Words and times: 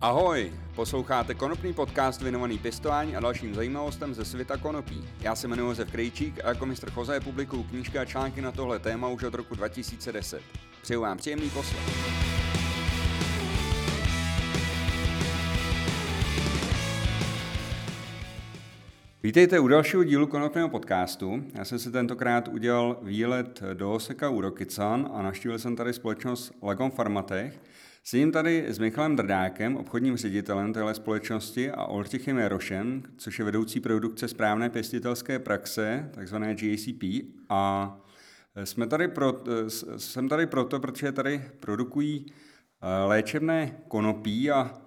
Ahoj, 0.00 0.52
posloucháte 0.74 1.34
konopný 1.34 1.72
podcast 1.72 2.22
věnovaný 2.22 2.58
pěstování 2.58 3.16
a 3.16 3.20
dalším 3.20 3.54
zajímavostem 3.54 4.14
ze 4.14 4.24
světa 4.24 4.56
konopí. 4.56 5.08
Já 5.20 5.36
se 5.36 5.46
jmenuji 5.46 5.68
Josef 5.68 5.90
Krejčík 5.90 6.44
a 6.44 6.48
jako 6.48 6.66
mistr 6.66 6.90
Choze 6.90 7.20
publikuju 7.20 7.62
knížky 7.62 7.98
a 7.98 8.04
články 8.04 8.40
na 8.40 8.52
tohle 8.52 8.78
téma 8.78 9.08
už 9.08 9.22
od 9.22 9.34
roku 9.34 9.54
2010. 9.54 10.42
Přeju 10.82 11.00
vám 11.00 11.18
příjemný 11.18 11.50
poslech. 11.50 11.82
Vítejte 19.22 19.58
u 19.60 19.68
dalšího 19.68 20.04
dílu 20.04 20.26
konopného 20.26 20.68
podcastu. 20.68 21.44
Já 21.54 21.64
jsem 21.64 21.78
si 21.78 21.90
tentokrát 21.90 22.48
udělal 22.48 22.98
výlet 23.02 23.62
do 23.74 23.92
Oseka 23.92 24.28
u 24.30 24.40
Rokycan 24.40 25.10
a 25.14 25.22
naštívil 25.22 25.58
jsem 25.58 25.76
tady 25.76 25.92
společnost 25.92 26.52
Legom 26.62 26.90
Farmatech, 26.90 27.60
Sedím 28.08 28.32
tady 28.32 28.64
s 28.68 28.78
Michalem 28.78 29.16
Drdákem, 29.16 29.76
obchodním 29.76 30.16
ředitelem 30.16 30.72
téhle 30.72 30.94
společnosti 30.94 31.70
a 31.70 31.84
Oltichem 31.84 32.38
Jarošem, 32.38 33.02
což 33.16 33.38
je 33.38 33.44
vedoucí 33.44 33.80
produkce 33.80 34.28
správné 34.28 34.70
pěstitelské 34.70 35.38
praxe, 35.38 36.10
takzvané 36.14 36.54
GACP. 36.54 37.02
A 37.48 37.96
jsme 38.64 38.86
tady 38.86 39.08
pro, 39.08 39.42
jsem 39.96 40.28
tady 40.28 40.46
proto, 40.46 40.80
protože 40.80 41.12
tady 41.12 41.50
produkují 41.60 42.26
eh, 42.26 43.04
léčebné 43.04 43.78
konopí 43.88 44.50
a 44.50 44.80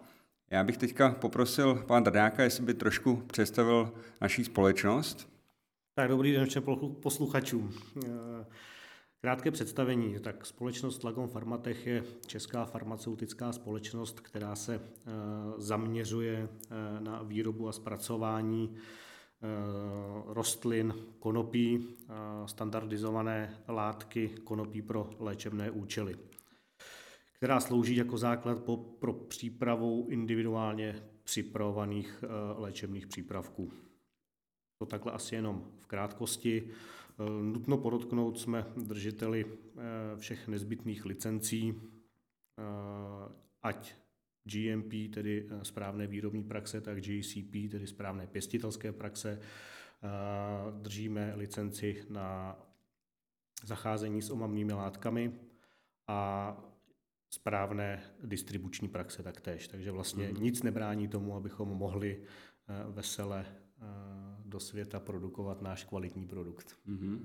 já 0.51 0.63
bych 0.63 0.77
teďka 0.77 1.11
poprosil 1.11 1.75
pana 1.75 1.99
Drdáka, 1.99 2.43
jestli 2.43 2.65
by 2.65 2.73
trošku 2.73 3.15
představil 3.15 3.93
naší 4.21 4.43
společnost. 4.43 5.29
Tak 5.95 6.09
dobrý 6.09 6.31
den 6.31 6.45
všem 6.45 6.63
posluchačům. 7.01 7.73
Krátké 9.23 9.51
představení. 9.51 10.19
Tak 10.19 10.45
společnost 10.45 11.03
Lagom 11.03 11.27
Farmatech 11.27 11.87
je 11.87 12.03
česká 12.27 12.65
farmaceutická 12.65 13.51
společnost, 13.51 14.19
která 14.19 14.55
se 14.55 14.75
eh, 14.75 15.11
zaměřuje 15.57 16.49
eh, 16.49 17.01
na 17.01 17.23
výrobu 17.23 17.67
a 17.67 17.71
zpracování 17.71 18.75
eh, 18.75 19.47
rostlin, 20.25 20.93
konopí, 21.19 21.97
standardizované 22.45 23.63
látky 23.67 24.29
konopí 24.43 24.81
pro 24.81 25.09
léčebné 25.19 25.71
účely, 25.71 26.15
která 27.33 27.59
slouží 27.59 27.95
jako 27.95 28.17
základ 28.17 28.57
pro 28.99 29.13
přípravu 29.13 30.07
individuálně 30.09 31.03
připravovaných 31.23 32.23
léčebných 32.57 33.07
přípravků. 33.07 33.71
To 34.77 34.85
takhle 34.85 35.11
asi 35.11 35.35
jenom 35.35 35.65
v 35.79 35.85
krátkosti. 35.85 36.71
Eh, 37.21 37.43
nutno 37.43 37.77
podotknout, 37.77 38.39
jsme 38.39 38.65
držiteli 38.77 39.45
eh, 39.45 39.81
všech 40.17 40.47
nezbytných 40.47 41.05
licencí, 41.05 41.73
eh, 41.73 42.63
ať 43.61 43.95
GMP, 44.43 44.93
tedy 45.13 45.47
správné 45.63 46.07
výrobní 46.07 46.43
praxe, 46.43 46.81
tak 46.81 47.01
GCP, 47.01 47.69
tedy 47.69 47.87
správné 47.87 48.27
pěstitelské 48.27 48.91
praxe. 48.91 49.39
Držíme 50.81 51.33
licenci 51.35 52.05
na 52.09 52.57
zacházení 53.63 54.21
s 54.21 54.29
omamnými 54.29 54.73
látkami 54.73 55.39
a 56.07 56.57
správné 57.29 58.03
distribuční 58.23 58.87
praxe 58.87 59.23
taktéž. 59.23 59.67
Takže 59.67 59.91
vlastně 59.91 60.27
mm. 60.27 60.43
nic 60.43 60.63
nebrání 60.63 61.07
tomu, 61.07 61.35
abychom 61.35 61.69
mohli 61.69 62.23
vesele 62.89 63.45
do 64.51 64.59
světa 64.59 64.99
produkovat 64.99 65.61
náš 65.61 65.83
kvalitní 65.83 66.27
produkt. 66.27 66.77
Mm-hmm. 66.87 67.19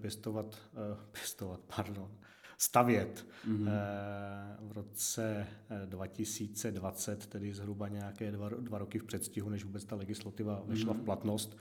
Pěstovat, 0.00 0.58
uh, 0.72 1.04
pěstovat, 1.12 1.60
pardon, 1.76 2.10
stavět. 2.58 3.26
Mm-hmm. 3.48 3.62
Uh, 3.62 4.68
v 4.68 4.72
roce 4.72 5.46
2020, 5.86 7.26
tedy 7.26 7.54
zhruba 7.54 7.88
nějaké 7.88 8.32
dva, 8.32 8.48
dva 8.48 8.78
roky 8.78 8.98
v 8.98 9.04
předstihu, 9.04 9.48
než 9.48 9.64
vůbec 9.64 9.84
ta 9.84 9.96
legislativa 9.96 10.62
vešla 10.66 10.94
mm-hmm. 10.94 11.00
v 11.00 11.04
platnost, 11.04 11.56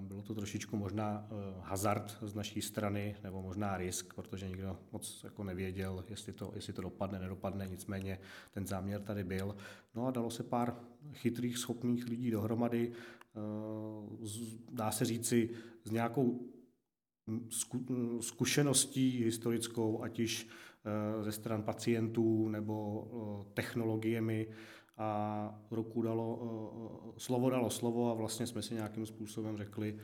bylo 0.00 0.22
to 0.22 0.34
trošičku 0.34 0.76
možná 0.76 1.28
hazard 1.60 2.18
z 2.22 2.34
naší 2.34 2.62
strany, 2.62 3.16
nebo 3.22 3.42
možná 3.42 3.76
risk, 3.76 4.14
protože 4.14 4.48
nikdo 4.48 4.78
moc 4.92 5.20
jako 5.24 5.44
nevěděl, 5.44 6.04
jestli 6.08 6.32
to, 6.32 6.52
jestli 6.54 6.72
to 6.72 6.82
dopadne, 6.82 7.18
nedopadne, 7.18 7.66
nicméně 7.66 8.18
ten 8.50 8.66
záměr 8.66 9.02
tady 9.02 9.24
byl. 9.24 9.56
No 9.94 10.06
a 10.06 10.10
dalo 10.10 10.30
se 10.30 10.42
pár 10.42 10.76
chytrých, 11.12 11.58
schopných 11.58 12.08
lidí 12.08 12.30
dohromady, 12.30 12.92
dá 14.70 14.90
se 14.90 15.04
říci, 15.04 15.50
s 15.84 15.90
nějakou 15.90 16.40
zkušeností 18.20 19.24
historickou, 19.24 20.02
ať 20.02 20.18
již 20.18 20.48
ze 21.20 21.32
stran 21.32 21.62
pacientů 21.62 22.48
nebo 22.48 23.46
technologiemi, 23.54 24.48
a 25.02 25.60
roku 25.70 26.02
dalo, 26.02 27.14
slovo 27.16 27.50
dalo 27.50 27.70
slovo 27.70 28.10
a 28.10 28.14
vlastně 28.14 28.46
jsme 28.46 28.62
si 28.62 28.74
nějakým 28.74 29.06
způsobem 29.06 29.56
řekli, 29.56 29.98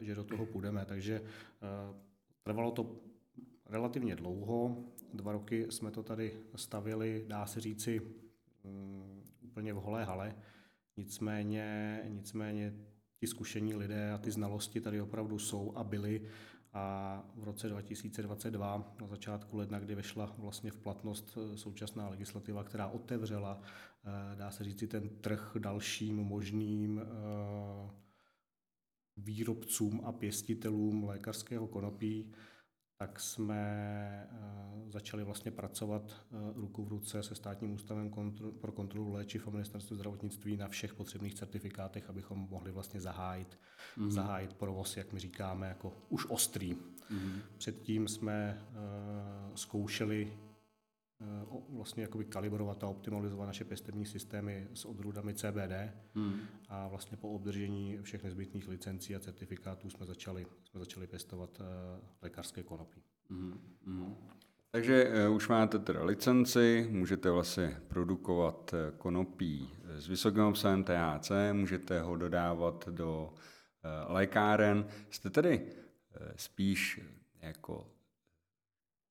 že 0.00 0.14
do 0.14 0.24
toho 0.24 0.46
půjdeme. 0.46 0.84
Takže 0.84 1.22
trvalo 2.42 2.70
to 2.70 2.96
relativně 3.66 4.16
dlouho, 4.16 4.76
dva 5.14 5.32
roky 5.32 5.66
jsme 5.70 5.90
to 5.90 6.02
tady 6.02 6.32
stavili, 6.54 7.24
dá 7.28 7.46
se 7.46 7.60
říci, 7.60 8.00
mm, 8.64 9.22
úplně 9.42 9.72
v 9.72 9.76
holé 9.76 10.04
hale. 10.04 10.34
Nicméně, 10.96 12.00
nicméně 12.08 12.74
ti 13.20 13.26
zkušení 13.26 13.74
lidé 13.74 14.12
a 14.12 14.18
ty 14.18 14.30
znalosti 14.30 14.80
tady 14.80 15.00
opravdu 15.00 15.38
jsou 15.38 15.72
a 15.74 15.84
byly 15.84 16.22
a 16.72 17.22
v 17.34 17.44
roce 17.44 17.68
2022, 17.68 18.94
na 19.00 19.06
začátku 19.06 19.56
ledna, 19.56 19.78
kdy 19.78 19.94
vešla 19.94 20.34
vlastně 20.38 20.70
v 20.70 20.76
platnost 20.76 21.38
eh, 21.38 21.58
současná 21.58 22.08
legislativa, 22.08 22.64
která 22.64 22.86
otevřela, 22.86 23.60
eh, 23.62 24.36
dá 24.36 24.50
se 24.50 24.64
říct, 24.64 24.84
ten 24.88 25.08
trh 25.08 25.56
dalším 25.58 26.16
možným 26.16 27.00
eh, 27.00 27.90
výrobcům 29.16 30.00
a 30.04 30.12
pěstitelům 30.12 31.04
lékařského 31.04 31.66
konopí, 31.66 32.32
tak 33.02 33.20
jsme 33.20 34.28
eh, 34.32 34.90
začali 34.90 35.24
vlastně 35.24 35.50
pracovat 35.50 36.02
eh, 36.12 36.36
ruku 36.54 36.84
v 36.84 36.88
ruce 36.88 37.22
se 37.22 37.34
státním 37.34 37.72
ústavem 37.74 38.10
pro 38.60 38.72
kontrolu 38.72 39.12
léčiv 39.12 39.48
a 39.48 39.50
ministerstvu 39.50 39.96
zdravotnictví 39.96 40.56
na 40.56 40.68
všech 40.68 40.94
potřebných 40.94 41.34
certifikátech, 41.34 42.10
abychom 42.10 42.46
mohli 42.50 42.72
vlastně 42.72 43.00
zahájit, 43.00 43.58
mm. 43.96 44.10
zahájit 44.10 44.54
provoz, 44.54 44.96
jak 44.96 45.12
my 45.12 45.20
říkáme, 45.20 45.68
jako 45.68 45.92
už 46.08 46.26
ostrý. 46.28 46.76
Mm. 47.10 47.40
Předtím 47.56 48.08
jsme 48.08 48.62
uh, 48.70 49.54
zkoušeli 49.54 50.32
vlastně 51.68 52.02
jakoby 52.02 52.24
kalibrovat 52.24 52.84
a 52.84 52.88
optimalizovat 52.88 53.46
naše 53.46 53.64
pěstební 53.64 54.06
systémy 54.06 54.68
s 54.74 54.84
odrůdami 54.84 55.34
CBD 55.34 55.92
mm. 56.14 56.34
a 56.68 56.88
vlastně 56.88 57.16
po 57.16 57.28
obdržení 57.28 57.98
všech 58.02 58.24
nezbytných 58.24 58.68
licencí 58.68 59.16
a 59.16 59.20
certifikátů 59.20 59.90
jsme 59.90 60.06
začali 60.06 60.46
jsme 60.64 60.80
začali 60.80 61.06
pěstovat 61.06 61.60
uh, 61.60 61.66
lékařské 62.22 62.62
konopí. 62.62 63.02
Mm-hmm. 63.30 64.14
Takže 64.70 65.10
uh, 65.28 65.34
už 65.34 65.48
máte 65.48 65.78
teda 65.78 66.04
licenci, 66.04 66.88
můžete 66.90 67.30
vlastně 67.30 67.80
produkovat 67.88 68.74
konopí 68.98 69.70
s 69.84 70.08
vysokým 70.08 70.42
obsahem 70.42 70.84
THC, 70.84 71.30
můžete 71.52 72.00
ho 72.00 72.16
dodávat 72.16 72.88
do 72.88 73.34
lékáren. 74.06 74.86
Jste 75.10 75.30
tedy 75.30 75.66
spíš 76.36 77.00
jako 77.42 77.86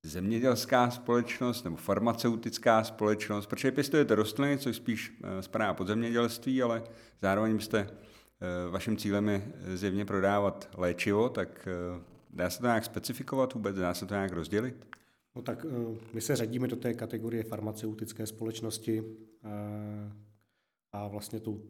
zemědělská 0.03 0.91
společnost 0.91 1.63
nebo 1.63 1.75
farmaceutická 1.75 2.83
společnost, 2.83 3.45
protože 3.45 3.71
pěstujete 3.71 4.15
rostliny, 4.15 4.57
což 4.57 4.75
spíš 4.75 5.13
spadá 5.41 5.73
pod 5.73 5.87
zemědělství, 5.87 6.63
ale 6.63 6.83
zároveň 7.21 7.55
byste 7.55 7.87
Eh, 8.41 8.69
vaším 8.69 8.97
cílem 8.97 9.29
je 9.29 9.51
zjevně 9.73 10.05
prodávat 10.05 10.69
léčivo, 10.77 11.29
tak 11.29 11.67
eh, 11.67 12.03
dá 12.29 12.49
se 12.49 12.59
to 12.59 12.65
nějak 12.65 12.85
specifikovat 12.85 13.53
vůbec, 13.53 13.75
dá 13.75 13.93
se 13.93 14.05
to 14.05 14.13
nějak 14.13 14.31
rozdělit? 14.31 14.87
No 15.35 15.41
tak 15.41 15.65
eh, 15.65 15.97
my 16.13 16.21
se 16.21 16.35
řadíme 16.35 16.67
do 16.67 16.75
té 16.75 16.93
kategorie 16.93 17.43
farmaceutické 17.43 18.27
společnosti 18.27 19.03
a 20.91 21.07
vlastně 21.07 21.39
tou 21.39 21.61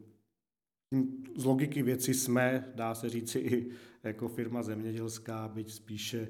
z 1.36 1.44
logiky 1.44 1.82
věci 1.82 2.14
jsme, 2.14 2.72
dá 2.74 2.94
se 2.94 3.08
říci, 3.08 3.38
i 3.38 3.70
jako 4.04 4.28
firma 4.28 4.62
zemědělská, 4.62 5.48
byť 5.48 5.72
spíše, 5.72 6.28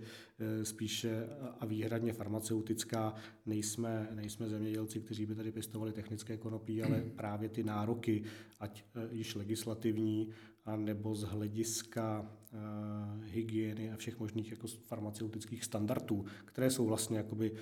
spíše 0.63 1.27
a 1.61 1.67
výhradně 1.67 2.13
farmaceutická. 2.13 3.15
Nejsme, 3.47 4.09
nejsme 4.15 4.49
zemědělci, 4.49 5.01
kteří 5.01 5.27
by 5.27 5.35
tady 5.35 5.53
pěstovali 5.53 5.93
technické 5.93 6.37
konopí, 6.37 6.83
ale 6.83 7.05
právě 7.17 7.49
ty 7.49 7.63
nároky, 7.63 8.23
ať 8.61 8.85
již 9.11 9.35
legislativní, 9.35 10.29
a 10.65 10.77
nebo 10.77 11.15
z 11.15 11.23
hlediska 11.23 12.21
uh, 12.21 13.25
hygieny 13.25 13.93
a 13.93 13.97
všech 13.97 14.19
možných 14.19 14.51
jako 14.51 14.67
farmaceutických 14.67 15.65
standardů, 15.65 16.25
které 16.45 16.71
jsou 16.71 16.87
vlastně 16.87 17.17
jakoby 17.17 17.51
uh, 17.51 17.59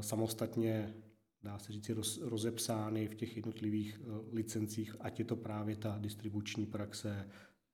samostatně 0.00 0.94
dá 1.46 1.58
se 1.58 1.72
říct, 1.72 1.88
roz, 1.88 2.20
rozepsány 2.22 3.08
v 3.08 3.14
těch 3.14 3.36
jednotlivých 3.36 4.00
uh, 4.00 4.34
licencích, 4.34 4.96
ať 5.00 5.18
je 5.18 5.24
to 5.24 5.36
právě 5.36 5.76
ta 5.76 5.98
distribuční 5.98 6.66
praxe, 6.66 7.28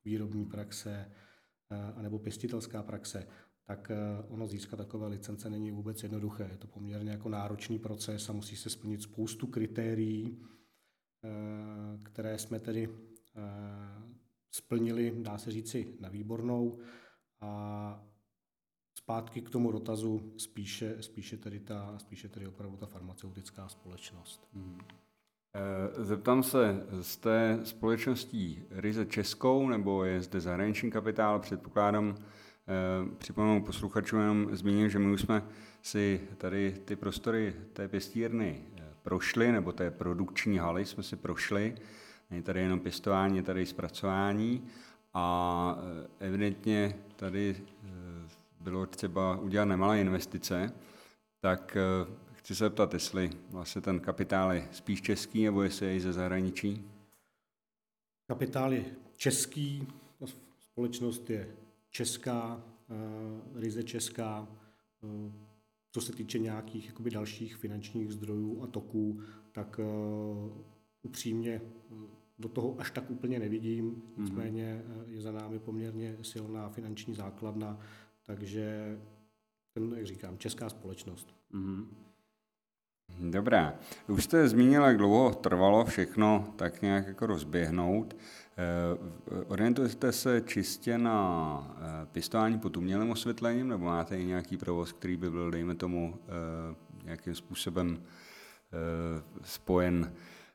výrobní 0.04 0.46
praxe, 0.46 1.10
uh, 1.70 1.98
anebo 1.98 2.19
pěstitelská 2.19 2.82
praxe, 2.82 3.26
tak 3.64 3.90
ono 4.28 4.46
získat 4.46 4.76
takové 4.76 5.06
licence 5.06 5.50
není 5.50 5.70
vůbec 5.70 6.02
jednoduché. 6.02 6.48
Je 6.50 6.56
to 6.56 6.66
poměrně 6.66 7.10
jako 7.10 7.28
náročný 7.28 7.78
proces 7.78 8.28
a 8.28 8.32
musí 8.32 8.56
se 8.56 8.70
splnit 8.70 9.02
spoustu 9.02 9.46
kritérií, 9.46 10.42
které 12.02 12.38
jsme 12.38 12.60
tedy 12.60 12.88
splnili, 14.50 15.12
dá 15.22 15.38
se 15.38 15.50
říci, 15.50 15.96
na 16.00 16.08
výbornou. 16.08 16.78
A 17.40 18.12
zpátky 19.02 19.40
k 19.40 19.50
tomu 19.50 19.72
dotazu 19.72 20.32
spíše, 20.37 20.96
spíše, 21.00 21.37
tedy, 21.37 21.60
ta, 21.60 21.94
spíše 21.99 22.28
tedy 22.28 22.46
opravdu 22.46 22.76
ta 22.76 22.87
farmaceutická 22.87 23.69
společnost. 23.69 24.49
Hmm. 24.54 24.78
Zeptám 25.96 26.43
se, 26.43 26.87
jste 27.00 27.60
společností 27.64 28.62
ryze 28.70 29.06
českou 29.06 29.69
nebo 29.69 30.04
je 30.04 30.22
zde 30.22 30.40
zahraniční 30.40 30.90
kapitál? 30.90 31.38
Předpokládám, 31.38 32.14
eh, 32.16 33.16
připomenu 33.19 33.64
posluchačům 33.64 34.20
jenom 34.20 34.56
zmíním, 34.56 34.90
že 34.90 34.99
my 34.99 35.12
už 35.12 35.20
jsme 35.20 35.43
si 35.82 36.20
tady 36.38 36.76
ty 36.84 36.96
prostory 36.96 37.54
té 37.72 37.88
pěstírny 37.88 38.64
eh, 38.76 38.82
prošli, 39.02 39.52
nebo 39.52 39.72
té 39.72 39.90
produkční 39.90 40.58
haly 40.58 40.84
jsme 40.84 41.02
si 41.02 41.16
prošli. 41.16 41.75
Není 42.31 42.43
tady 42.43 42.60
jenom 42.60 42.81
pěstování, 42.81 43.37
je 43.37 43.43
tady 43.43 43.66
zpracování 43.66 44.64
a 45.14 45.78
evidentně 46.19 46.96
tady 47.16 47.56
bylo 48.62 48.87
třeba 48.87 49.37
udělat 49.37 49.64
nemalé 49.64 50.00
investice, 50.00 50.73
tak 51.41 51.76
eh, 51.76 52.12
chci 52.32 52.55
se 52.55 52.64
zeptat, 52.64 52.94
jestli 52.94 53.31
vlastně 53.50 53.81
ten 53.81 54.00
kapitál 54.00 54.53
je 54.53 54.69
spíš 54.73 55.03
český, 55.03 55.44
nebo 55.44 55.62
jestli 55.62 55.87
je 55.87 56.00
ze 56.00 56.12
zahraničí? 56.12 56.85
Kapitál 58.26 58.73
je 58.73 58.85
český, 59.17 59.88
společnost 60.59 61.31
je 61.31 61.56
česká, 61.91 62.64
eh, 62.91 63.61
ryze 63.61 63.82
česká. 63.82 64.49
Eh, 65.05 65.32
co 65.94 66.00
se 66.00 66.12
týče 66.12 66.38
nějakých 66.38 66.87
jakoby, 66.87 67.11
dalších 67.11 67.56
finančních 67.56 68.12
zdrojů 68.12 68.62
a 68.62 68.67
toků, 68.67 69.20
tak 69.53 69.81
upřímně 71.03 71.61
do 72.38 72.49
toho 72.49 72.81
až 72.81 72.91
tak 72.91 73.11
úplně 73.11 73.38
nevidím. 73.38 73.87
Mhm. 73.87 74.25
Nicméně 74.25 74.82
je 75.06 75.20
za 75.20 75.32
námi 75.32 75.59
poměrně 75.59 76.17
silná 76.23 76.69
finanční 76.69 77.14
základna, 77.14 77.81
takže 78.26 78.98
ten, 79.74 79.94
jak 79.96 80.06
říkám, 80.06 80.38
česká 80.38 80.69
společnost. 80.69 81.34
Mm-hmm. 81.54 81.86
Dobrá. 83.20 83.74
Už 84.08 84.24
jste 84.24 84.48
zmínil, 84.48 84.82
jak 84.82 84.96
dlouho 84.96 85.34
trvalo 85.34 85.84
všechno 85.84 86.54
tak 86.56 86.82
nějak 86.82 87.06
jako 87.06 87.26
rozběhnout. 87.26 88.16
Eh, 88.16 89.44
orientujete 89.48 90.12
se 90.12 90.40
čistě 90.40 90.98
na 90.98 91.76
eh, 91.76 92.06
pěstování 92.12 92.58
pod 92.58 92.76
umělým 92.76 93.10
osvětlením, 93.10 93.69
nebo 93.69 93.84
máte 93.84 94.19
i 94.19 94.25
nějaký 94.25 94.56
provoz, 94.56 94.92
který 94.92 95.16
by 95.16 95.30
byl, 95.30 95.50
dejme 95.50 95.75
tomu, 95.75 96.14
eh, 96.26 97.04
nějakým 97.04 97.34
způsobem 97.34 98.02
spojen 99.42 100.12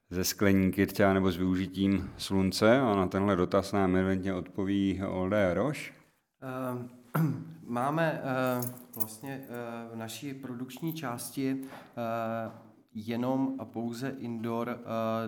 ze 0.10 0.24
skleníky 0.24 0.88
třeba 0.88 1.14
nebo 1.14 1.32
s 1.32 1.38
využitím 1.38 2.10
slunce? 2.18 2.80
A 2.80 2.96
na 2.96 3.08
tenhle 3.08 3.36
dotaz 3.36 3.72
nám 3.72 3.96
evidentně 3.96 4.34
odpoví 4.34 5.02
Olde 5.08 5.54
Roš. 5.54 5.94
Máme 7.68 8.22
uh, 8.64 8.70
vlastně 8.96 9.38
uh, 9.38 9.94
v 9.94 9.96
naší 9.96 10.34
produkční 10.34 10.94
části 10.94 11.54
uh, 11.54 11.68
jenom 12.94 13.56
a 13.60 13.66
pouze 13.66 14.10
indoor, 14.10 14.80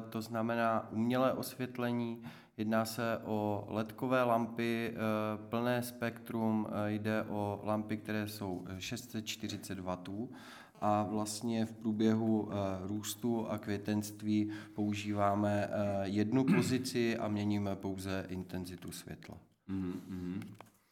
to 0.09 0.21
znamená 0.21 0.91
umělé 0.91 1.33
osvětlení, 1.33 2.23
jedná 2.57 2.85
se 2.85 3.17
o 3.25 3.65
ledkové 3.69 4.23
lampy, 4.23 4.93
plné 5.49 5.83
spektrum, 5.83 6.67
jde 6.87 7.23
o 7.23 7.61
lampy, 7.63 7.97
které 7.97 8.27
jsou 8.27 8.65
640 8.77 9.79
W 9.79 9.97
a 10.81 11.03
vlastně 11.03 11.65
v 11.65 11.71
průběhu 11.71 12.49
růstu 12.81 13.47
a 13.47 13.57
květenství 13.57 14.51
používáme 14.73 15.69
jednu 16.03 16.43
pozici 16.43 17.17
a 17.17 17.27
měníme 17.27 17.75
pouze 17.75 18.25
intenzitu 18.29 18.91
světla. 18.91 19.37
Mm-hmm. 19.69 20.41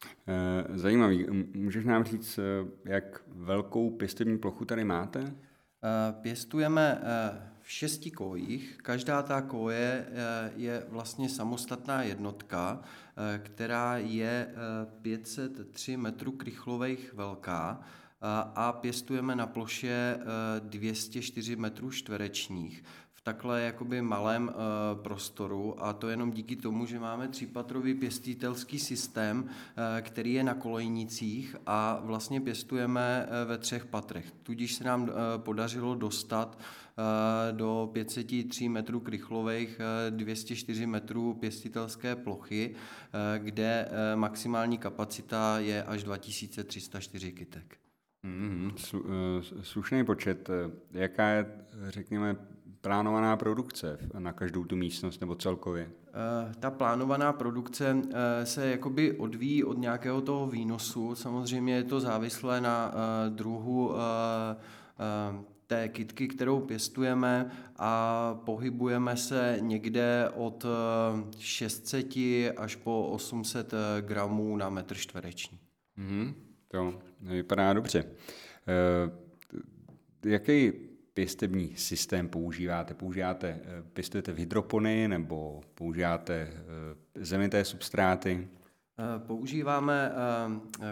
Eh, 0.05 0.77
zajímavý. 0.77 1.25
Můžeš 1.53 1.85
nám 1.85 2.03
říct, 2.03 2.39
eh, 2.39 2.67
jak 2.85 3.21
velkou 3.27 3.89
pěstební 3.89 4.37
plochu 4.37 4.65
tady 4.65 4.83
máte? 4.83 5.19
Eh, 5.19 6.13
pěstujeme 6.21 7.01
v 7.61 7.71
šesti 7.71 8.11
kojích. 8.11 8.77
Každá 8.83 9.23
ta 9.23 9.41
koje 9.41 10.05
je 10.55 10.85
vlastně 10.89 11.29
samostatná 11.29 12.03
jednotka, 12.03 12.81
která 13.43 13.97
je 13.97 14.53
503 15.01 15.97
metrů 15.97 16.31
krychlových 16.31 17.13
velká 17.13 17.81
a 18.55 18.71
pěstujeme 18.71 19.35
na 19.35 19.47
ploše 19.47 20.19
204 20.59 21.55
metrů 21.55 21.91
čtverečních 21.91 22.83
takhle 23.27 23.61
jakoby 23.61 24.01
malém 24.01 24.47
uh, 24.47 25.01
prostoru 25.01 25.83
a 25.83 25.93
to 25.93 26.09
jenom 26.09 26.31
díky 26.31 26.55
tomu, 26.55 26.85
že 26.85 26.99
máme 26.99 27.27
třípatrový 27.27 27.93
pěstitelský 27.93 28.79
systém, 28.79 29.43
uh, 29.43 29.49
který 30.01 30.33
je 30.33 30.43
na 30.43 30.53
kolejnicích 30.53 31.55
a 31.65 31.99
vlastně 32.03 32.41
pěstujeme 32.41 33.27
uh, 33.27 33.49
ve 33.49 33.57
třech 33.57 33.85
patrech. 33.85 34.31
Tudíž 34.43 34.73
se 34.73 34.83
nám 34.83 35.03
uh, 35.03 35.09
podařilo 35.37 35.95
dostat 35.95 36.59
uh, 36.59 37.57
do 37.57 37.89
503 37.93 38.69
metrů 38.69 38.99
krychlových, 38.99 39.81
uh, 40.09 40.17
204 40.17 40.85
metrů 40.85 41.33
pěstitelské 41.33 42.15
plochy, 42.15 42.75
uh, 42.75 43.43
kde 43.43 43.89
uh, 43.89 44.19
maximální 44.19 44.77
kapacita 44.77 45.59
je 45.59 45.83
až 45.83 46.03
2304 46.03 47.31
kytek. 47.31 47.77
Mm-hmm. 48.25 48.71
Slušný 49.61 50.05
počet. 50.05 50.49
Jaká 50.91 51.29
je, 51.29 51.45
řekněme, 51.89 52.35
plánovaná 52.87 53.37
produkce 53.37 53.97
na 54.19 54.33
každou 54.33 54.65
tu 54.65 54.75
místnost 54.75 55.21
nebo 55.21 55.35
celkově? 55.35 55.89
Eh, 56.07 56.53
ta 56.59 56.71
plánovaná 56.71 57.33
produkce 57.33 57.97
eh, 58.13 58.45
se 58.45 58.69
jakoby 58.69 59.11
odvíjí 59.17 59.63
od 59.63 59.77
nějakého 59.77 60.21
toho 60.21 60.47
výnosu. 60.47 61.15
Samozřejmě 61.15 61.75
je 61.75 61.83
to 61.83 61.99
závislé 61.99 62.61
na 62.61 62.93
eh, 62.93 63.29
druhu 63.29 63.91
té 65.67 65.87
kitky, 65.87 66.27
kterou 66.27 66.59
pěstujeme 66.59 67.51
a 67.77 68.33
pohybujeme 68.45 69.17
se 69.17 69.57
někde 69.59 70.29
od 70.35 70.65
600 71.37 72.07
až 72.57 72.75
po 72.75 73.07
800 73.07 73.73
gramů 74.01 74.57
na 74.57 74.69
metr 74.69 74.95
čtvereční. 74.95 75.59
Mm-hmm, 75.97 76.33
to 76.67 76.93
vypadá 77.21 77.73
dobře. 77.73 78.05
Jaký 80.25 80.73
pěstební 81.17 81.75
systém 81.75 82.29
používáte? 82.29 82.93
Používáte, 82.93 83.47
eh, 83.47 83.83
pěstujete 83.93 84.31
v 84.31 84.37
hydropony 84.37 85.07
nebo 85.07 85.61
používáte 85.73 86.33
eh, 86.33 87.25
zemité 87.25 87.65
substráty? 87.65 88.47
Eh, 88.99 89.19
používáme 89.19 90.11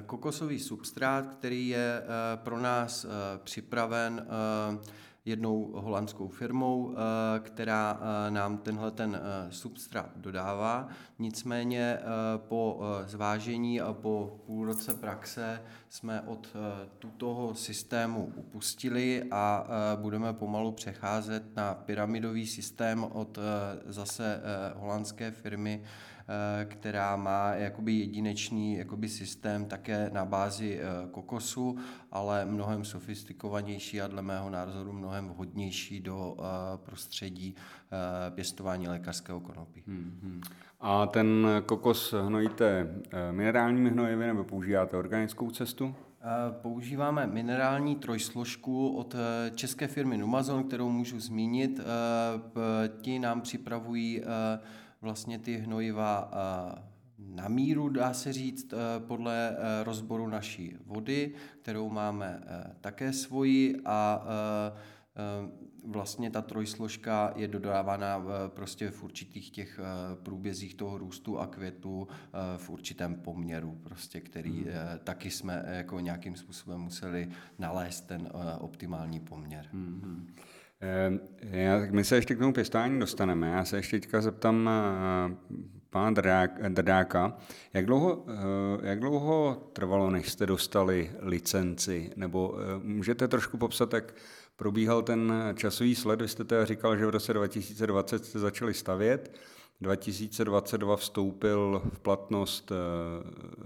kokosový 0.05 0.59
substrát, 0.59 1.27
který 1.27 1.67
je 1.67 2.01
pro 2.35 2.59
nás 2.59 3.05
připraven 3.43 4.27
jednou 5.25 5.71
holandskou 5.75 6.27
firmou, 6.27 6.95
eh, 6.95 7.39
která 7.39 7.99
eh, 8.01 8.31
nám 8.31 8.57
tenhle 8.57 8.91
ten 8.91 9.21
eh, 9.21 9.51
substrát 9.51 10.09
dodává. 10.15 10.87
Nicméně 11.19 11.99
po 12.37 12.81
zvážení 13.05 13.81
a 13.81 13.93
po 13.93 14.39
půl 14.45 14.65
roce 14.65 14.93
praxe 14.93 15.61
jsme 15.89 16.21
od 16.21 16.47
tutoho 16.99 17.55
systému 17.55 18.33
upustili 18.35 19.23
a 19.31 19.67
budeme 19.95 20.33
pomalu 20.33 20.71
přecházet 20.71 21.55
na 21.55 21.73
pyramidový 21.73 22.47
systém 22.47 23.03
od 23.03 23.39
zase 23.85 24.41
holandské 24.75 25.31
firmy, 25.31 25.83
která 26.65 27.15
má 27.15 27.53
jakoby 27.53 27.93
jedinečný 27.93 28.77
jakoby 28.77 29.09
systém 29.09 29.65
také 29.65 30.09
na 30.13 30.25
bázi 30.25 30.79
eh, 30.79 31.07
kokosu, 31.11 31.77
ale 32.11 32.45
mnohem 32.45 32.85
sofistikovanější 32.85 34.01
a 34.01 34.07
dle 34.07 34.21
mého 34.21 34.49
názoru 34.49 34.93
mnohem 34.93 35.29
vhodnější 35.29 35.99
do 35.99 36.37
eh, 36.39 36.43
prostředí 36.77 37.55
pěstování 38.29 38.87
lékařského 38.87 39.39
konopí. 39.39 39.83
Hmm, 39.87 40.19
hmm. 40.23 40.41
A 40.81 41.05
ten 41.07 41.47
kokos 41.65 42.13
hnojíte 42.13 42.87
minerálními 43.31 43.89
hnojivy 43.89 44.27
nebo 44.27 44.43
používáte 44.43 44.97
organickou 44.97 45.51
cestu? 45.51 45.95
Používáme 46.61 47.27
minerální 47.27 47.95
trojsložku 47.95 48.89
od 48.89 49.15
české 49.55 49.87
firmy 49.87 50.17
Numazon, 50.17 50.63
kterou 50.63 50.89
můžu 50.89 51.19
zmínit. 51.19 51.79
Ti 53.01 53.19
nám 53.19 53.41
připravují 53.41 54.21
vlastně 55.05 55.39
ty 55.39 55.57
hnojiva 55.57 56.31
eh, 56.31 56.81
na 57.17 57.47
míru, 57.47 57.89
dá 57.89 58.13
se 58.13 58.33
říct, 58.33 58.73
eh, 58.73 58.99
podle 58.99 59.49
eh, 59.49 59.83
rozboru 59.83 60.27
naší 60.27 60.75
vody, 60.85 61.33
kterou 61.61 61.89
máme 61.89 62.41
také 62.81 63.13
svoji 63.13 63.81
a 63.85 64.27
vlastně 65.85 66.31
ta 66.31 66.41
trojsložka 66.41 67.33
je 67.35 67.47
dodávána 67.47 68.25
prostě 68.47 68.91
v 68.91 69.03
určitých 69.03 69.51
těch 69.51 69.79
průbězích 70.23 70.75
toho 70.75 70.97
růstu 70.97 71.39
a 71.39 71.47
květu 71.47 72.07
v 72.57 72.69
určitém 72.69 73.15
poměru, 73.15 73.79
prostě, 73.83 74.21
který 74.21 74.63
hmm. 74.63 74.73
taky 75.03 75.31
jsme 75.31 75.65
jako 75.67 75.99
nějakým 75.99 76.35
způsobem 76.35 76.81
museli 76.81 77.29
nalézt 77.59 78.07
ten 78.07 78.29
optimální 78.59 79.19
poměr. 79.19 79.69
Hmm. 79.71 80.27
Já, 81.41 81.79
my 81.91 82.03
se 82.03 82.15
ještě 82.15 82.35
k 82.35 82.39
tomu 82.39 82.53
pěstování 82.53 82.99
dostaneme. 82.99 83.47
Já 83.47 83.65
se 83.65 83.77
ještě 83.77 83.99
teďka 83.99 84.21
zeptám 84.21 84.69
pana 85.95 86.09
Drdáka, 86.69 87.37
jak 87.73 87.85
dlouho, 87.85 88.25
eh, 88.27 88.89
jak 88.89 88.99
dlouho 88.99 89.69
trvalo, 89.73 90.09
než 90.09 90.31
jste 90.31 90.45
dostali 90.45 91.11
licenci? 91.19 92.11
Nebo 92.15 92.55
eh, 92.57 92.79
můžete 92.83 93.27
trošku 93.27 93.57
popsat, 93.57 93.93
jak 93.93 94.15
probíhal 94.55 95.01
ten 95.01 95.33
časový 95.55 95.95
sled? 95.95 96.21
Vy 96.21 96.27
jste 96.27 96.43
teda 96.43 96.65
říkal, 96.65 96.97
že 96.97 97.05
v 97.05 97.09
roce 97.09 97.33
2020 97.33 98.25
jste 98.25 98.39
začali 98.39 98.73
stavět, 98.73 99.37
2022 99.81 100.95
vstoupil 100.95 101.81
v 101.93 101.99
platnost 101.99 102.71
eh, 102.71 102.75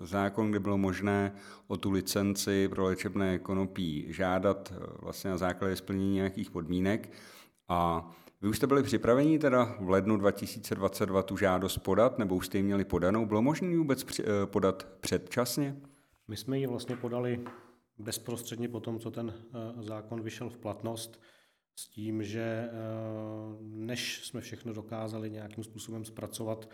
zákon, 0.06 0.50
kde 0.50 0.60
bylo 0.60 0.78
možné 0.78 1.34
o 1.68 1.78
tu 1.78 1.92
licenci 1.92 2.68
pro 2.68 2.84
léčebné 2.84 3.40
konopí 3.40 4.06
žádat 4.10 4.74
vlastně 5.02 5.30
na 5.30 5.38
základě 5.38 5.76
splnění 5.76 6.14
nějakých 6.14 6.52
podmínek. 6.52 7.12
A 7.68 8.10
vy 8.42 8.50
už 8.50 8.58
jste 8.58 8.68
byli 8.68 8.84
připraveni 8.84 9.40
teda 9.40 9.76
v 9.80 9.90
lednu 9.90 10.18
2022 10.18 11.24
tu 11.24 11.38
žádost 11.38 11.78
podat, 11.78 12.20
nebo 12.20 12.36
už 12.36 12.46
jste 12.46 12.58
ji 12.58 12.64
měli 12.64 12.86
podanou? 12.86 13.26
Bylo 13.26 13.42
možné 13.42 13.78
vůbec 13.78 14.20
eh, 14.20 14.24
podat 14.46 14.88
předčasně? 15.00 15.76
My 16.28 16.38
jsme 16.38 16.60
ji 16.60 16.68
vlastně 16.68 16.96
podali 16.96 17.46
bezprostředně 17.98 18.70
po 18.70 18.80
tom, 18.80 19.00
co 19.00 19.12
ten 19.12 19.34
eh, 19.34 19.84
zákon 19.84 20.22
vyšel 20.22 20.50
v 20.50 20.58
platnost, 20.58 21.22
s 21.80 21.88
tím, 21.88 22.24
že 22.24 22.42
eh, 22.42 22.72
než 23.62 24.26
jsme 24.26 24.42
všechno 24.42 24.74
dokázali 24.74 25.30
nějakým 25.30 25.64
způsobem 25.64 26.06
zpracovat, 26.06 26.70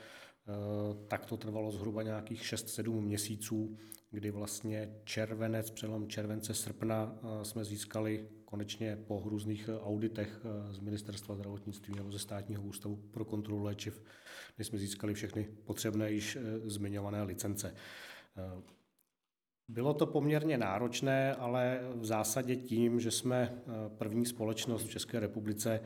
tak 1.07 1.25
to 1.25 1.37
trvalo 1.37 1.71
zhruba 1.71 2.03
nějakých 2.03 2.41
6-7 2.41 3.01
měsíců, 3.01 3.77
kdy 4.11 4.31
vlastně 4.31 4.95
červenec, 5.03 5.69
přelom 5.71 6.07
července, 6.07 6.53
srpna 6.53 7.19
jsme 7.43 7.65
získali 7.65 8.27
konečně 8.55 8.95
po 9.07 9.21
různých 9.25 9.69
eh, 9.69 9.79
auditech 9.79 10.41
eh, 10.43 10.73
z 10.73 10.79
Ministerstva 10.79 11.35
zdravotnictví 11.35 11.93
nebo 11.95 12.11
ze 12.11 12.19
státního 12.19 12.63
ústavu 12.63 12.95
pro 12.95 13.25
kontrolu 13.25 13.63
léčiv, 13.63 14.03
kdy 14.55 14.65
jsme 14.65 14.79
získali 14.79 15.13
všechny 15.13 15.47
potřebné 15.65 16.11
již 16.11 16.35
eh, 16.35 16.41
zmiňované 16.69 17.23
licence. 17.23 17.75
Bylo 19.67 19.93
to 19.93 20.05
poměrně 20.05 20.57
náročné, 20.57 21.35
ale 21.35 21.79
v 21.95 22.05
zásadě 22.05 22.55
tím, 22.55 22.99
že 22.99 23.11
jsme 23.11 23.63
první 23.97 24.25
společnost 24.25 24.83
v 24.83 24.89
České 24.89 25.19
republice 25.19 25.81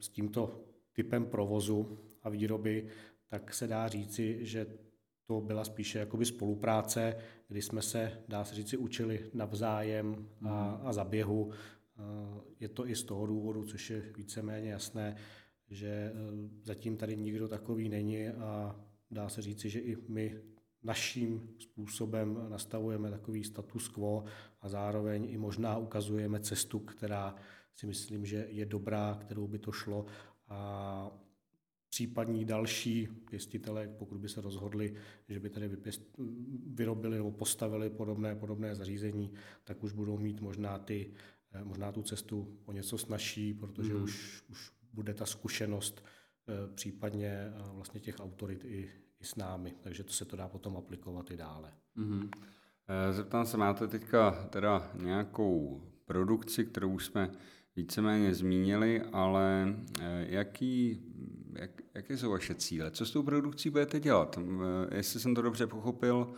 s 0.00 0.08
tímto 0.08 0.64
typem 0.92 1.26
provozu 1.26 1.98
a 2.22 2.28
výroby, 2.28 2.86
tak 3.28 3.54
se 3.54 3.66
dá 3.66 3.88
říci, 3.88 4.46
že 4.46 4.66
to 5.26 5.40
byla 5.40 5.64
spíše 5.64 5.98
jakoby 5.98 6.24
spolupráce, 6.24 7.16
kdy 7.48 7.62
jsme 7.62 7.82
se, 7.82 8.22
dá 8.28 8.44
se 8.44 8.54
říci, 8.54 8.76
učili 8.76 9.30
navzájem 9.34 10.28
a, 10.42 10.70
hmm. 10.70 10.86
a 10.86 10.92
za 10.92 11.04
běhu. 11.04 11.50
Je 12.60 12.68
to 12.68 12.88
i 12.88 12.96
z 12.96 13.04
toho 13.04 13.26
důvodu, 13.26 13.64
což 13.64 13.90
je 13.90 14.12
víceméně 14.16 14.70
jasné, 14.70 15.16
že 15.70 16.12
zatím 16.62 16.96
tady 16.96 17.16
nikdo 17.16 17.48
takový 17.48 17.88
není 17.88 18.28
a 18.28 18.80
dá 19.10 19.28
se 19.28 19.42
říci, 19.42 19.70
že 19.70 19.80
i 19.80 19.96
my 20.08 20.40
naším 20.82 21.50
způsobem 21.58 22.46
nastavujeme 22.48 23.10
takový 23.10 23.44
status 23.44 23.88
quo 23.88 24.24
a 24.60 24.68
zároveň 24.68 25.26
i 25.30 25.38
možná 25.38 25.76
ukazujeme 25.76 26.40
cestu, 26.40 26.78
která 26.78 27.34
si 27.74 27.86
myslím, 27.86 28.26
že 28.26 28.46
je 28.50 28.66
dobrá, 28.66 29.18
kterou 29.20 29.46
by 29.46 29.58
to 29.58 29.72
šlo 29.72 30.06
a 30.48 31.10
případní 31.88 32.44
další 32.44 33.08
pěstitele, 33.30 33.88
pokud 33.98 34.18
by 34.18 34.28
se 34.28 34.40
rozhodli, 34.40 34.94
že 35.28 35.40
by 35.40 35.50
tady 35.50 35.68
vypěst, 35.68 36.02
vyrobili 36.66 37.16
nebo 37.16 37.30
postavili 37.30 37.90
podobné, 37.90 38.34
podobné 38.34 38.74
zařízení, 38.74 39.32
tak 39.64 39.84
už 39.84 39.92
budou 39.92 40.18
mít 40.18 40.40
možná, 40.40 40.78
ty, 40.78 41.12
eh, 41.52 41.64
možná 41.64 41.92
tu 41.92 42.02
cestu 42.02 42.58
o 42.64 42.72
něco 42.72 42.98
snažší, 42.98 43.54
protože 43.54 43.94
mm. 43.94 44.02
už, 44.02 44.42
už 44.50 44.72
bude 44.92 45.14
ta 45.14 45.26
zkušenost 45.26 46.04
eh, 46.48 46.74
případně 46.74 47.28
eh, 47.28 47.52
vlastně 47.72 48.00
těch 48.00 48.20
autorit 48.20 48.64
i, 48.64 48.90
i 49.22 49.24
s 49.24 49.36
námi, 49.36 49.74
takže 49.80 50.04
to 50.04 50.12
se 50.12 50.24
to 50.24 50.36
dá 50.36 50.48
potom 50.48 50.76
aplikovat 50.76 51.30
i 51.30 51.36
dále. 51.36 51.72
Mm. 51.94 52.30
Zeptám 53.10 53.46
se, 53.46 53.56
máte 53.56 53.88
teďka 53.88 54.46
teda 54.50 54.90
nějakou 54.94 55.82
produkci, 56.04 56.64
kterou 56.64 56.98
jsme 56.98 57.30
víceméně 57.76 58.34
zmínili, 58.34 59.02
ale 59.12 59.76
jaký 60.18 61.02
jak, 61.58 61.70
jaké 61.94 62.16
jsou 62.18 62.30
vaše 62.30 62.54
cíle? 62.54 62.90
Co 62.90 63.06
s 63.06 63.10
tou 63.10 63.22
produkcí 63.22 63.70
budete 63.70 64.00
dělat? 64.00 64.38
Jestli 64.94 65.20
jsem 65.20 65.34
to 65.34 65.42
dobře 65.42 65.66
pochopil, 65.66 66.34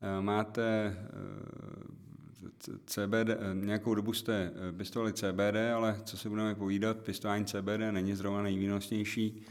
eh, 0.00 0.22
máte 0.22 0.96
eh, 0.96 2.68
CBD, 2.86 3.30
eh, 3.30 3.54
nějakou 3.54 3.94
dobu 3.94 4.12
jste 4.12 4.52
pěstovali 4.76 5.12
CBD, 5.12 5.72
ale 5.74 6.00
co 6.04 6.16
si 6.16 6.28
budeme 6.28 6.54
povídat, 6.54 6.98
pěstování 6.98 7.44
CBD 7.44 7.92
není 7.92 8.14
zrovna 8.14 8.42
nejvýnosnější 8.42 9.42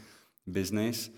biznis. 0.46 1.14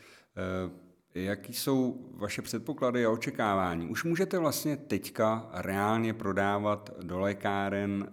Jaký 1.14 1.54
jsou 1.54 2.10
vaše 2.14 2.42
předpoklady 2.42 3.04
a 3.04 3.10
očekávání? 3.10 3.88
Už 3.88 4.04
můžete 4.04 4.38
vlastně 4.38 4.76
teďka 4.76 5.50
reálně 5.52 6.14
prodávat 6.14 6.90
do 7.02 7.18
lékáren. 7.18 8.12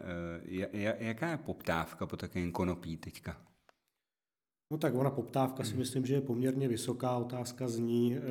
Jaká 1.00 1.30
je 1.30 1.38
poptávka 1.38 2.06
po 2.06 2.18
takovém 2.18 2.52
konopí 2.52 2.98
teďka? 2.98 3.38
No 4.72 4.78
tak 4.78 4.96
ona 4.96 5.10
poptávka 5.10 5.64
si 5.64 5.70
hmm. 5.70 5.80
myslím, 5.80 6.06
že 6.06 6.14
je 6.14 6.22
poměrně 6.22 6.68
vysoká. 6.68 7.18
Otázka 7.18 7.68
zní, 7.68 8.16
eh, 8.16 8.22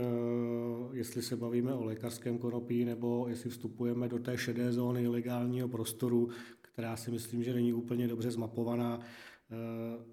jestli 0.93 1.23
se 1.23 1.37
bavíme 1.37 1.75
o 1.75 1.85
lékařském 1.85 2.39
konopí 2.39 2.85
nebo 2.85 3.29
jestli 3.29 3.51
vstupujeme 3.51 4.09
do 4.09 4.19
té 4.19 4.39
šedé 4.39 4.73
zóny 4.73 5.03
ilegálního 5.03 5.69
prostoru, 5.69 6.29
která 6.63 6.97
si 6.97 7.11
myslím, 7.11 7.43
že 7.43 7.55
není 7.55 7.73
úplně 7.73 8.09
dobře 8.09 8.31
zmapovaná. 8.31 9.01
Eh, 9.01 10.05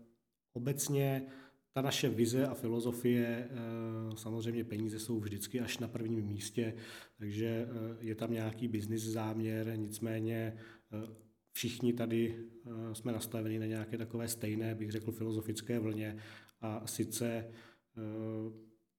obecně 0.54 1.26
ta 1.74 1.82
naše 1.82 2.10
vize 2.10 2.48
a 2.48 2.54
filozofie, 2.54 3.50
eh, 3.50 4.18
samozřejmě 4.18 4.64
peníze 4.64 5.00
jsou 5.00 5.20
vždycky 5.20 5.60
až 5.60 5.78
na 5.78 5.88
prvním 5.88 6.26
místě, 6.26 6.74
takže 7.18 7.68
je 8.00 8.16
tam 8.16 8.34
nějaký 8.34 8.68
biznis 8.68 9.04
záměr, 9.04 9.74
nicméně 9.76 10.58
všichni 11.54 11.94
tady 11.94 12.36
eh, 12.66 12.96
jsme 12.96 13.12
nastaveni 13.12 13.60
na 13.60 13.66
nějaké 13.66 13.98
takové 13.98 14.28
stejné, 14.28 14.76
bych 14.76 14.92
řekl, 14.92 15.12
filozofické 15.12 15.80
vlně 15.80 16.18
a 16.62 16.88
sice 16.88 17.28
eh, 17.28 17.52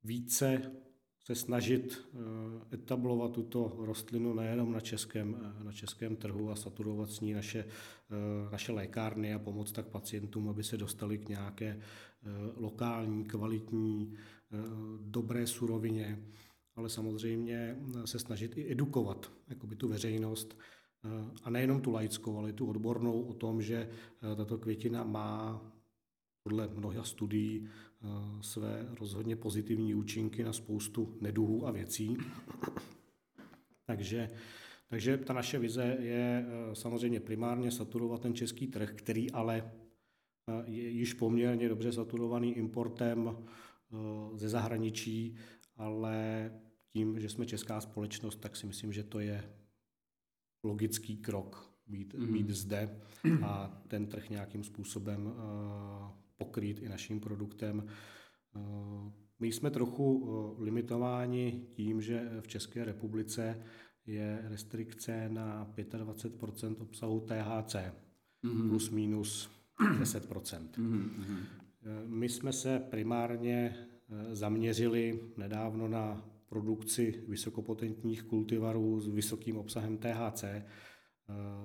více 0.04 0.72
se 1.24 1.34
snažit 1.34 1.98
eh, 2.04 2.74
etablovat 2.74 3.32
tuto 3.32 3.76
rostlinu 3.78 4.34
nejenom 4.34 4.72
na 4.72 4.80
českém, 4.80 5.54
na 5.62 5.72
českém 5.72 6.16
trhu 6.16 6.50
a 6.50 6.56
saturovat 6.56 7.10
s 7.10 7.20
ní 7.20 7.32
naše, 7.32 7.64
naše 8.52 8.72
lékárny 8.72 9.34
a 9.34 9.38
pomoct 9.38 9.72
tak 9.72 9.86
pacientům, 9.86 10.48
aby 10.48 10.64
se 10.64 10.76
dostali 10.76 11.18
k 11.18 11.28
nějaké 11.28 11.80
lokální, 12.56 13.24
kvalitní, 13.24 14.14
dobré 15.00 15.46
surovině, 15.46 16.24
ale 16.76 16.88
samozřejmě 16.88 17.76
se 18.04 18.18
snažit 18.18 18.56
i 18.56 18.72
edukovat 18.72 19.32
jakoby 19.48 19.76
tu 19.76 19.88
veřejnost, 19.88 20.56
a 21.42 21.50
nejenom 21.50 21.80
tu 21.80 21.90
laickou, 21.90 22.38
ale 22.38 22.50
i 22.50 22.52
tu 22.52 22.66
odbornou 22.66 23.22
o 23.22 23.34
tom, 23.34 23.62
že 23.62 23.88
eh, 23.88 24.36
tato 24.36 24.58
květina 24.58 25.04
má 25.04 25.62
podle 26.42 26.68
mnoha 26.68 27.04
studií 27.04 27.68
eh, 27.68 28.06
své 28.40 28.86
rozhodně 29.00 29.36
pozitivní 29.36 29.94
účinky 29.94 30.44
na 30.44 30.52
spoustu 30.52 31.18
neduhů 31.20 31.66
a 31.66 31.70
věcí. 31.70 32.16
takže, 33.86 34.30
takže 34.88 35.18
ta 35.18 35.32
naše 35.32 35.58
vize 35.58 35.96
je 36.00 36.46
eh, 36.46 36.74
samozřejmě 36.74 37.20
primárně 37.20 37.70
saturovat 37.70 38.20
ten 38.20 38.34
český 38.34 38.66
trh, 38.66 38.94
který 38.94 39.30
ale 39.30 39.72
již 40.66 41.14
poměrně 41.14 41.68
dobře 41.68 41.92
saturovaný 41.92 42.56
importem 42.56 43.36
ze 44.34 44.48
zahraničí, 44.48 45.36
ale 45.76 46.50
tím, 46.92 47.20
že 47.20 47.28
jsme 47.28 47.46
česká 47.46 47.80
společnost, 47.80 48.40
tak 48.40 48.56
si 48.56 48.66
myslím, 48.66 48.92
že 48.92 49.04
to 49.04 49.20
je 49.20 49.44
logický 50.64 51.16
krok 51.16 51.74
být, 51.86 52.14
mm. 52.14 52.32
být 52.32 52.50
zde 52.50 53.00
a 53.44 53.82
ten 53.88 54.06
trh 54.06 54.30
nějakým 54.30 54.64
způsobem 54.64 55.26
uh, 55.26 55.32
pokrýt 56.36 56.78
i 56.82 56.88
naším 56.88 57.20
produktem. 57.20 57.86
Uh, 58.56 59.12
my 59.38 59.52
jsme 59.52 59.70
trochu 59.70 60.18
uh, 60.18 60.62
limitováni 60.62 61.66
tím, 61.72 62.00
že 62.00 62.30
v 62.40 62.48
České 62.48 62.84
republice 62.84 63.62
je 64.06 64.44
restrikce 64.44 65.28
na 65.28 65.74
25% 65.76 66.76
obsahu 66.78 67.20
THC 67.20 67.76
mm. 68.42 68.68
plus 68.68 68.90
minus 68.90 69.50
10 69.98 70.28
mm. 70.78 71.10
My 72.06 72.28
jsme 72.28 72.52
se 72.52 72.78
primárně 72.90 73.76
zaměřili 74.32 75.20
nedávno 75.36 75.88
na 75.88 76.30
produkci 76.48 77.24
vysokopotentních 77.28 78.22
kultivarů 78.22 79.00
s 79.00 79.08
vysokým 79.08 79.56
obsahem 79.56 79.98
THC 79.98 80.44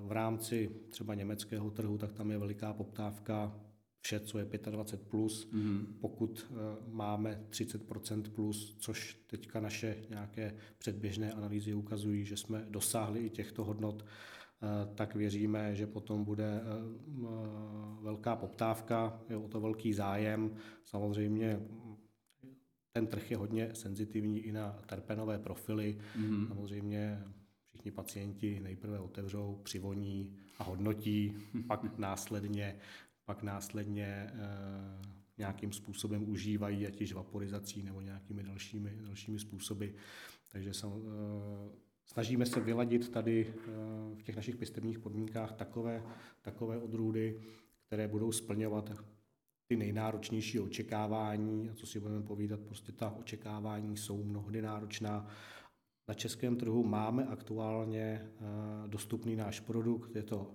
V 0.06 0.12
rámci 0.12 0.70
třeba 0.88 1.14
německého 1.14 1.70
trhu, 1.70 1.98
tak 1.98 2.12
tam 2.12 2.30
je 2.30 2.38
veliká 2.38 2.72
poptávka 2.72 3.60
vše, 4.00 4.20
co 4.20 4.38
je 4.38 4.48
25 4.70 5.08
plus. 5.08 5.52
Mm-hmm. 5.52 5.86
Pokud 6.00 6.46
uh, 6.50 6.56
máme 6.94 7.44
30% 7.50 8.22
plus, 8.22 8.76
což 8.78 9.24
teďka 9.26 9.60
naše 9.60 9.96
nějaké 10.10 10.54
předběžné 10.78 11.32
analýzy 11.32 11.74
ukazují, 11.74 12.24
že 12.24 12.36
jsme 12.36 12.66
dosáhli 12.68 13.20
i 13.20 13.30
těchto 13.30 13.64
hodnot, 13.64 14.04
tak 14.94 15.14
věříme, 15.14 15.74
že 15.74 15.86
potom 15.86 16.24
bude 16.24 16.60
uh, 17.16 18.04
velká 18.04 18.36
poptávka, 18.36 19.20
je 19.28 19.36
o 19.36 19.48
to 19.48 19.60
velký 19.60 19.92
zájem. 19.92 20.54
Samozřejmě 20.84 21.60
ten 22.92 23.06
trh 23.06 23.30
je 23.30 23.36
hodně 23.36 23.74
senzitivní 23.74 24.40
i 24.40 24.52
na 24.52 24.78
terpenové 24.86 25.38
profily. 25.38 25.98
Mm-hmm. 26.18 26.48
Samozřejmě 26.48 27.24
všichni 27.68 27.90
pacienti 27.90 28.60
nejprve 28.60 28.98
otevřou, 28.98 29.60
přivoní 29.62 30.36
a 30.58 30.64
hodnotí, 30.64 31.36
pak 31.68 31.84
následně 31.98 32.76
pak 33.30 33.42
následně 33.42 34.06
eh, 34.06 35.08
nějakým 35.38 35.72
způsobem 35.72 36.30
užívají, 36.30 36.86
ať 36.86 37.00
již 37.00 37.12
vaporizací 37.12 37.82
nebo 37.82 38.00
nějakými 38.00 38.42
dalšími, 38.42 38.98
dalšími 39.00 39.38
způsoby. 39.38 39.86
Takže 40.48 40.74
sam, 40.74 40.92
eh, 40.92 41.76
snažíme 42.12 42.46
se 42.46 42.60
vyladit 42.60 43.08
tady 43.08 43.46
eh, 43.48 43.70
v 44.14 44.22
těch 44.22 44.36
našich 44.36 44.56
pěstebních 44.56 44.98
podmínkách 44.98 45.52
takové, 45.52 46.02
takové 46.42 46.78
odrůdy, 46.78 47.40
které 47.86 48.08
budou 48.08 48.32
splňovat 48.32 48.92
ty 49.66 49.76
nejnáročnější 49.76 50.60
očekávání, 50.60 51.70
a 51.70 51.74
co 51.74 51.86
si 51.86 52.00
budeme 52.00 52.22
povídat, 52.22 52.60
prostě 52.60 52.92
ta 52.92 53.10
očekávání 53.10 53.96
jsou 53.96 54.24
mnohdy 54.24 54.62
náročná. 54.62 55.26
Na 56.08 56.14
českém 56.14 56.56
trhu 56.56 56.84
máme 56.84 57.26
aktuálně 57.26 58.30
dostupný 58.86 59.36
náš 59.36 59.60
produkt, 59.60 60.16
je 60.16 60.22
to 60.22 60.54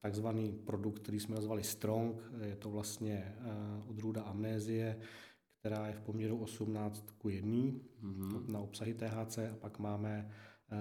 takzvaný 0.00 0.52
produkt, 0.52 0.98
který 0.98 1.20
jsme 1.20 1.34
nazvali 1.34 1.64
Strong. 1.64 2.32
Je 2.42 2.56
to 2.56 2.70
vlastně 2.70 3.34
eh, 3.38 3.44
odrůda 3.86 4.22
amnézie, 4.22 5.00
která 5.60 5.86
je 5.86 5.92
v 5.92 6.00
poměru 6.00 6.38
18 6.38 7.10
k 7.10 7.24
1 7.28 7.52
mm-hmm. 7.52 8.37
Na 8.58 8.64
obsahy 8.64 8.94
THC 8.94 9.38
a 9.38 9.56
pak 9.60 9.78
máme 9.78 10.30
eh, 10.72 10.76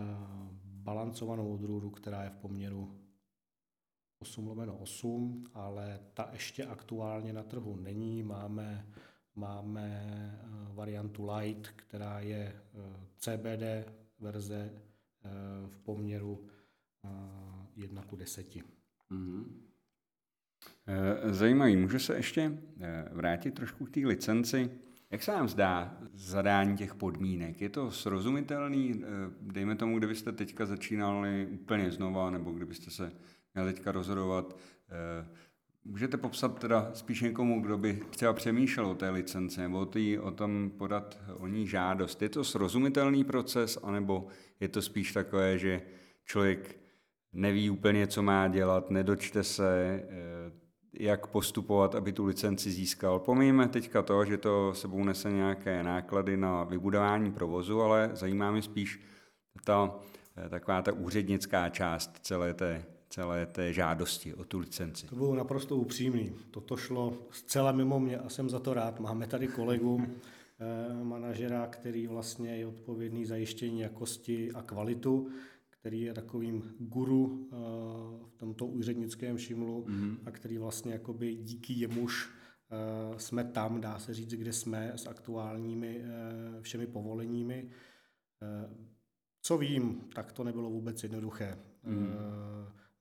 balancovanou 0.63 1.53
odrůdu, 1.53 1.89
která 1.89 2.23
je 2.23 2.29
v 2.29 2.37
poměru 2.37 3.01
8 4.19 4.47
lomeno 4.47 4.77
8, 4.77 5.43
ale 5.53 5.99
ta 6.13 6.29
ještě 6.33 6.65
aktuálně 6.65 7.33
na 7.33 7.43
trhu 7.43 7.75
není. 7.75 8.23
Máme, 8.23 8.87
máme 9.35 10.09
eh, 10.09 10.73
variantu 10.73 11.31
Light, 11.31 11.67
která 11.67 12.19
je 12.19 12.61
CBD 13.17 13.93
verze 14.19 14.73
v 15.67 15.79
poměru 15.79 16.47
1 17.75 18.01
k 18.01 18.15
10. 18.15 18.47
Mm-hmm. 19.11 19.45
Zajímavý. 21.29 21.77
Můžu 21.77 21.99
se 21.99 22.15
ještě 22.15 22.57
eh, 22.81 23.09
vrátit 23.11 23.53
trošku 23.53 23.85
k 23.85 23.89
té 23.89 23.99
licenci. 23.99 24.69
Jak 25.11 25.23
se 25.23 25.31
nám 25.31 25.49
zdá 25.49 25.97
zadání 26.13 26.77
těch 26.77 26.95
podmínek? 26.95 27.61
Je 27.61 27.69
to 27.69 27.91
srozumitelný? 27.91 29.03
Eh, 29.03 29.07
dejme 29.41 29.75
tomu, 29.75 29.97
kdybyste 29.97 30.31
teďka 30.31 30.65
začínali 30.65 31.47
úplně 31.51 31.91
znova, 31.91 32.29
nebo 32.29 32.51
kdybyste 32.51 32.91
se 32.91 33.11
měli 33.53 33.73
teďka 33.73 33.91
rozhodovat. 33.91 34.57
Můžete 35.89 36.17
popsat 36.17 36.59
teda 36.59 36.91
spíš 36.93 37.21
někomu, 37.21 37.61
kdo 37.61 37.77
by 37.77 37.99
třeba 38.09 38.33
přemýšlel 38.33 38.87
o 38.87 38.95
té 38.95 39.09
licenci, 39.09 39.61
nebo 39.61 39.85
tý, 39.85 40.19
o 40.19 40.31
tom 40.31 40.71
podat 40.77 41.17
o 41.33 41.47
ní 41.47 41.67
žádost. 41.67 42.21
Je 42.21 42.29
to 42.29 42.43
srozumitelný 42.43 43.23
proces, 43.23 43.79
anebo 43.83 44.27
je 44.59 44.67
to 44.67 44.81
spíš 44.81 45.13
takové, 45.13 45.57
že 45.57 45.81
člověk 46.25 46.79
neví 47.33 47.69
úplně, 47.69 48.07
co 48.07 48.23
má 48.23 48.47
dělat, 48.47 48.89
nedočte 48.89 49.43
se, 49.43 50.03
eh, 50.09 50.51
jak 50.99 51.27
postupovat, 51.27 51.95
aby 51.95 52.11
tu 52.11 52.25
licenci 52.25 52.71
získal. 52.71 53.19
Pomíjeme 53.19 53.67
teďka 53.67 54.01
to, 54.01 54.25
že 54.25 54.37
to 54.37 54.73
sebou 54.73 55.03
nese 55.03 55.31
nějaké 55.31 55.83
náklady 55.83 56.37
na 56.37 56.63
vybudování 56.63 57.31
provozu, 57.31 57.81
ale 57.81 58.09
zajímá 58.13 58.51
mě 58.51 58.61
spíš 58.61 58.99
ta 59.63 59.95
eh, 60.45 60.49
taková 60.49 60.81
ta 60.81 60.91
úřednická 60.91 61.69
část 61.69 62.19
celé 62.21 62.53
té, 62.53 62.85
celé 63.09 63.45
té 63.45 63.73
žádosti 63.73 64.33
o 64.33 64.43
tu 64.43 64.59
licenci. 64.59 65.07
To 65.07 65.15
bylo 65.15 65.35
naprosto 65.35 65.75
upřímný. 65.75 66.31
Toto 66.51 66.77
šlo 66.77 67.13
zcela 67.31 67.71
mimo 67.71 67.99
mě 67.99 68.17
a 68.17 68.29
jsem 68.29 68.49
za 68.49 68.59
to 68.59 68.73
rád. 68.73 68.99
Máme 68.99 69.27
tady 69.27 69.47
kolegu, 69.47 70.01
eh, 70.59 71.03
manažera, 71.03 71.67
který 71.67 72.07
vlastně 72.07 72.57
je 72.57 72.67
odpovědný 72.67 73.25
za 73.25 73.35
jištění 73.35 73.79
jakosti 73.79 74.51
a 74.51 74.61
kvalitu 74.61 75.29
který 75.87 76.01
je 76.01 76.13
takovým 76.13 76.75
guru 76.79 77.49
eh, 77.51 77.55
v 78.27 78.37
tomto 78.37 78.65
úřednickém 78.65 79.37
šimlu 79.37 79.85
mm-hmm. 79.85 80.17
a 80.25 80.31
který 80.31 80.57
vlastně 80.57 80.93
jakoby 80.93 81.35
díky 81.35 81.73
jemuž 81.73 82.29
eh, 82.29 83.19
jsme 83.19 83.43
tam, 83.43 83.81
dá 83.81 83.99
se 83.99 84.13
říct, 84.13 84.33
kde 84.33 84.53
jsme 84.53 84.91
s 84.95 85.07
aktuálními 85.07 86.01
eh, 86.03 86.61
všemi 86.61 86.87
povoleními. 86.87 87.69
Co 89.41 89.57
vím, 89.57 90.09
tak 90.15 90.31
to 90.31 90.43
nebylo 90.43 90.69
vůbec 90.69 91.03
jednoduché. 91.03 91.59
Mm. 91.83 92.13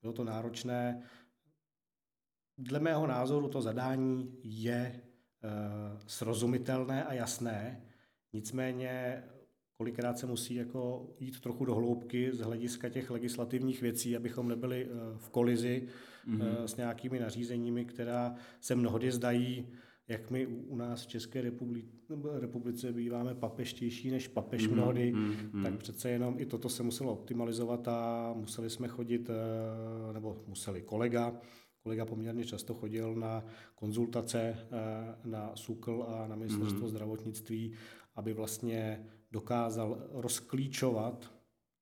Bylo 0.03 0.13
to 0.13 0.25
náročné. 0.25 1.03
Dle 2.59 2.81
mého 2.81 3.07
názoru 3.07 3.49
to 3.49 3.63
zadání 3.63 4.39
je 4.43 5.01
srozumitelné 6.07 7.05
a 7.05 7.13
jasné, 7.13 7.83
nicméně 8.33 9.23
kolikrát 9.77 10.19
se 10.19 10.27
musí 10.27 10.55
jako 10.55 11.11
jít 11.21 11.41
trochu 11.41 11.65
do 11.65 11.75
hloubky 11.75 12.33
z 12.33 12.41
hlediska 12.41 12.89
těch 12.89 13.11
legislativních 13.11 13.83
věcí, 13.83 14.17
abychom 14.17 14.49
nebyli 14.49 14.87
eh, 14.87 14.89
v 15.17 15.29
kolizi 15.29 15.89
mm-hmm. 16.29 16.65
s 16.65 16.77
nějakými 16.77 17.19
nařízeními, 17.19 17.85
která 17.85 18.35
se 18.61 18.75
mnohdy 18.75 19.13
zdají, 19.13 19.69
jak 20.09 20.31
my 20.31 20.47
u 20.47 20.77
nás 20.77 21.03
v 21.03 21.07
České 21.07 21.41
republice, 21.41 21.89
republice 22.39 22.93
býváme 22.93 23.35
papeštější 23.35 24.11
než 24.11 24.29
papež 24.29 24.69
mm-hmm. 24.69 24.73
mnohdy, 24.73 25.13
mm-hmm. 25.13 25.63
tak 25.63 25.77
přece 25.77 26.11
jenom 26.11 26.35
i 26.39 26.47
toto 26.47 26.69
se 26.69 26.83
muselo 26.83 27.13
optimalizovat 27.13 27.89
a 27.89 28.33
museli 28.37 28.71
jsme 28.71 28.89
chodit, 28.89 29.31
eh, 29.31 30.13
nebo 30.13 30.45
museli 30.47 30.83
kolega, 30.83 31.41
kolega 31.83 32.07
poměrně 32.07 32.45
často 32.45 32.75
chodil 32.75 33.15
na 33.15 33.45
konzultace 33.75 34.57
na 35.25 35.57
SUKL 35.57 36.05
a 36.09 36.27
na 36.27 36.37
ministerstvo 36.37 36.87
mm-hmm. 36.87 36.91
zdravotnictví, 36.91 37.73
aby 38.17 38.33
vlastně 38.33 39.07
dokázal 39.31 39.99
rozklíčovat, 40.13 41.33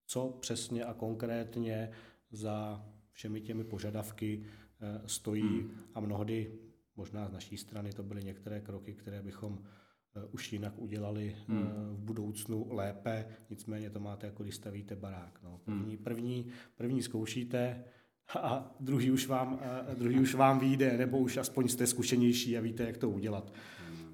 co 0.06 0.36
přesně 0.40 0.84
a 0.84 0.94
konkrétně 0.94 1.90
za 2.30 2.86
všemi 3.12 3.40
těmi 3.40 3.64
požadavky 3.64 4.44
eh, 4.80 5.02
stojí 5.06 5.42
hmm. 5.42 5.70
a 5.94 6.00
mnohdy, 6.00 6.58
možná 6.96 7.28
z 7.28 7.32
naší 7.32 7.56
strany, 7.56 7.92
to 7.92 8.02
byly 8.02 8.24
některé 8.24 8.60
kroky, 8.60 8.94
které 8.94 9.22
bychom 9.22 9.58
eh, 10.16 10.24
už 10.32 10.52
jinak 10.52 10.78
udělali 10.78 11.36
eh, 11.36 11.52
hmm. 11.52 11.96
v 11.96 11.98
budoucnu 11.98 12.66
lépe, 12.70 13.26
nicméně 13.50 13.90
to 13.90 14.00
máte, 14.00 14.26
jako 14.26 14.42
když 14.42 14.54
stavíte 14.54 14.96
barák. 14.96 15.38
No. 15.42 15.60
Hmm. 15.66 15.78
První, 15.78 15.96
první, 15.96 16.46
první 16.76 17.02
zkoušíte 17.02 17.84
a 18.38 18.76
druhý 18.80 19.10
už, 19.10 19.26
vám, 19.26 19.60
druhý 19.98 20.20
už 20.20 20.34
vám 20.34 20.58
vyjde, 20.58 20.96
nebo 20.96 21.18
už 21.18 21.36
aspoň 21.36 21.68
jste 21.68 21.86
zkušenější 21.86 22.58
a 22.58 22.60
víte, 22.60 22.82
jak 22.82 22.98
to 22.98 23.10
udělat. 23.10 23.52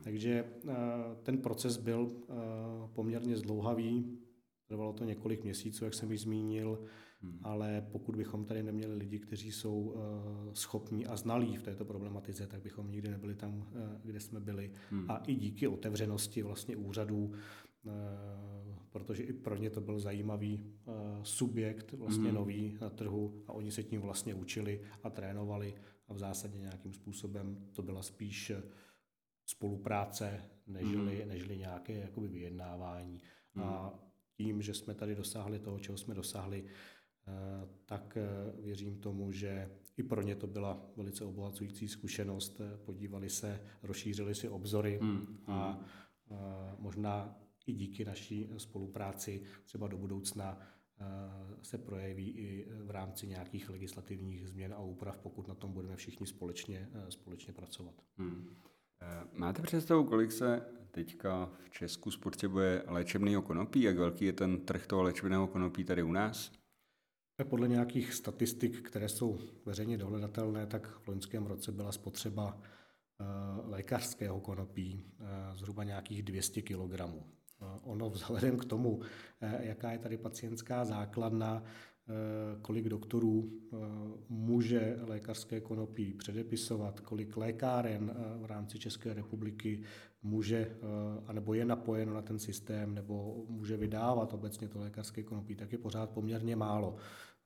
Takže 0.00 0.44
eh, 0.68 0.74
ten 1.22 1.38
proces 1.38 1.76
byl 1.76 2.12
eh, 2.12 2.34
poměrně 2.94 3.36
zdlouhavý, 3.36 4.18
trvalo 4.66 4.92
to 4.92 5.04
několik 5.04 5.44
měsíců, 5.44 5.84
jak 5.84 5.94
jsem 5.94 6.12
již 6.12 6.20
zmínil, 6.20 6.84
hmm. 7.22 7.38
ale 7.42 7.86
pokud 7.92 8.16
bychom 8.16 8.44
tady 8.44 8.62
neměli 8.62 8.94
lidi, 8.94 9.18
kteří 9.18 9.52
jsou 9.52 9.94
eh, 9.94 10.00
schopní 10.52 11.06
a 11.06 11.16
znalí 11.16 11.56
v 11.56 11.62
této 11.62 11.84
problematice, 11.84 12.46
tak 12.46 12.62
bychom 12.62 12.90
nikdy 12.90 13.08
nebyli 13.08 13.34
tam, 13.34 13.66
kde 14.04 14.20
jsme 14.20 14.40
byli. 14.40 14.72
Hmm. 14.90 15.10
A 15.10 15.16
i 15.16 15.34
díky 15.34 15.68
otevřenosti 15.68 16.42
vlastně 16.42 16.76
úřadů, 16.76 17.32
protože 18.90 19.22
i 19.22 19.32
pro 19.32 19.56
ně 19.56 19.70
to 19.70 19.80
byl 19.80 20.00
zajímavý 20.00 20.66
subjekt, 21.22 21.92
vlastně 21.92 22.24
hmm. 22.24 22.34
nový 22.34 22.78
na 22.80 22.90
trhu 22.90 23.42
a 23.46 23.52
oni 23.52 23.70
se 23.70 23.82
tím 23.82 24.00
vlastně 24.00 24.34
učili 24.34 24.80
a 25.02 25.10
trénovali 25.10 25.74
a 26.08 26.14
v 26.14 26.18
zásadě 26.18 26.58
nějakým 26.58 26.92
způsobem 26.92 27.56
to 27.72 27.82
byla 27.82 28.02
spíš 28.02 28.52
spolupráce, 29.50 30.42
nežli, 30.66 31.22
mm. 31.22 31.28
nežli 31.28 31.56
nějaké 31.56 31.92
jakoby 31.92 32.28
vyjednávání. 32.28 33.20
Mm. 33.54 33.62
A 33.62 33.98
tím, 34.36 34.62
že 34.62 34.74
jsme 34.74 34.94
tady 34.94 35.14
dosáhli 35.14 35.58
toho, 35.58 35.78
čeho 35.78 35.98
jsme 35.98 36.14
dosáhli, 36.14 36.64
eh, 36.64 37.32
tak 37.86 38.16
eh, 38.16 38.62
věřím 38.62 39.00
tomu, 39.00 39.32
že 39.32 39.70
i 39.96 40.02
pro 40.02 40.22
ně 40.22 40.36
to 40.36 40.46
byla 40.46 40.90
velice 40.96 41.24
obohacující 41.24 41.88
zkušenost. 41.88 42.60
Podívali 42.84 43.30
se, 43.30 43.60
rozšířili 43.82 44.34
si 44.34 44.48
obzory 44.48 44.98
mm. 45.02 45.38
a 45.46 45.80
možná 46.78 47.38
i 47.66 47.72
díky 47.72 48.04
naší 48.04 48.48
spolupráci 48.56 49.42
třeba 49.64 49.88
do 49.88 49.98
budoucna 49.98 50.58
eh, 50.58 51.04
se 51.62 51.78
projeví 51.78 52.30
i 52.30 52.66
v 52.84 52.90
rámci 52.90 53.26
nějakých 53.26 53.70
legislativních 53.70 54.48
změn 54.48 54.74
a 54.74 54.78
úprav, 54.78 55.18
pokud 55.18 55.48
na 55.48 55.54
tom 55.54 55.72
budeme 55.72 55.96
všichni 55.96 56.26
společně, 56.26 56.88
společně 57.08 57.52
pracovat. 57.52 57.94
Hmm. 58.16 58.56
Eh, 59.02 59.24
máte 59.32 59.62
představu, 59.62 60.04
kolik 60.04 60.32
se 60.32 60.62
teďka 60.90 61.50
v 61.64 61.70
Česku 61.70 62.10
spotřebuje 62.10 62.82
léčebného 62.86 63.42
konopí? 63.42 63.82
Jak 63.82 63.96
velký 63.96 64.24
je 64.24 64.32
ten 64.32 64.60
trh 64.60 64.86
toho 64.86 65.02
léčebného 65.02 65.46
konopí 65.46 65.84
tady 65.84 66.02
u 66.02 66.12
nás? 66.12 66.52
Podle 67.48 67.68
nějakých 67.68 68.14
statistik, 68.14 68.82
které 68.82 69.08
jsou 69.08 69.38
veřejně 69.66 69.98
dohledatelné, 69.98 70.66
tak 70.66 70.86
v 70.86 71.08
loňském 71.08 71.46
roce 71.46 71.72
byla 71.72 71.92
spotřeba 71.92 72.58
eh, 72.60 73.24
lékařského 73.64 74.40
konopí 74.40 75.04
eh, 75.20 75.56
zhruba 75.56 75.84
nějakých 75.84 76.22
200 76.22 76.62
kg. 76.62 77.00
Eh, 77.90 77.92
ono 77.92 78.10
vzhledem 78.10 78.56
k 78.56 78.64
tomu, 78.64 79.00
jaká 79.60 79.92
je 79.92 79.98
tady 79.98 80.16
pacientská 80.16 80.84
základna, 80.84 81.62
kolik 82.62 82.88
doktorů 82.88 83.50
může 84.28 84.98
lékařské 85.00 85.60
konopí 85.60 86.14
předepisovat, 86.14 87.00
kolik 87.00 87.36
lékáren 87.36 88.14
v 88.40 88.44
rámci 88.44 88.78
České 88.78 89.14
republiky 89.14 89.82
může, 90.22 90.76
anebo 91.26 91.54
je 91.54 91.64
napojeno 91.64 92.14
na 92.14 92.22
ten 92.22 92.38
systém, 92.38 92.94
nebo 92.94 93.44
může 93.48 93.76
vydávat 93.76 94.34
obecně 94.34 94.68
to 94.68 94.80
lékařské 94.80 95.22
konopí, 95.22 95.54
tak 95.54 95.72
je 95.72 95.78
pořád 95.78 96.10
poměrně 96.10 96.56
málo. 96.56 96.96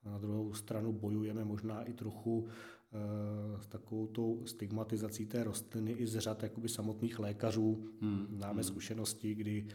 Na 0.04 0.18
druhou 0.18 0.54
stranu 0.54 0.92
bojujeme 0.92 1.44
možná 1.44 1.83
i 1.83 1.92
trochu 1.92 2.46
eh, 2.46 3.62
s 3.62 3.66
takovou 3.66 4.07
tou 4.07 4.46
stigmatizací 4.46 5.26
té 5.26 5.44
rostliny 5.44 5.92
i 5.92 6.07
z 6.07 6.18
řad 6.18 6.42
jakoby 6.42 6.68
samotných 6.68 7.18
lékařů. 7.18 7.85
Hmm. 8.00 8.26
Máme 8.30 8.52
hmm. 8.52 8.62
zkušenosti, 8.62 9.35
kdy 9.35 9.66
eh, 9.68 9.74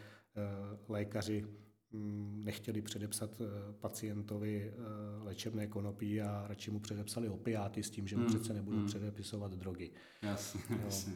lékaři 0.88 1.46
hm, 1.94 2.42
nechtěli 2.44 2.82
předepsat 2.82 3.42
eh, 3.42 3.74
pacientovi 3.74 4.74
léčebné 5.24 5.68
konopí 5.68 6.22
a 6.22 6.48
radši 6.48 6.72
mu 6.72 6.80
předepsali 6.80 7.30
opiáty 7.30 7.84
s 7.84 7.90
tím, 7.90 8.08
že 8.08 8.16
mu 8.16 8.22
hmm. 8.22 8.36
přece 8.36 8.54
nebudou 8.54 8.78
hmm. 8.78 8.88
předepisovat 8.88 9.54
drogy. 9.54 9.92
Jasně, 10.22 10.62
jasně. 10.86 11.14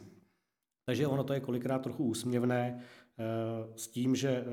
Takže 0.86 1.06
ono 1.06 1.24
to 1.24 1.32
je 1.32 1.40
kolikrát 1.40 1.78
trochu 1.78 2.04
úsměvné 2.04 2.80
s 3.76 3.88
tím, 3.88 4.16
že 4.16 4.44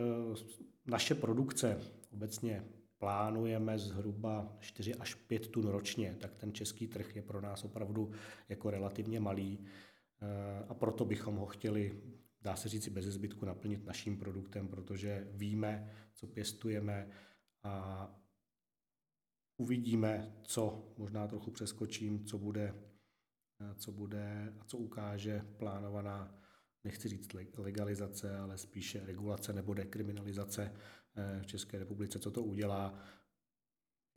naše 0.86 1.16
produkce 1.16 1.80
obecně 2.12 2.64
plánujeme 3.02 3.80
zhruba 3.80 4.58
4 4.60 4.96
až 4.96 5.14
5 5.14 5.48
tun 5.48 5.68
ročně, 5.68 6.16
tak 6.20 6.36
ten 6.36 6.54
český 6.54 6.88
trh 6.88 7.16
je 7.16 7.22
pro 7.22 7.42
nás 7.42 7.64
opravdu 7.64 8.12
jako 8.50 8.70
relativně 8.70 9.20
malý 9.20 9.60
eh, 9.60 10.66
a 10.70 10.74
proto 10.74 11.06
bychom 11.06 11.36
ho 11.36 11.46
chtěli, 11.46 12.02
dá 12.42 12.56
se 12.56 12.70
říci, 12.70 12.90
bez 12.90 13.06
zbytku 13.06 13.46
naplnit 13.46 13.86
naším 13.86 14.18
produktem, 14.18 14.68
protože 14.68 15.28
víme, 15.32 15.92
co 16.14 16.28
pěstujeme 16.28 17.10
a 17.64 18.08
uvidíme, 19.58 20.36
co, 20.44 20.94
možná 20.98 21.28
trochu 21.28 21.52
přeskočím, 21.52 22.26
co 22.26 22.38
bude, 22.38 22.76
co 23.76 23.92
bude 23.92 24.54
a 24.60 24.64
co 24.64 24.78
ukáže 24.78 25.46
plánovaná, 25.58 26.42
nechci 26.84 27.10
říct 27.10 27.34
legalizace, 27.58 28.38
ale 28.38 28.58
spíše 28.58 29.06
regulace 29.06 29.54
nebo 29.54 29.74
dekriminalizace 29.74 30.72
Eh, 31.16 31.40
v 31.42 31.46
České 31.46 31.80
republice, 31.80 32.20
co 32.20 32.32
to 32.32 32.44
udělá. 32.44 33.00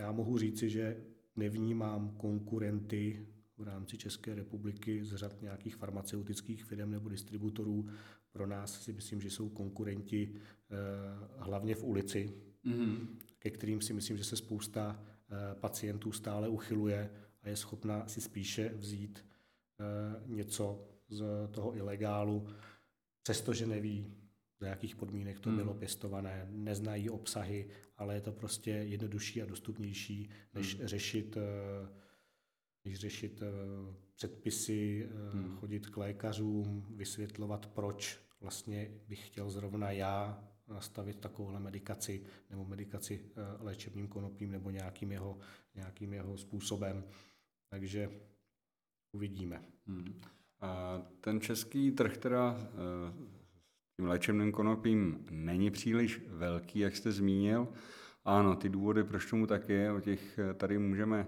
Já 0.01 0.13
mohu 0.13 0.39
říci, 0.39 0.71
že 0.71 1.05
nevnímám 1.37 2.17
konkurenty 2.17 3.27
v 3.57 3.62
rámci 3.62 3.99
České 3.99 4.35
republiky 4.35 5.05
z 5.05 5.14
řad 5.14 5.43
nějakých 5.43 5.77
farmaceutických 5.77 6.64
firm 6.64 6.90
nebo 6.90 7.09
distributorů. 7.09 7.88
Pro 8.33 8.47
nás 8.47 8.83
si 8.83 8.93
myslím, 8.93 9.21
že 9.21 9.31
jsou 9.31 9.49
konkurenti 9.49 10.35
eh, 10.35 10.77
hlavně 11.37 11.75
v 11.75 11.85
ulici, 11.85 12.33
mm-hmm. 12.67 13.07
ke 13.38 13.51
kterým 13.51 13.81
si 13.81 13.93
myslím, 13.93 14.17
že 14.17 14.25
se 14.25 14.37
spousta 14.37 15.03
eh, 15.03 15.55
pacientů 15.55 16.12
stále 16.12 16.49
uchyluje 16.49 17.11
a 17.43 17.49
je 17.49 17.57
schopna 17.57 18.09
si 18.09 18.21
spíše 18.21 18.69
vzít 18.69 19.25
něco 20.27 20.88
z 21.09 21.25
toho 21.51 21.77
ilegálu, 21.77 22.47
přestože 23.23 23.67
neví, 23.67 24.14
za 24.61 24.67
jakých 24.67 24.97
podmínek 24.97 25.40
to 25.40 25.51
hmm. 25.51 25.59
bylo 25.59 25.75
pěstované, 25.75 26.47
neznají 26.51 27.11
obsahy, 27.11 27.69
ale 27.97 28.14
je 28.14 28.21
to 28.21 28.33
prostě 28.33 28.71
jednodušší 28.71 29.43
a 29.43 29.47
dostupnější, 29.47 30.31
než 30.55 30.77
hmm. 30.77 30.87
řešit 30.87 31.37
eh, 31.37 31.88
než 32.85 32.99
řešit 32.99 33.42
eh, 33.42 33.47
předpisy, 34.14 35.09
eh, 35.11 35.31
hmm. 35.33 35.57
chodit 35.57 35.87
k 35.87 35.97
lékařům, 35.97 36.87
vysvětlovat, 36.90 37.66
proč 37.66 38.20
vlastně 38.40 38.90
bych 39.09 39.27
chtěl 39.27 39.51
zrovna 39.51 39.90
já 39.90 40.44
nastavit 40.68 41.20
takovouhle 41.20 41.61
medikaci 41.61 42.27
nebo 42.51 42.64
medikaci 42.64 43.31
léčebným 43.61 44.09
konopím 44.09 44.51
nebo 44.51 44.70
nějakým 44.70 45.12
jeho, 45.12 45.38
nějakým 45.75 46.12
jeho 46.12 46.37
způsobem. 46.37 47.05
Takže 47.70 48.11
uvidíme. 49.12 49.62
Hmm. 49.87 50.20
A 50.61 51.03
ten 51.20 51.40
český 51.40 51.90
trh 51.90 52.16
teda 52.16 52.57
tím 53.97 54.07
léčebným 54.07 54.53
konopím 54.53 55.27
není 55.31 55.70
příliš 55.70 56.20
velký, 56.29 56.79
jak 56.79 56.97
jste 56.97 57.12
zmínil. 57.12 57.68
Ano, 58.25 58.57
ty 58.57 58.68
důvody, 58.68 59.05
proč 59.05 59.31
tomu 59.31 59.47
tak 59.47 59.68
je, 59.68 59.92
o 59.92 60.01
těch 60.01 60.38
eh, 60.38 60.55
tady 60.55 60.79
můžeme 60.79 61.27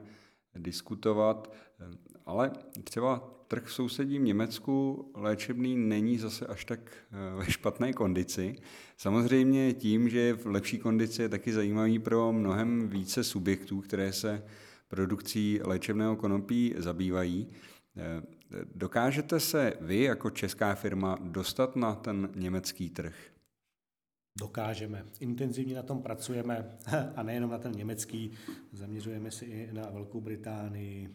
diskutovat, 0.59 1.53
eh, 1.81 1.85
ale 2.27 2.51
třeba 2.85 3.31
trh 3.49 3.65
v 3.65 3.73
sousedním 3.73 4.25
Německu 4.25 5.05
léčebný 5.15 5.77
není 5.77 6.19
zase 6.19 6.47
až 6.47 6.65
tak 6.65 6.81
eh, 6.91 7.37
ve 7.37 7.51
špatné 7.51 7.93
kondici. 7.93 8.57
Samozřejmě 8.97 9.75
tím, 9.75 10.09
že 10.09 10.19
je 10.19 10.35
v 10.35 10.47
lepší 10.47 10.79
kondici, 10.79 11.23
je 11.23 11.29
taky 11.29 11.53
zajímavý 11.53 11.99
pro 11.99 12.33
mnohem 12.33 12.89
více 12.89 13.25
subjektů, 13.25 13.81
které 13.81 14.13
se 14.13 14.43
produkcí 14.89 15.61
léčebného 15.65 16.17
konopí 16.17 16.75
zabývají. 16.77 17.49
Dokážete 18.75 19.41
se 19.41 19.73
vy 19.81 20.03
jako 20.03 20.31
česká 20.31 20.75
firma 20.75 21.19
dostat 21.21 21.77
na 21.77 21.95
ten 21.95 22.29
německý 22.35 22.91
trh? 22.91 23.15
Dokážeme. 24.39 25.05
Intenzivně 25.21 25.75
na 25.75 25.83
tom 25.83 26.03
pracujeme 26.03 26.79
a 27.17 27.23
nejenom 27.23 27.51
na 27.51 27.59
ten 27.59 27.73
německý. 27.73 28.31
Zaměřujeme 28.73 29.31
se 29.31 29.45
i 29.45 29.73
na 29.73 29.91
Velkou 29.91 30.21
Británii, 30.21 31.11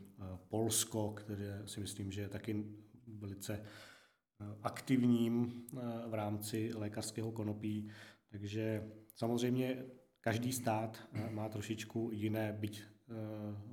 Polsko, 0.49 1.11
které 1.11 1.61
si 1.65 1.79
myslím, 1.79 2.11
že 2.11 2.21
je 2.21 2.29
taky 2.29 2.65
velice 3.07 3.53
eh, 3.53 4.45
aktivním 4.63 5.63
eh, 5.73 5.79
v 6.07 6.13
rámci 6.13 6.71
lékařského 6.75 7.31
konopí. 7.31 7.89
Takže 8.31 8.91
samozřejmě 9.15 9.85
každý 10.21 10.51
stát 10.53 10.99
eh, 11.13 11.29
má 11.29 11.49
trošičku 11.49 12.09
jiné, 12.13 12.57
byť 12.59 12.81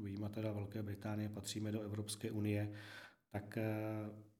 vyjíma 0.01 0.29
teda 0.29 0.53
Velké 0.53 0.83
Británie, 0.83 1.29
patříme 1.29 1.73
do 1.73 1.81
Evropské 1.81 2.31
unie, 2.31 2.73
tak 3.31 3.59
eh, 3.59 3.65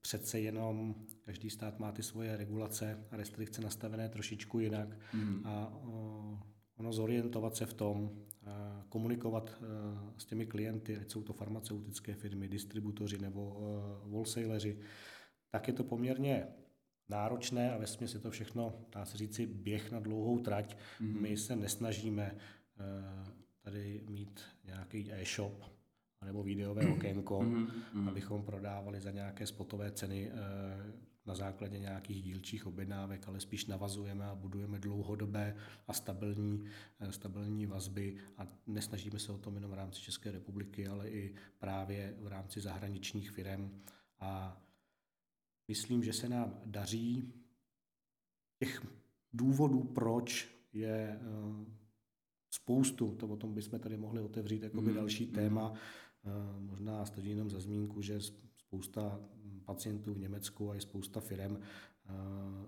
přece 0.01 0.39
jenom 0.39 0.95
každý 1.21 1.49
stát 1.49 1.79
má 1.79 1.91
ty 1.91 2.03
svoje 2.03 2.37
regulace 2.37 3.05
a 3.11 3.17
restrikce 3.17 3.61
nastavené 3.61 4.09
trošičku 4.09 4.59
jinak 4.59 4.97
mm. 5.13 5.41
a 5.45 5.73
ono 6.77 6.93
zorientovat 6.93 7.55
se 7.55 7.65
v 7.65 7.73
tom, 7.73 8.11
komunikovat 8.89 9.57
eh, 9.61 9.65
s 10.17 10.25
těmi 10.25 10.45
klienty, 10.45 10.97
ať 10.97 11.11
jsou 11.11 11.23
to 11.23 11.33
farmaceutické 11.33 12.13
firmy, 12.13 12.47
distributoři 12.47 13.17
nebo 13.17 13.57
eh, 13.57 14.09
wholesaleri, 14.09 14.79
tak 15.49 15.67
je 15.67 15.73
to 15.73 15.83
poměrně 15.83 16.47
náročné 17.09 17.71
a 17.71 17.77
ve 17.77 17.85
je 18.01 18.19
to 18.19 18.31
všechno, 18.31 18.73
dá 18.91 19.05
se 19.05 19.17
říci, 19.17 19.45
běh 19.45 19.91
na 19.91 19.99
dlouhou 19.99 20.39
trať. 20.39 20.77
Mm. 20.99 21.21
My 21.21 21.37
se 21.37 21.55
nesnažíme 21.55 22.35
tady 23.61 24.03
mít 24.09 24.41
nějaký 24.65 25.11
e-shop, 25.11 25.63
nebo 26.25 26.43
videové 26.43 26.87
okénko, 26.87 27.39
mm-hmm. 27.39 28.07
abychom 28.07 28.43
prodávali 28.43 29.01
za 29.01 29.11
nějaké 29.11 29.47
spotové 29.47 29.91
ceny 29.91 30.31
eh, 30.31 31.09
na 31.25 31.35
základě 31.35 31.79
nějakých 31.79 32.23
dílčích 32.23 32.65
objednávek, 32.65 33.27
ale 33.27 33.39
spíš 33.39 33.65
navazujeme 33.65 34.25
a 34.25 34.35
budujeme 34.35 34.79
dlouhodobé 34.79 35.55
a 35.87 35.93
stabilní, 35.93 36.65
eh, 36.99 37.11
stabilní 37.11 37.65
vazby. 37.65 38.17
A 38.37 38.47
nesnažíme 38.67 39.19
se 39.19 39.31
o 39.31 39.37
tom 39.37 39.55
jenom 39.55 39.71
v 39.71 39.73
rámci 39.73 40.01
České 40.01 40.31
republiky, 40.31 40.87
ale 40.87 41.09
i 41.09 41.35
právě 41.59 42.15
v 42.19 42.27
rámci 42.27 42.61
zahraničních 42.61 43.31
firm 43.31 43.81
a 44.19 44.61
myslím, 45.67 46.03
že 46.03 46.13
se 46.13 46.29
nám 46.29 46.61
daří. 46.65 47.33
Těch 48.59 48.85
důvodů, 49.33 49.83
proč 49.83 50.49
je 50.73 51.19
eh, 51.21 51.79
spoustu, 52.49 53.15
to 53.15 53.27
o 53.27 53.37
tom 53.37 53.53
bychom 53.53 53.79
tady 53.79 53.97
mohli 53.97 54.21
otevřít 54.21 54.63
jako 54.63 54.81
by 54.81 54.93
další 54.93 55.27
téma, 55.27 55.73
možná 56.59 57.05
stačí 57.05 57.29
jenom 57.29 57.49
za 57.49 57.59
zmínku, 57.59 58.01
že 58.01 58.19
spousta 58.57 59.19
pacientů 59.65 60.13
v 60.13 60.19
Německu 60.19 60.71
a 60.71 60.75
i 60.75 60.81
spousta 60.81 61.19
firm 61.19 61.57
eh, 61.57 62.11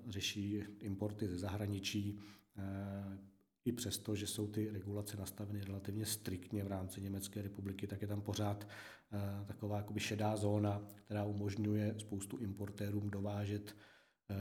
řeší 0.07 0.63
importy 0.79 1.27
ze 1.27 1.37
zahraničí, 1.37 2.19
eh, 2.57 3.17
i 3.65 3.71
přesto, 3.71 4.15
že 4.15 4.27
jsou 4.27 4.47
ty 4.47 4.69
regulace 4.69 5.17
nastaveny 5.17 5.63
relativně 5.63 6.05
striktně 6.05 6.63
v 6.63 6.67
rámci 6.67 7.01
Německé 7.01 7.41
republiky, 7.41 7.87
tak 7.87 8.01
je 8.01 8.07
tam 8.07 8.21
pořád 8.21 8.67
taková 9.45 9.77
jakoby 9.77 9.99
šedá 9.99 10.35
zóna, 10.35 10.81
která 11.05 11.23
umožňuje 11.23 11.95
spoustu 11.97 12.37
importérům 12.37 13.09
dovážet 13.09 13.75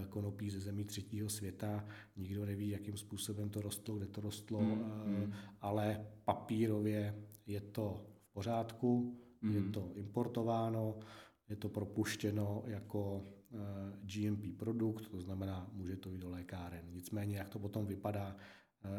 konopí 0.08 0.50
ze 0.50 0.60
zemí 0.60 0.84
třetího 0.84 1.28
světa. 1.28 1.84
Nikdo 2.16 2.46
neví, 2.46 2.68
jakým 2.68 2.96
způsobem 2.96 3.50
to 3.50 3.62
rostlo, 3.62 3.96
kde 3.96 4.06
to 4.06 4.20
rostlo, 4.20 4.58
hmm, 4.58 5.02
hmm. 5.06 5.32
ale 5.60 6.06
papírově 6.24 7.24
je 7.46 7.60
to 7.60 8.06
pořádku, 8.40 9.16
mm. 9.42 9.54
je 9.54 9.60
mhm. 9.60 9.72
to 9.72 9.92
importováno, 9.94 10.98
je 11.48 11.56
to 11.56 11.68
propuštěno 11.68 12.62
jako 12.66 13.24
eh, 13.52 13.58
GMP 14.02 14.58
produkt, 14.58 15.08
to 15.08 15.20
znamená, 15.20 15.70
může 15.72 15.96
to 15.96 16.10
jít 16.10 16.20
do 16.20 16.30
lékáren. 16.30 16.84
Nicméně, 16.92 17.36
jak 17.36 17.48
to 17.48 17.58
potom 17.58 17.86
vypadá 17.86 18.36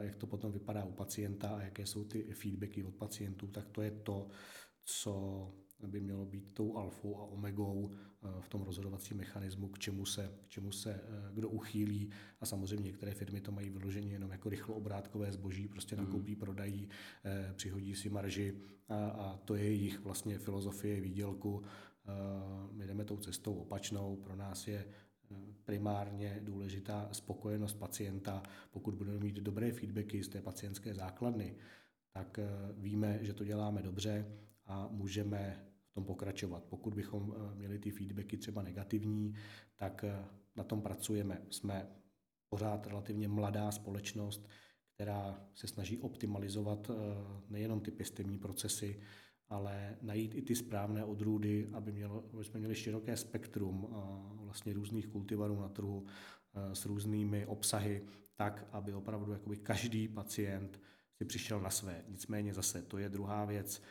jak 0.01 0.15
to 0.15 0.27
potom 0.27 0.51
vypadá 0.51 0.85
u 0.85 0.91
pacienta 0.91 1.49
a 1.49 1.61
jaké 1.61 1.85
jsou 1.85 2.03
ty 2.03 2.23
feedbacky 2.33 2.83
od 2.83 2.95
pacientů, 2.95 3.47
tak 3.47 3.69
to 3.69 3.81
je 3.81 3.91
to, 3.91 4.27
co 4.85 5.13
by 5.87 5.99
mělo 5.99 6.25
být 6.25 6.51
tou 6.53 6.77
alfou 6.77 7.17
a 7.17 7.23
omegou 7.23 7.91
eh, 7.91 8.27
v 8.41 8.49
tom 8.49 8.61
rozhodovacím 8.61 9.17
mechanismu, 9.17 9.67
k 9.67 9.79
čemu 9.79 10.05
se, 10.05 10.31
k 10.45 10.49
čemu 10.49 10.71
se 10.71 10.93
eh, 10.93 11.01
kdo 11.33 11.49
uchýlí. 11.49 12.09
A 12.41 12.45
samozřejmě 12.45 12.85
některé 12.85 13.13
firmy 13.13 13.41
to 13.41 13.51
mají 13.51 13.69
vyloženě 13.69 14.11
jenom 14.11 14.31
jako 14.31 14.49
rychlo 14.49 14.75
obrátkové 14.75 15.31
zboží, 15.31 15.67
prostě 15.67 15.95
hmm. 15.95 16.05
nakoupí, 16.05 16.35
prodají, 16.35 16.89
eh, 17.25 17.53
přihodí 17.55 17.95
si 17.95 18.09
marži 18.09 18.53
a, 18.89 18.95
a 18.95 19.37
to 19.37 19.55
je 19.55 19.63
jejich 19.63 19.99
vlastně 19.99 20.39
filozofie 20.39 21.01
výdělku. 21.01 21.63
My 22.71 22.87
jdeme 22.87 23.05
tou 23.05 23.17
cestou 23.17 23.53
opačnou. 23.53 24.15
Pro 24.15 24.35
nás 24.35 24.67
je 24.67 24.85
primárně 25.65 26.39
důležitá 26.43 27.09
spokojenost 27.11 27.73
pacienta. 27.73 28.43
Pokud 28.71 28.95
budeme 28.95 29.19
mít 29.19 29.35
dobré 29.35 29.71
feedbacky 29.71 30.23
z 30.23 30.29
té 30.29 30.41
pacientské 30.41 30.93
základny, 30.93 31.55
tak 32.11 32.39
víme, 32.77 33.19
že 33.21 33.33
to 33.33 33.43
děláme 33.43 33.81
dobře 33.81 34.25
a 34.65 34.87
můžeme 34.91 35.70
tom 35.93 36.05
pokračovat. 36.05 36.63
Pokud 36.63 36.93
bychom 36.93 37.35
eh, 37.35 37.55
měli 37.55 37.79
ty 37.79 37.91
feedbacky 37.91 38.37
třeba 38.37 38.61
negativní, 38.61 39.33
tak 39.75 40.03
eh, 40.03 40.25
na 40.55 40.63
tom 40.63 40.81
pracujeme. 40.81 41.41
Jsme 41.49 41.87
pořád 42.49 42.87
relativně 42.87 43.27
mladá 43.27 43.71
společnost, 43.71 44.49
která 44.95 45.47
se 45.53 45.67
snaží 45.67 45.97
optimalizovat 45.97 46.89
eh, 46.89 46.93
nejenom 47.49 47.81
ty 47.81 47.91
pěstevní 47.91 48.37
procesy, 48.37 49.01
ale 49.49 49.97
najít 50.01 50.35
i 50.35 50.41
ty 50.41 50.55
správné 50.55 51.05
odrůdy, 51.05 51.69
aby, 51.73 51.91
mělo, 51.91 52.29
aby 52.33 52.43
jsme 52.43 52.59
měli 52.59 52.75
široké 52.75 53.17
spektrum 53.17 53.87
vlastně 54.35 54.73
různých 54.73 55.07
kultivarů 55.07 55.59
na 55.59 55.69
trhu 55.69 56.05
s 56.73 56.85
různými 56.85 57.45
obsahy, 57.45 58.05
tak, 58.35 58.67
aby 58.71 58.93
opravdu 58.93 59.31
jakoby 59.31 59.57
každý 59.57 60.07
pacient 60.07 60.79
si 61.17 61.25
přišel 61.25 61.59
na 61.59 61.69
své. 61.69 62.03
Nicméně 62.07 62.53
zase 62.53 62.81
to 62.81 62.97
je 62.97 63.09
druhá 63.09 63.45
věc, 63.45 63.81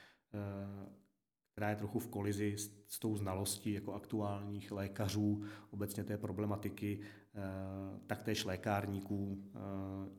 která 1.53 1.71
je 1.71 1.77
trochu 1.77 1.99
v 1.99 2.09
kolizi 2.09 2.59
s, 2.59 2.85
s 2.89 2.99
tou 2.99 3.17
znalostí 3.17 3.73
jako 3.73 3.93
aktuálních 3.95 4.73
lékařů, 4.73 5.43
obecně 5.71 6.05
té 6.05 6.19
problematiky, 6.19 7.01
eh, 7.35 7.41
taktéž 8.07 8.45
lékárníků. 8.45 9.45
Eh, 9.55 9.59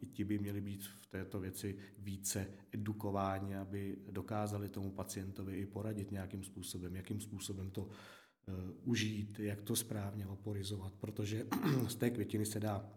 I 0.02 0.06
ti 0.06 0.24
by 0.24 0.40
měli 0.40 0.62
být 0.62 0.84
v 0.84 1.06
této 1.06 1.40
věci 1.40 1.78
více 1.98 2.48
edukováni, 2.72 3.58
aby 3.58 3.98
dokázali 4.12 4.70
tomu 4.70 4.92
pacientovi 4.92 5.58
i 5.58 5.66
poradit 5.66 6.12
nějakým 6.12 6.44
způsobem, 6.44 6.96
jakým 6.96 7.22
způsobem 7.22 7.72
to 7.72 7.90
eh, 7.90 8.52
užít, 8.84 9.40
jak 9.40 9.62
to 9.62 9.76
správně 9.76 10.26
vaporizovat, 10.26 10.94
protože 10.94 11.48
z 11.88 11.96
té 11.96 12.10
květiny 12.10 12.46
se 12.46 12.60
dá 12.60 12.90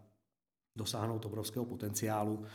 dosáhnout 0.75 1.25
obrovského 1.25 1.65
potenciálu, 1.65 2.45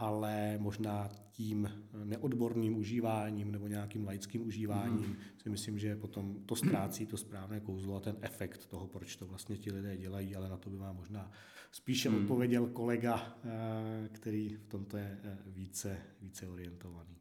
ale 0.00 0.58
možná 0.58 1.08
tím 1.32 1.70
neodborným 2.04 2.78
užíváním 2.78 3.52
nebo 3.52 3.66
nějakým 3.66 4.06
laickým 4.06 4.46
užíváním 4.46 5.06
mm. 5.06 5.16
si 5.42 5.50
myslím, 5.50 5.78
že 5.78 5.96
potom 5.96 6.36
to 6.46 6.56
ztrácí 6.56 7.06
to 7.06 7.16
správné 7.16 7.60
kouzlo 7.60 7.96
a 7.96 8.00
ten 8.00 8.16
efekt 8.20 8.66
toho, 8.66 8.86
proč 8.86 9.16
to 9.16 9.26
vlastně 9.26 9.56
ti 9.56 9.72
lidé 9.72 9.96
dělají, 9.96 10.36
ale 10.36 10.48
na 10.48 10.56
to 10.56 10.70
by 10.70 10.76
vám 10.76 10.96
možná 10.96 11.32
spíše 11.72 12.10
mm. 12.10 12.16
odpověděl 12.16 12.66
kolega, 12.66 13.36
eh, 13.44 14.08
který 14.12 14.48
v 14.48 14.66
tomto 14.66 14.96
je 14.96 15.18
eh, 15.24 15.38
více, 15.46 15.96
více 16.20 16.48
orientovaný. 16.48 17.16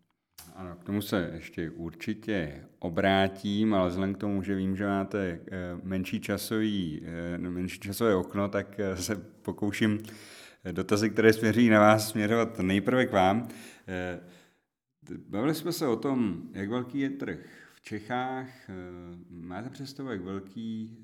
Ano, 0.55 0.75
k 0.75 0.83
tomu 0.83 1.01
se 1.01 1.31
ještě 1.33 1.69
určitě 1.69 2.65
obrátím, 2.79 3.73
ale 3.73 3.89
vzhledem 3.89 4.15
k 4.15 4.17
tomu, 4.17 4.43
že 4.43 4.55
vím, 4.55 4.75
že 4.75 4.85
máte 4.85 5.19
eh, 5.19 5.39
menší, 5.83 6.19
časový, 6.19 7.01
menší 7.37 7.79
časové 7.79 8.15
okno, 8.15 8.49
tak 8.49 8.79
se 8.95 9.15
pokouším 9.41 9.99
dotazy, 10.71 11.09
které 11.09 11.33
směří 11.33 11.69
na 11.69 11.79
vás, 11.79 12.09
směřovat 12.09 12.59
nejprve 12.59 13.05
k 13.05 13.11
vám. 13.11 13.47
Eh, 13.87 14.19
bavili 15.17 15.55
jsme 15.55 15.71
se 15.71 15.87
o 15.87 15.95
tom, 15.95 16.49
jak 16.53 16.69
velký 16.69 16.99
je 16.99 17.09
trh 17.09 17.39
v 17.73 17.81
Čechách. 17.81 18.69
Eh, 18.69 18.73
máte 19.29 19.69
představu, 19.69 20.09
jak 20.09 20.21
velký, 20.21 20.97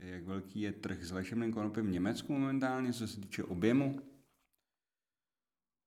eh, 0.00 0.08
jak 0.08 0.24
velký 0.24 0.60
je 0.60 0.72
trh 0.72 1.04
s 1.04 1.12
léčebným 1.12 1.52
konopím 1.52 1.86
v 1.86 1.90
Německu 1.90 2.32
momentálně, 2.32 2.92
co 2.92 3.08
se 3.08 3.20
týče 3.20 3.44
objemu? 3.44 4.00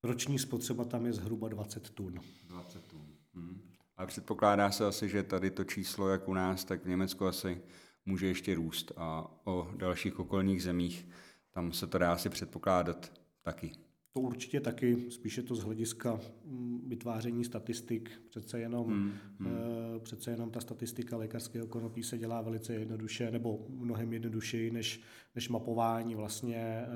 Roční 0.03 0.39
spotřeba 0.39 0.85
tam 0.85 1.05
je 1.05 1.13
zhruba 1.13 1.47
20 1.47 1.89
tun. 1.89 2.19
20 2.47 2.87
tun. 2.87 3.07
Hmm. 3.33 3.61
Ale 3.97 4.07
předpokládá 4.07 4.71
se 4.71 4.85
asi, 4.85 5.09
že 5.09 5.23
tady 5.23 5.51
to 5.51 5.63
číslo, 5.63 6.09
jak 6.09 6.27
u 6.27 6.33
nás, 6.33 6.65
tak 6.65 6.83
v 6.83 6.87
Německu 6.87 7.25
asi 7.25 7.61
může 8.05 8.27
ještě 8.27 8.55
růst 8.55 8.91
a 8.97 9.31
o 9.43 9.71
dalších 9.75 10.19
okolních 10.19 10.63
zemích 10.63 11.07
tam 11.59 11.71
se 11.71 11.87
to 11.87 11.97
dá 11.97 12.13
asi 12.13 12.29
předpokládat 12.29 13.11
taky. 13.41 13.71
To 14.13 14.19
určitě 14.19 14.59
taky, 14.59 15.11
spíše 15.11 15.43
to 15.43 15.55
z 15.55 15.63
hlediska 15.63 16.19
mm, 16.45 16.81
vytváření 16.87 17.45
statistik. 17.45 18.11
Přece 18.29 18.59
jenom, 18.59 18.87
hmm, 18.87 19.13
hmm. 19.39 19.57
E, 19.95 19.99
přece 19.99 20.31
jenom 20.31 20.51
ta 20.51 20.59
statistika 20.59 21.17
lékařského 21.17 21.67
konopí 21.67 22.03
se 22.03 22.17
dělá 22.17 22.41
velice 22.41 22.73
jednoduše, 22.73 23.31
nebo 23.31 23.65
mnohem 23.69 24.13
jednodušeji 24.13 24.71
než, 24.71 25.01
než 25.35 25.49
mapování 25.49 26.15
vlastně 26.15 26.57
e, 26.57 26.87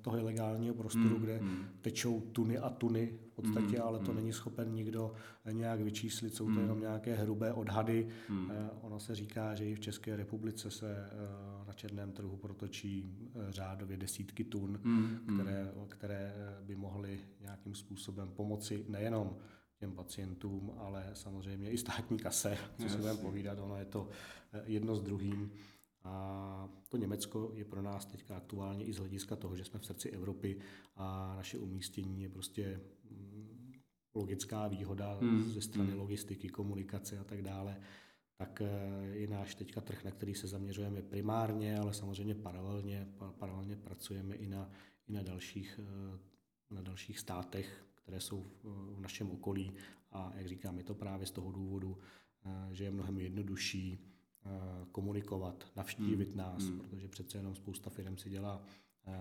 toho 0.00 0.18
ilegálního 0.18 0.74
prostoru, 0.74 1.08
hmm, 1.08 1.24
kde 1.24 1.36
hmm. 1.36 1.64
tečou 1.80 2.20
tuny 2.20 2.58
a 2.58 2.70
tuny 2.70 3.18
v 3.32 3.34
podstatě, 3.34 3.76
hmm, 3.76 3.86
ale 3.88 3.98
to 3.98 4.04
hmm. 4.04 4.16
není 4.16 4.32
schopen 4.32 4.72
nikdo 4.72 5.12
nějak 5.52 5.80
vyčíslit, 5.80 6.34
jsou 6.34 6.44
to 6.44 6.50
hmm. 6.50 6.60
jenom 6.60 6.80
nějaké 6.80 7.14
hrubé 7.14 7.52
odhady. 7.52 8.08
E, 8.50 8.70
ono 8.80 9.00
se 9.00 9.14
říká, 9.14 9.54
že 9.54 9.64
i 9.64 9.74
v 9.74 9.80
České 9.80 10.16
republice 10.16 10.70
se 10.70 10.96
e, 10.96 11.66
na 11.66 11.72
černém 11.72 12.12
trhu 12.12 12.36
protočí 12.36 13.18
řádově 13.48 13.96
desítky 13.96 14.44
tun, 14.44 14.80
hmm. 14.84 15.18
které, 15.34 15.72
které 15.88 16.34
by 16.66 16.76
mohly 16.76 17.20
nějakým 17.40 17.74
způsobem 17.74 18.28
pomoci 18.28 18.84
nejenom 18.88 19.36
těm 19.84 19.92
pacientům, 19.92 20.72
ale 20.78 21.10
samozřejmě 21.12 21.70
i 21.70 21.78
státní 21.78 22.18
kase, 22.18 22.58
co 22.82 22.88
si 22.88 22.96
budeme 22.96 23.18
povídat, 23.18 23.58
ono 23.58 23.76
je 23.76 23.84
to 23.84 24.08
eh, 24.52 24.62
jedno 24.66 24.96
s 24.96 25.02
druhým. 25.02 25.50
A 26.04 26.68
to 26.88 26.96
Německo 26.96 27.50
je 27.54 27.64
pro 27.64 27.82
nás 27.82 28.06
teďka 28.06 28.36
aktuálně 28.36 28.84
i 28.84 28.92
z 28.92 28.98
hlediska 28.98 29.36
toho, 29.36 29.56
že 29.56 29.64
jsme 29.64 29.78
v 29.78 29.86
srdci 29.86 30.10
Evropy 30.10 30.58
a 30.96 31.34
naše 31.36 31.58
umístění 31.58 32.22
je 32.22 32.28
prostě 32.28 32.80
mm, 33.10 33.72
logická 34.14 34.68
výhoda 34.68 35.18
hmm. 35.20 35.50
ze 35.50 35.60
strany 35.60 35.90
hmm. 35.90 36.00
logistiky, 36.00 36.48
komunikace 36.48 37.18
a 37.18 37.24
tak 37.24 37.42
dále, 37.42 37.80
tak 38.36 38.60
eh, 38.60 38.68
je 39.12 39.28
náš 39.28 39.54
teďka 39.54 39.80
trh, 39.80 40.04
na 40.04 40.10
který 40.10 40.34
se 40.34 40.48
zaměřujeme 40.48 41.02
primárně, 41.02 41.78
ale 41.78 41.94
samozřejmě 41.94 42.34
paralelně, 42.34 43.08
paralelně 43.38 43.76
pracujeme 43.76 44.34
i 44.34 44.48
na 44.48 44.70
i 45.06 45.12
na 45.12 45.22
dalších, 45.22 45.80
eh, 45.82 46.18
na 46.70 46.82
dalších 46.82 47.18
státech, 47.18 47.86
které 47.94 48.20
jsou 48.20 48.46
v 48.94 49.00
našem 49.00 49.30
okolí. 49.30 49.72
A 50.12 50.32
jak 50.34 50.48
říkám, 50.48 50.78
je 50.78 50.84
to 50.84 50.94
právě 50.94 51.26
z 51.26 51.30
toho 51.30 51.52
důvodu, 51.52 51.98
eh, 52.44 52.74
že 52.74 52.84
je 52.84 52.90
mnohem 52.90 53.18
jednodušší 53.18 54.13
komunikovat, 54.92 55.66
navštívit 55.76 56.28
hmm. 56.28 56.38
nás, 56.38 56.62
hmm. 56.62 56.80
protože 56.80 57.08
přece 57.08 57.38
jenom 57.38 57.54
spousta 57.54 57.90
firm 57.90 58.16
si 58.16 58.30
dělá 58.30 58.62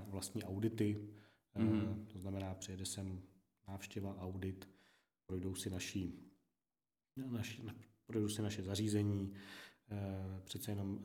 vlastní 0.08 0.44
audity, 0.44 1.10
hmm. 1.56 2.06
to 2.08 2.20
znamená, 2.20 2.54
přijede 2.54 2.86
sem 2.86 3.22
návštěva, 3.68 4.18
audit, 4.18 4.70
projdou 5.26 5.56
si 5.56 5.70
naší, 5.70 6.20
naši, 7.16 7.64
projdou 8.06 8.30
si 8.30 8.42
naše 8.42 8.64
zařízení, 8.64 9.34
přece 10.44 10.72
jenom 10.72 11.00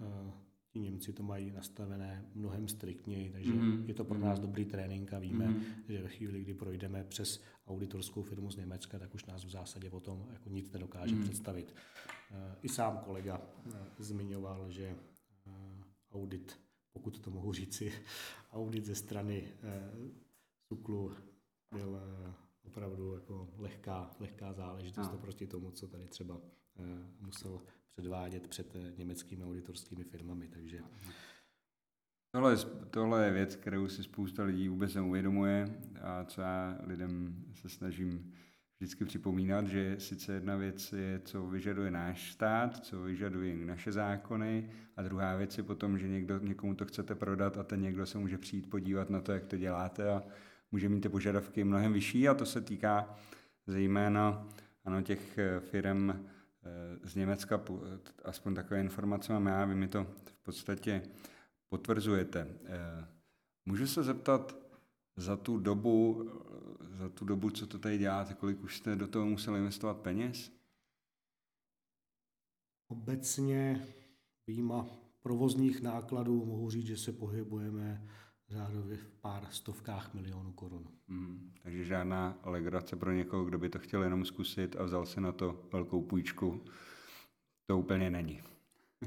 Němci 0.81 1.13
to 1.13 1.23
mají 1.23 1.51
nastavené 1.51 2.25
mnohem 2.35 2.69
striktněji, 2.69 3.31
takže 3.31 3.53
mm-hmm. 3.53 3.85
je 3.87 3.95
to 3.95 4.05
pro 4.05 4.19
nás 4.19 4.41
dobrý 4.41 4.65
trénink 4.65 5.13
a 5.13 5.19
víme, 5.19 5.49
mm-hmm. 5.49 5.63
že 5.89 6.03
ve 6.03 6.09
chvíli, 6.09 6.41
kdy 6.41 6.55
projdeme 6.55 7.05
přes 7.05 7.43
auditorskou 7.67 8.23
firmu 8.23 8.51
z 8.51 8.57
Německa, 8.57 8.99
tak 8.99 9.15
už 9.15 9.25
nás 9.25 9.45
v 9.45 9.51
zásadě 9.51 9.91
potom 9.91 10.27
jako 10.33 10.49
nic 10.49 10.73
nedokáže 10.73 11.15
mm-hmm. 11.15 11.23
představit. 11.23 11.75
Eh, 12.31 12.57
I 12.63 12.69
sám 12.69 12.99
kolega 12.99 13.41
eh, 13.41 13.87
zmiňoval, 13.99 14.71
že 14.71 14.85
eh, 14.87 15.51
audit, 16.13 16.61
pokud 16.93 17.19
to 17.19 17.31
mohu 17.31 17.53
říci, 17.53 17.93
audit 18.53 18.85
ze 18.85 18.95
strany 18.95 19.53
SUKLu 20.69 21.13
byl 21.75 22.01
opravdu 22.63 23.15
jako 23.15 23.49
lehká, 23.57 24.11
lehká 24.21 24.53
záležitost 24.53 25.09
no. 25.09 25.15
oproti 25.15 25.47
tomu, 25.47 25.71
co 25.71 25.89
tady 25.89 26.07
třeba 26.07 26.41
musel 27.21 27.61
předvádět 27.95 28.49
před 28.49 28.77
eh, 28.77 28.93
německými 28.97 29.45
auditorskými 29.45 30.05
firmami. 30.05 30.49
Takže 30.49 30.81
Tohle, 32.31 32.57
tohle 32.91 33.25
je 33.25 33.33
věc, 33.33 33.57
kterou 33.57 33.89
si 33.89 34.03
spousta 34.03 34.45
lidí 34.45 34.69
vůbec 34.69 34.95
neuvědomuje 34.95 35.81
a 36.01 36.25
co 36.25 36.41
já 36.41 36.79
lidem 36.85 37.45
se 37.55 37.69
snažím 37.69 38.35
vždycky 38.81 39.05
připomínat, 39.05 39.67
že 39.67 39.97
sice 39.99 40.33
jedna 40.33 40.57
věc 40.57 40.93
je, 40.93 41.21
co 41.25 41.47
vyžaduje 41.47 41.91
náš 41.91 42.33
stát, 42.33 42.85
co 42.85 43.03
vyžadují 43.03 43.65
naše 43.65 43.93
zákony 43.93 44.71
a 44.97 45.03
druhá 45.03 45.37
věc 45.37 45.59
je 45.59 45.65
potom, 45.65 45.99
že 45.99 46.09
někdo, 46.09 46.39
někomu 46.39 46.75
to 46.75 46.87
chcete 46.87 47.15
prodat 47.15 47.59
a 47.59 47.63
ten 47.63 47.81
někdo 47.81 48.07
se 48.07 48.19
může 48.19 48.39
přijít 48.39 48.71
podívat 48.71 49.11
na 49.11 49.21
to, 49.21 49.33
jak 49.33 49.47
to 49.47 49.57
děláte 49.57 50.11
a 50.11 50.23
může 50.73 50.89
mít 50.89 51.01
ty 51.01 51.09
požadavky 51.09 51.65
mnohem 51.65 51.93
vyšší 51.93 52.29
a 52.29 52.35
to 52.35 52.47
se 52.47 52.61
týká 52.61 53.19
zejména 53.67 54.49
ano, 54.85 55.03
těch 55.03 55.39
eh, 55.39 55.61
firm, 55.61 56.27
z 57.05 57.15
Německa, 57.15 57.65
aspoň 58.25 58.55
takové 58.55 58.81
informace 58.81 59.33
mám 59.33 59.47
já, 59.47 59.65
vy 59.65 59.75
mi 59.75 59.89
to 59.89 60.05
v 60.05 60.43
podstatě 60.43 61.03
potvrzujete. 61.69 62.59
Můžu 63.67 63.87
se 63.87 64.03
zeptat, 64.03 64.69
za 65.17 65.37
tu 65.37 65.59
dobu, 65.59 66.31
za 66.81 67.09
tu 67.09 67.25
dobu, 67.25 67.51
co 67.51 67.67
to 67.67 67.79
tady 67.79 67.99
děláte, 67.99 68.35
kolik 68.35 68.63
už 68.63 68.77
jste 68.77 68.97
do 68.97 69.09
toho 69.09 69.27
museli 69.27 69.59
investovat 69.59 69.97
peněz? 69.97 70.53
Obecně 72.89 73.87
výjima 74.47 74.87
provozních 75.21 75.83
nákladů 75.83 76.45
mohu 76.45 76.71
říct, 76.71 76.87
že 76.87 76.97
se 76.97 77.13
pohybujeme 77.13 78.09
řádově 78.51 78.97
v 78.97 79.11
pár 79.21 79.47
stovkách 79.51 80.15
milionů 80.15 80.53
korun. 80.53 80.89
Hmm, 81.09 81.53
takže 81.63 81.85
žádná 81.85 82.39
legrace 82.45 82.97
pro 82.97 83.13
někoho, 83.13 83.45
kdo 83.45 83.59
by 83.59 83.69
to 83.69 83.79
chtěl 83.79 84.03
jenom 84.03 84.25
zkusit 84.25 84.77
a 84.77 84.85
vzal 84.85 85.07
si 85.07 85.21
na 85.21 85.33
to 85.33 85.61
velkou 85.73 86.03
půjčku, 86.03 86.61
to 87.67 87.79
úplně 87.79 88.11
není. 88.11 88.43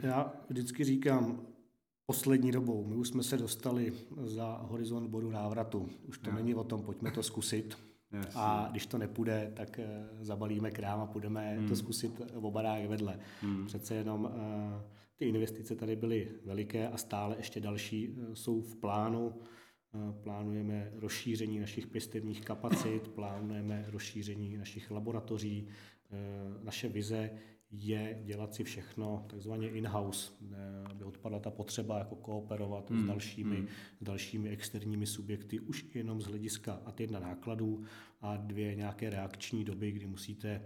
Já 0.03 0.33
vždycky 0.49 0.83
říkám, 0.83 1.47
poslední 2.05 2.51
dobou, 2.51 2.85
my 2.85 2.95
už 2.95 3.07
jsme 3.07 3.23
se 3.23 3.37
dostali 3.37 3.93
za 4.23 4.59
horizont 4.61 5.07
bodu 5.07 5.31
návratu. 5.31 5.89
Už 6.07 6.17
to 6.17 6.31
no. 6.31 6.35
není 6.35 6.55
o 6.55 6.63
tom, 6.63 6.83
pojďme 6.83 7.11
to 7.11 7.23
zkusit. 7.23 7.77
Jasně. 8.11 8.31
A 8.35 8.67
když 8.71 8.85
to 8.85 8.97
nepůjde, 8.97 9.51
tak 9.55 9.79
eh, 9.79 10.07
zabalíme 10.21 10.71
krám 10.71 10.99
a 10.99 11.05
půjdeme 11.05 11.57
hmm. 11.57 11.67
to 11.67 11.75
zkusit 11.75 12.21
v 12.33 12.45
obarách 12.45 12.87
vedle. 12.87 13.19
Hmm. 13.41 13.65
Přece 13.65 13.95
jenom 13.95 14.23
uh, 14.23 14.31
ty 15.21 15.27
investice 15.27 15.75
tady 15.75 15.95
byly 15.95 16.31
veliké 16.45 16.87
a 16.87 16.97
stále 16.97 17.35
ještě 17.37 17.59
další 17.59 18.09
uh, 18.09 18.33
jsou 18.33 18.61
v 18.61 18.75
plánu. 18.75 19.27
Uh, 19.27 20.11
plánujeme 20.23 20.91
rozšíření 20.95 21.59
našich 21.59 21.87
pěstebních 21.87 22.41
kapacit, 22.41 23.07
plánujeme 23.07 23.85
rozšíření 23.87 24.57
našich 24.57 24.91
laboratoří. 24.91 25.67
Naše 26.63 26.89
vize 26.89 27.29
je 27.71 28.21
dělat 28.23 28.53
si 28.53 28.63
všechno 28.63 29.25
takzvaně 29.29 29.69
in-house, 29.69 30.31
aby 30.85 31.03
odpadla 31.03 31.39
ta 31.39 31.51
potřeba 31.51 31.97
jako 31.97 32.15
kooperovat 32.15 32.89
hmm. 32.89 33.03
s, 33.03 33.07
dalšími, 33.07 33.55
hmm. 33.55 33.67
s 34.01 34.03
dalšími 34.03 34.49
externími 34.49 35.05
subjekty, 35.05 35.59
už 35.59 35.85
jenom 35.95 36.21
z 36.21 36.25
hlediska 36.25 36.81
a 36.85 36.93
jedna 36.99 37.19
nákladů 37.19 37.83
a 38.21 38.37
dvě 38.37 38.75
nějaké 38.75 39.09
reakční 39.09 39.63
doby, 39.63 39.91
kdy 39.91 40.05
musíte 40.05 40.65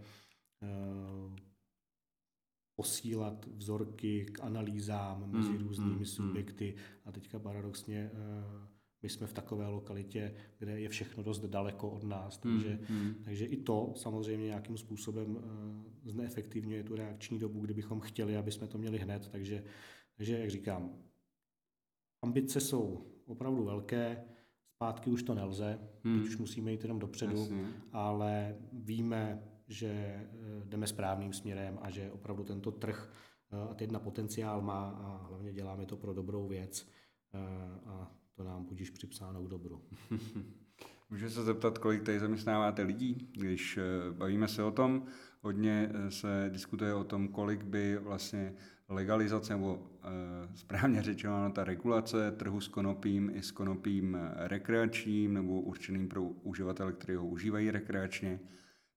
posílat 2.76 3.46
vzorky 3.46 4.26
k 4.26 4.40
analýzám 4.44 5.32
mezi 5.32 5.50
hmm. 5.50 5.68
různými 5.68 5.96
hmm. 5.96 6.06
subjekty 6.06 6.76
a 7.06 7.12
teďka 7.12 7.40
paradoxně 7.40 8.12
uh, 8.14 8.68
my 9.04 9.10
jsme 9.10 9.28
v 9.28 9.34
takové 9.34 9.68
lokalitě, 9.68 10.34
kde 10.60 10.80
je 10.80 10.90
všechno 10.90 11.24
dost 11.24 11.46
daleko 11.46 11.90
od 11.90 12.04
nás, 12.04 12.40
hmm, 12.44 12.54
takže, 12.54 12.80
hmm. 12.88 13.16
takže 13.24 13.46
i 13.46 13.58
to 13.58 13.94
samozřejmě 13.96 14.46
nějakým 14.46 14.78
způsobem 14.78 15.36
uh, 15.36 15.42
zneefektivňuje 16.06 16.84
tu 16.84 16.96
reakční 16.96 17.40
dobu, 17.40 17.62
kdybychom 17.62 18.00
chtěli, 18.00 18.38
aby 18.38 18.52
jsme 18.52 18.68
to 18.68 18.78
měli 18.78 18.98
hned. 18.98 19.30
Takže, 19.32 19.64
takže 20.18 20.40
jak 20.40 20.50
říkám, 20.50 20.90
ambice 22.22 22.60
jsou 22.60 23.06
opravdu 23.26 23.64
velké, 23.64 24.24
zpátky 24.76 25.10
už 25.10 25.24
to 25.24 25.36
nelze, 25.36 25.80
hmm. 26.04 26.20
teď 26.20 26.28
už 26.28 26.38
musíme 26.38 26.72
jít 26.72 26.82
jenom 26.82 27.00
dopředu, 27.00 27.40
Jasně. 27.40 27.68
ale 27.92 28.56
víme, 28.74 29.44
že 29.68 29.88
eh, 29.88 30.28
jdeme 30.66 30.88
správným 30.88 31.34
směrem 31.34 31.80
a 31.82 31.90
že 31.90 32.12
opravdu 32.12 32.44
tento 32.44 32.72
trh 32.72 33.14
eh, 33.52 33.70
a 33.72 33.74
teď 33.74 33.92
na 33.92 34.00
potenciál 34.00 34.62
má 34.62 34.90
a 34.90 35.28
hlavně 35.28 35.54
děláme 35.54 35.86
to 35.86 35.98
pro 35.98 36.14
dobrou 36.14 36.48
věc 36.48 36.88
a 37.86 38.12
to 38.36 38.44
nám 38.44 38.66
budíš 38.66 38.90
připsáno 38.90 39.44
k 39.44 39.48
dobru. 39.48 39.82
Můžu 41.10 41.30
se 41.30 41.44
zeptat, 41.44 41.78
kolik 41.78 42.04
tady 42.04 42.20
zaměstnáváte 42.20 42.84
lidí, 42.84 43.30
když 43.38 43.78
eh, 43.78 44.12
bavíme 44.12 44.48
se 44.48 44.64
o 44.64 44.72
tom, 44.72 45.06
hodně 45.42 45.90
eh, 45.94 46.12
se 46.12 46.50
diskutuje 46.54 46.94
o 46.94 47.04
tom, 47.04 47.28
kolik 47.28 47.64
by 47.64 47.98
vlastně 47.98 48.54
legalizace, 48.90 49.54
nebo 49.54 49.88
správně 50.56 51.02
řečeno 51.02 51.52
ta 51.52 51.64
regulace 51.64 52.32
trhu 52.32 52.62
s 52.62 52.68
konopím 52.68 53.32
i 53.34 53.42
s 53.42 53.52
konopím 53.52 54.18
rekreačním 54.36 55.34
nebo 55.34 55.62
určeným 55.62 56.08
pro 56.08 56.24
uživatele, 56.24 56.94
kteří 56.94 57.16
ho 57.16 57.28
užívají 57.28 57.72
rekreačně, 57.72 58.40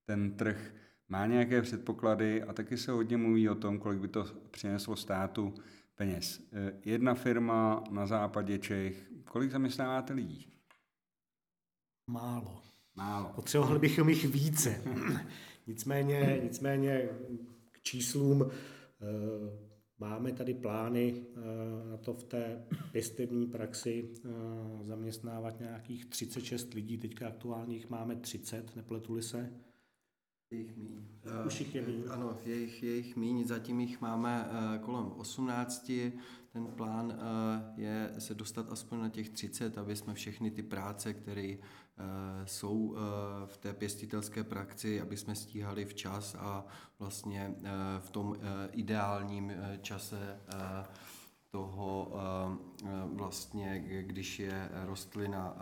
ten 0.08 0.30
trh 0.30 0.74
má 1.08 1.26
nějaké 1.26 1.62
předpoklady 1.62 2.42
a 2.42 2.52
taky 2.52 2.76
se 2.76 2.92
hodně 2.92 3.16
mluví 3.16 3.48
o 3.48 3.54
tom, 3.54 3.78
kolik 3.78 4.00
by 4.00 4.08
to 4.08 4.24
přineslo 4.50 4.96
státu 4.96 5.54
peněz. 5.94 6.48
Jedna 6.84 7.14
firma 7.14 7.84
na 7.90 8.06
západě 8.06 8.58
Čech 8.58 9.08
Kolik 9.28 9.50
zaměstnáváte 9.50 10.12
lidí? 10.12 10.46
Málo. 12.06 12.62
Málo. 12.94 13.32
Potřebovali 13.34 13.78
bychom 13.78 14.08
jich 14.08 14.24
více. 14.24 14.82
nicméně, 15.66 16.40
nicméně 16.42 17.08
k 17.72 17.82
číslům 17.82 18.50
eh, 18.50 18.54
máme 19.98 20.32
tady 20.32 20.54
plány 20.54 21.26
eh, 21.36 21.90
na 21.90 21.96
to 21.96 22.14
v 22.14 22.24
té 22.24 22.66
pěstební 22.92 23.46
praxi 23.46 24.14
eh, 24.14 24.28
zaměstnávat 24.84 25.60
nějakých 25.60 26.06
36 26.06 26.74
lidí. 26.74 26.98
Teďka 26.98 27.28
aktuálních 27.28 27.90
máme 27.90 28.16
30, 28.16 28.76
nepletuli 28.76 29.22
se. 29.22 29.52
Jejich 30.50 30.76
míň. 30.76 31.04
Už 31.46 31.60
jich 31.60 31.74
je 31.74 31.82
míň. 31.82 32.02
Ano, 32.10 32.38
jejich, 32.44 32.82
jejich 32.82 33.16
míň, 33.16 33.44
zatím 33.44 33.80
jich 33.80 34.00
máme 34.00 34.48
kolem 34.82 35.12
18 35.16 35.90
ten 36.52 36.66
plán 36.66 37.12
eh, 37.12 37.72
je 37.76 38.14
se 38.18 38.34
dostat 38.34 38.72
aspoň 38.72 39.00
na 39.00 39.08
těch 39.08 39.30
30, 39.30 39.78
aby 39.78 39.96
jsme 39.96 40.14
všechny 40.14 40.50
ty 40.50 40.62
práce, 40.62 41.14
které 41.14 41.56
eh, 41.56 41.62
jsou 42.44 42.96
eh, 42.96 43.00
v 43.46 43.56
té 43.56 43.72
pěstitelské 43.72 44.44
praxi, 44.44 45.00
aby 45.00 45.16
jsme 45.16 45.34
stíhali 45.34 45.84
včas 45.84 46.34
a 46.34 46.66
vlastně 46.98 47.54
v 47.98 48.10
tom 48.10 48.36
ideálním 48.72 49.52
čase 49.82 50.40
toho 51.50 52.12
vlastně, 53.12 53.84
když 54.02 54.38
je 54.38 54.68
rostlina 54.72 55.56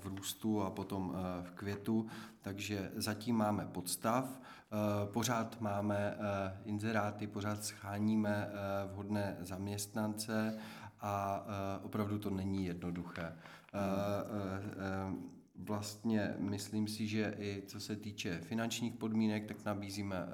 v 0.00 0.06
růstu 0.06 0.62
a 0.62 0.70
potom 0.70 1.16
v 1.42 1.50
květu. 1.50 2.06
Takže 2.40 2.90
zatím 2.94 3.36
máme 3.36 3.66
podstav, 3.66 4.40
pořád 5.12 5.60
máme 5.60 6.16
inzeráty, 6.64 7.26
pořád 7.26 7.64
scháníme 7.64 8.50
vhodné 8.92 9.36
zaměstnance 9.40 10.58
a 11.00 11.46
opravdu 11.82 12.18
to 12.18 12.30
není 12.30 12.66
jednoduché. 12.66 13.36
Vlastně 15.56 16.34
myslím 16.38 16.88
si, 16.88 17.06
že 17.06 17.34
i 17.38 17.62
co 17.66 17.80
se 17.80 17.96
týče 17.96 18.40
finančních 18.40 18.94
podmínek, 18.94 19.46
tak 19.46 19.64
nabízíme 19.64 20.28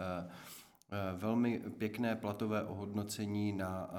velmi 1.16 1.58
pěkné 1.78 2.16
platové 2.16 2.64
ohodnocení 2.64 3.52
na 3.52 3.90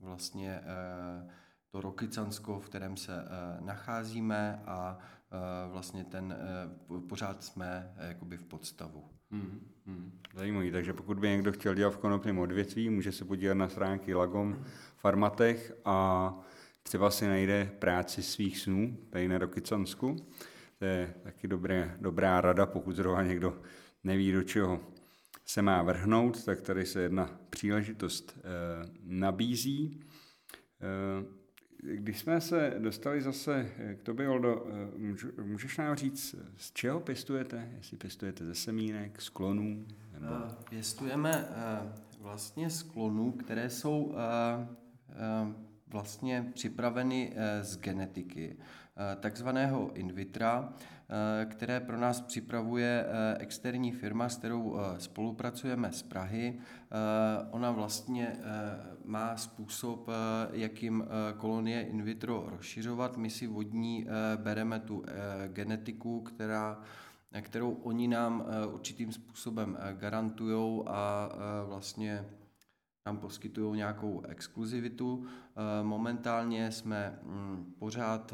vlastně 0.00 0.60
eh, 0.62 1.30
to 1.70 1.80
Rokycansko, 1.80 2.60
v 2.60 2.68
kterém 2.68 2.96
se 2.96 3.24
eh, 3.24 3.60
nacházíme 3.60 4.62
a 4.66 4.98
eh, 4.98 5.68
vlastně 5.72 6.04
ten 6.04 6.36
pořád 7.08 7.44
jsme 7.44 7.94
jakoby 8.08 8.36
v 8.36 8.44
podstavu. 8.44 9.04
Hmm, 9.30 9.60
hmm. 9.86 10.20
Zajímavý, 10.34 10.70
takže 10.70 10.92
pokud 10.92 11.18
by 11.18 11.28
někdo 11.28 11.52
chtěl 11.52 11.74
dělat 11.74 11.90
v 11.90 11.98
konopném 11.98 12.38
odvětví, 12.38 12.90
může 12.90 13.12
se 13.12 13.24
podívat 13.24 13.54
na 13.54 13.68
stránky 13.68 14.14
Lagom 14.14 14.64
Farmatech 14.96 15.72
a 15.84 16.34
třeba 16.82 17.10
si 17.10 17.26
najde 17.26 17.70
práci 17.78 18.22
svých 18.22 18.58
snů 18.58 18.98
tady 19.10 19.28
na 19.28 19.38
Rokycansku. 19.38 20.16
To 20.78 20.84
je 20.84 21.14
taky 21.22 21.48
dobré, 21.48 21.96
dobrá 22.00 22.40
rada, 22.40 22.66
pokud 22.66 22.96
zrovna 22.96 23.22
někdo 23.22 23.62
neví, 24.04 24.32
do 24.32 24.42
čeho 24.42 24.80
se 25.44 25.62
má 25.62 25.82
vrhnout, 25.82 26.44
tak 26.44 26.60
tady 26.60 26.86
se 26.86 27.00
jedna 27.00 27.40
příležitost 27.50 28.38
e, 28.38 28.42
nabízí. 29.02 30.00
E, 30.80 31.40
když 31.82 32.18
jsme 32.18 32.40
se 32.40 32.74
dostali 32.78 33.22
zase 33.22 33.70
k 33.96 34.02
tobě, 34.02 34.28
Oldo, 34.28 34.66
můžeš 35.42 35.78
nám 35.78 35.96
říct, 35.96 36.34
z 36.56 36.72
čeho 36.72 37.00
pěstujete? 37.00 37.70
Jestli 37.76 37.96
pěstujete 37.96 38.44
ze 38.44 38.54
semínek, 38.54 39.22
sklonů? 39.22 39.86
Nebo... 40.12 40.34
Pěstujeme 40.70 41.48
vlastně 42.20 42.70
sklonů, 42.70 43.32
které 43.32 43.70
jsou 43.70 44.14
vlastně 45.90 46.46
připraveny 46.54 47.32
z 47.62 47.76
genetiky, 47.76 48.56
takzvaného 49.20 49.92
in 49.94 50.12
vitra, 50.12 50.72
Eh, 51.12 51.46
které 51.46 51.80
pro 51.80 51.96
nás 51.96 52.20
připravuje 52.20 53.06
eh, 53.06 53.36
externí 53.38 53.92
firma, 53.92 54.28
s 54.28 54.36
kterou 54.36 54.76
eh, 54.78 55.00
spolupracujeme 55.00 55.92
z 55.92 56.02
Prahy. 56.02 56.58
Ona 57.50 57.70
vlastně 57.70 58.36
má 59.04 59.36
způsob, 59.36 60.08
jakým 60.52 61.04
kolonie 61.36 61.82
in 61.82 62.02
vitro 62.02 62.46
rozšiřovat. 62.50 63.16
My 63.16 63.30
si 63.30 63.46
vodní 63.46 64.06
bereme 64.36 64.80
tu 64.80 65.04
genetiku, 65.48 66.20
která 66.20 66.80
kterou 67.40 67.70
oni 67.72 68.08
nám 68.08 68.44
určitým 68.72 69.12
způsobem 69.12 69.78
garantují 69.92 70.82
a 70.86 71.28
vlastně 71.66 72.24
nám 73.06 73.18
poskytují 73.18 73.76
nějakou 73.76 74.22
exkluzivitu. 74.22 75.26
Momentálně 75.82 76.72
jsme 76.72 77.18
mm, 77.22 77.74
pořád 77.78 78.32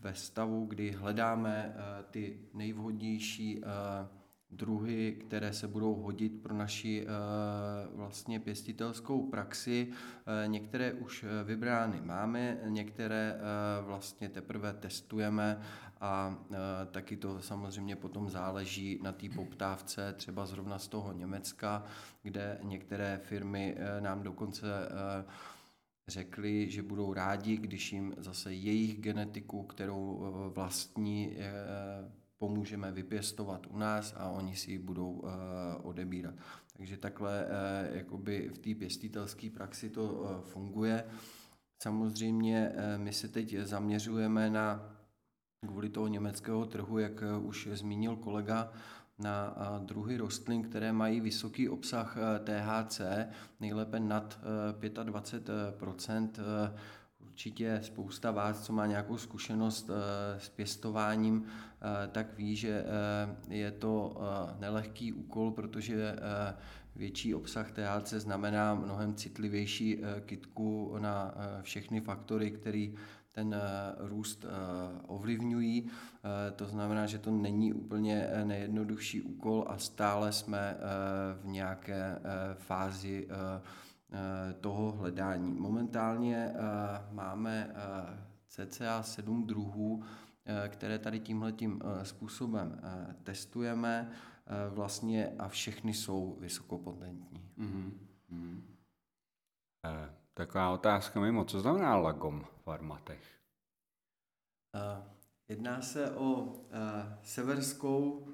ve 0.00 0.14
stavu, 0.14 0.66
kdy 0.66 0.90
hledáme 0.90 1.74
eh, 1.76 2.02
ty 2.10 2.40
nejvhodnější 2.54 3.60
eh, 3.64 4.08
druhy, 4.52 5.12
které 5.12 5.52
se 5.52 5.68
budou 5.68 5.94
hodit 5.94 6.42
pro 6.42 6.54
naši 6.54 7.06
vlastně 7.94 8.40
pěstitelskou 8.40 9.26
praxi. 9.30 9.88
Některé 10.46 10.92
už 10.92 11.24
vybrány 11.44 12.00
máme, 12.04 12.58
některé 12.64 13.40
vlastně 13.82 14.28
teprve 14.28 14.72
testujeme 14.72 15.60
a 16.00 16.38
taky 16.90 17.16
to 17.16 17.42
samozřejmě 17.42 17.96
potom 17.96 18.30
záleží 18.30 19.00
na 19.02 19.12
té 19.12 19.28
poptávce, 19.28 20.12
třeba 20.12 20.46
zrovna 20.46 20.78
z 20.78 20.88
toho 20.88 21.12
Německa, 21.12 21.84
kde 22.22 22.58
některé 22.62 23.20
firmy 23.24 23.76
nám 24.00 24.22
dokonce 24.22 24.68
řekli, 26.10 26.70
že 26.70 26.82
budou 26.82 27.12
rádi, 27.12 27.56
když 27.56 27.92
jim 27.92 28.14
zase 28.18 28.54
jejich 28.54 29.00
genetiku, 29.00 29.62
kterou 29.62 30.22
eh, 30.22 30.54
vlastní, 30.54 31.36
eh, 31.38 31.50
pomůžeme 32.40 32.92
vypěstovat 32.92 33.66
u 33.66 33.78
nás 33.78 34.14
a 34.16 34.30
oni 34.30 34.56
si 34.56 34.70
ji 34.70 34.78
budou 34.78 35.22
eh, 35.24 35.30
odebírat. 35.82 36.34
Takže 36.76 36.96
takhle 36.96 37.46
jakoby 37.92 38.50
v 38.54 38.58
té 38.58 38.74
pěstitelské 38.74 39.50
praxi 39.50 39.90
to 39.90 40.40
funguje. 40.44 41.04
Samozřejmě 41.82 42.72
my 42.96 43.12
se 43.12 43.28
teď 43.28 43.56
zaměřujeme 43.58 44.50
na 44.50 44.96
kvůli 45.66 45.88
toho 45.88 46.08
německého 46.08 46.66
trhu, 46.66 46.98
jak 46.98 47.22
už 47.42 47.68
zmínil 47.72 48.16
kolega, 48.16 48.72
na 49.20 49.54
druhy 49.84 50.16
rostlin, 50.16 50.62
které 50.62 50.92
mají 50.92 51.20
vysoký 51.20 51.68
obsah 51.68 52.16
THC, 52.44 53.00
nejlépe 53.60 54.00
nad 54.00 54.40
25 55.02 56.38
e, 56.38 56.42
e, 56.42 56.74
Určitě 57.20 57.80
spousta 57.82 58.30
vás, 58.30 58.66
co 58.66 58.72
má 58.72 58.86
nějakou 58.86 59.16
zkušenost 59.16 59.90
s 60.38 60.48
pěstováním, 60.48 61.46
tak 62.12 62.36
ví, 62.36 62.56
že 62.56 62.84
je 63.48 63.70
to 63.70 64.16
nelehký 64.58 65.12
úkol, 65.12 65.50
protože 65.50 66.16
větší 66.96 67.34
obsah 67.34 67.72
THC 67.72 68.12
znamená 68.12 68.74
mnohem 68.74 69.14
citlivější 69.14 69.98
kytku 70.26 70.96
na 70.98 71.34
všechny 71.62 72.00
faktory, 72.00 72.50
které 72.50 72.88
ten 73.32 73.54
eh, 73.54 73.94
růst 73.98 74.44
eh, 74.44 74.48
ovlivňují. 75.06 75.86
Eh, 75.88 76.50
to 76.50 76.66
znamená, 76.66 77.06
že 77.06 77.18
to 77.18 77.30
není 77.30 77.72
úplně 77.72 78.30
nejjednodušší 78.44 79.22
úkol 79.22 79.64
a 79.68 79.78
stále 79.78 80.32
jsme 80.32 80.76
v 81.42 81.46
nějaké 81.46 82.18
fázi 82.54 83.28
toho 84.60 84.92
hledání. 84.92 85.52
Momentálně 85.52 86.52
máme 87.12 87.74
cca 88.48 89.02
7 89.02 89.46
druhů, 89.46 90.02
které 90.68 90.98
tady 90.98 91.20
tímhletím 91.20 91.82
způsobem 92.02 92.80
testujeme 93.22 94.10
vlastně 94.68 95.34
a 95.38 95.48
všechny 95.48 95.94
jsou 95.94 96.36
vysokopotentní. 96.40 97.50
Mm-hmm. 97.58 97.92
Mm-hmm. 98.32 98.60
Taková 100.34 100.70
otázka 100.70 101.20
mimo, 101.20 101.44
co 101.44 101.60
znamená 101.60 101.96
lagom 101.96 102.44
v 102.64 102.68
armatech? 102.70 103.22
Jedná 105.48 105.82
se 105.82 106.10
o 106.10 106.56
severskou, 107.22 108.28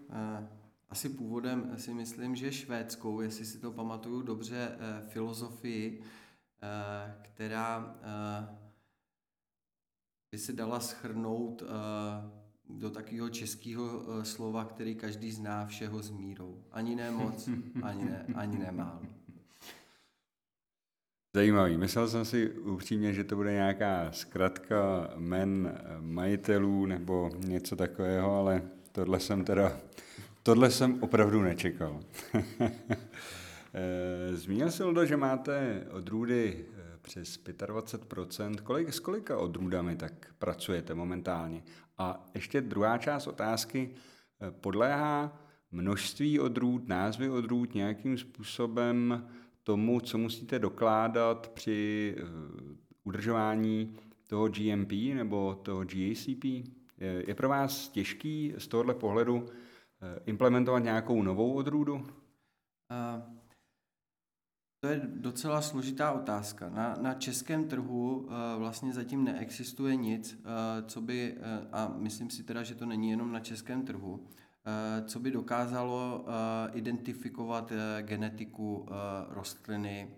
asi 0.89 1.09
původem 1.09 1.79
si 1.79 1.95
myslím, 1.95 2.37
že 2.37 2.53
švédskou, 2.53 3.21
jestli 3.21 3.45
si 3.45 3.59
to 3.59 3.73
pamatuju 3.73 4.23
dobře, 4.23 4.79
filozofii, 5.09 6.03
která 7.23 7.97
by 10.33 10.39
se 10.39 10.53
dala 10.53 10.81
schrnout 10.81 11.63
uh, 11.63 11.69
do 12.79 12.91
takového 12.91 13.29
českého 13.29 13.85
uh, 13.85 14.23
slova, 14.23 14.65
který 14.65 14.95
každý 14.95 15.33
zná 15.33 15.67
všeho 15.67 16.03
s 16.03 16.11
mírou. 16.11 16.65
Ani 16.73 16.97
ne 16.97 17.11
moc, 17.11 17.49
ani 17.83 18.05
ne, 18.05 18.27
ani 18.35 18.59
ne 18.59 18.73
málo. 18.73 19.03
Zajímavý. 21.37 21.77
Myslel 21.77 22.09
jsem 22.09 22.25
si 22.25 22.51
upřímně, 22.51 23.13
že 23.13 23.25
to 23.25 23.37
bude 23.37 23.53
nějaká 23.53 24.13
zkratka 24.13 25.11
men 25.17 25.79
majitelů 26.01 26.87
nebo 26.87 27.31
něco 27.37 27.77
takového, 27.77 28.37
ale 28.37 28.63
tohle 28.93 29.21
jsem 29.21 29.45
teda, 29.45 29.77
tohle 30.43 30.71
jsem 30.71 31.03
opravdu 31.03 31.43
nečekal. 31.43 32.01
Eh, 33.79 34.37
zmínil 34.37 34.71
jsi, 34.71 34.85
Ldo, 34.85 35.07
že 35.07 35.17
máte 35.17 35.87
odrůdy 35.91 36.65
eh, 36.73 36.76
přes 37.07 37.45
25%. 37.45 38.57
Kolik, 38.57 38.93
s 38.93 39.01
kolika 39.01 39.39
odrůdami 39.39 39.97
tak 39.97 40.35
pracujete 40.39 40.95
momentálně? 40.95 41.63
A 41.99 42.27
ještě 42.35 42.61
druhá 42.61 42.99
část 42.99 43.27
otázky. 43.27 43.91
Eh, 44.41 44.51
podléhá 44.51 45.41
množství 45.71 46.41
odrůd, 46.41 46.89
názvy 46.89 47.31
odrůd 47.31 47.75
nějakým 47.75 48.19
způsobem 48.19 49.29
tomu, 49.63 50.01
co 50.01 50.19
musíte 50.19 50.59
dokládat 50.59 51.49
při 51.49 52.15
eh, 52.19 52.23
udržování 53.05 53.97
toho 54.27 54.49
GMP 54.49 54.93
nebo 55.15 55.55
toho 55.55 55.85
GACP? 55.85 56.45
Je, 57.27 57.35
pro 57.35 57.49
vás 57.49 57.89
těžký 57.89 58.55
z 58.59 58.69
tohohle 58.69 58.95
pohledu 58.95 59.47
eh, 59.47 60.21
implementovat 60.27 60.79
nějakou 60.79 61.23
novou 61.23 61.53
odrůdu? 61.53 61.95
Uh, 61.95 63.46
to 64.87 64.93
je 64.93 65.01
docela 65.05 65.63
složitá 65.63 66.13
otázka. 66.13 66.69
Na, 66.69 66.97
na 67.01 67.15
českém 67.15 67.69
trhu 67.69 68.17
uh, 68.19 68.33
vlastně 68.59 68.93
zatím 68.93 69.25
neexistuje 69.25 69.97
nic, 69.97 70.35
uh, 70.35 70.87
co 70.87 71.01
by, 71.01 71.35
uh, 71.37 71.43
a 71.73 71.95
myslím 71.97 72.31
si 72.31 72.43
teda, 72.43 72.63
že 72.63 72.75
to 72.75 72.87
není 72.87 73.11
jenom 73.11 73.33
na 73.33 73.41
českém 73.41 73.83
trhu, 73.83 74.21
Eh, 74.69 75.03
co 75.07 75.21
by 75.21 75.31
dokázalo 75.31 76.25
eh, 76.27 76.71
identifikovat 76.73 77.73
eh, 77.73 78.03
genetiku 78.03 78.89
rostliny, 79.29 80.09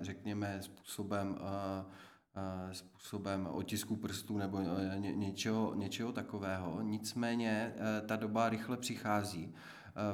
řekněme, 0.00 0.58
způsobem 0.60 1.38
způsobem 2.72 3.48
otisku 3.52 3.96
prstů 3.96 4.38
nebo 4.38 4.60
něčeho, 4.98 5.74
něčeho 5.74 6.12
takového. 6.12 6.82
Nicméně 6.82 7.74
ta 8.06 8.16
doba 8.16 8.48
rychle 8.48 8.76
přichází. 8.76 9.54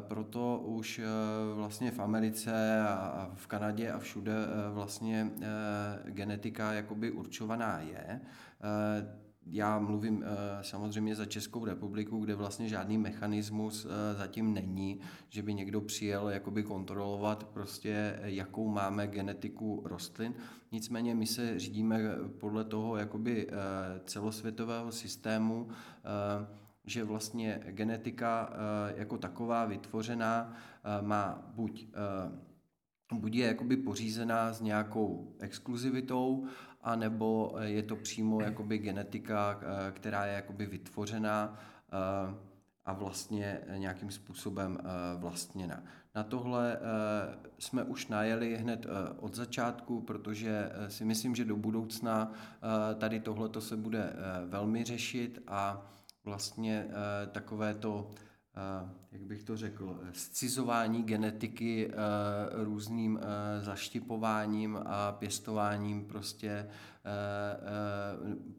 Proto 0.08 0.62
už 0.64 1.00
vlastně 1.54 1.90
v 1.90 1.98
Americe 1.98 2.82
a 2.88 3.30
v 3.34 3.46
Kanadě 3.46 3.90
a 3.90 3.98
všude 3.98 4.32
vlastně 4.72 5.30
genetika 6.04 6.72
jakoby 6.72 7.10
určovaná 7.10 7.80
je 7.80 8.20
já 9.50 9.78
mluvím 9.78 10.24
eh, 10.24 10.64
samozřejmě 10.64 11.14
za 11.14 11.24
Českou 11.24 11.64
republiku, 11.64 12.18
kde 12.18 12.34
vlastně 12.34 12.68
žádný 12.68 12.98
mechanismus 12.98 13.86
eh, 13.86 14.14
zatím 14.14 14.54
není, 14.54 15.00
že 15.28 15.42
by 15.42 15.54
někdo 15.54 15.80
přijel 15.80 16.28
jakoby 16.28 16.62
kontrolovat 16.62 17.44
prostě, 17.44 18.20
jakou 18.22 18.68
máme 18.68 19.06
genetiku 19.06 19.82
rostlin. 19.84 20.34
Nicméně 20.72 21.14
my 21.14 21.26
se 21.26 21.58
řídíme 21.58 22.00
podle 22.38 22.64
toho 22.64 22.96
jakoby 22.96 23.48
eh, 23.48 23.54
celosvětového 24.04 24.92
systému, 24.92 25.68
že 26.88 27.04
vlastně 27.04 27.60
genetika 27.64 28.52
jako 28.96 29.18
taková 29.18 29.64
vytvořená 29.64 30.52
má 31.02 31.50
buď 31.54 31.86
buď 33.14 33.34
je 33.34 33.46
jakoby 33.46 33.76
pořízená 33.76 34.52
s 34.52 34.60
nějakou 34.60 35.36
exkluzivitou, 35.40 36.46
anebo 36.82 37.54
eh, 37.58 37.68
je 37.68 37.82
to 37.82 37.96
přímo 37.96 38.40
jakoby 38.40 38.78
genetika, 38.78 39.60
eh, 39.62 39.92
která 39.92 40.26
je 40.26 40.34
jakoby 40.34 40.66
vytvořená 40.66 41.58
eh, 41.92 42.48
a 42.84 42.92
vlastně 42.92 43.60
nějakým 43.76 44.10
způsobem 44.10 44.78
vlastněna. 45.16 45.82
Na 46.14 46.22
tohle 46.22 46.78
jsme 47.58 47.82
už 47.82 48.06
najeli 48.06 48.56
hned 48.56 48.86
od 49.20 49.34
začátku, 49.34 50.00
protože 50.00 50.70
si 50.88 51.04
myslím, 51.04 51.34
že 51.34 51.44
do 51.44 51.56
budoucna 51.56 52.32
tady 52.98 53.20
tohle 53.20 53.50
se 53.58 53.76
bude 53.76 54.12
velmi 54.46 54.84
řešit 54.84 55.42
a 55.46 55.86
vlastně 56.24 56.88
takové 57.32 57.74
to 57.74 58.10
jak 59.12 59.22
bych 59.22 59.42
to 59.42 59.56
řekl, 59.56 60.00
scizování 60.12 61.02
genetiky 61.02 61.90
eh, 61.90 61.94
různým 62.64 63.20
eh, 63.22 63.64
zaštipováním 63.64 64.78
a 64.86 65.12
pěstováním 65.12 66.04
prostě 66.04 66.68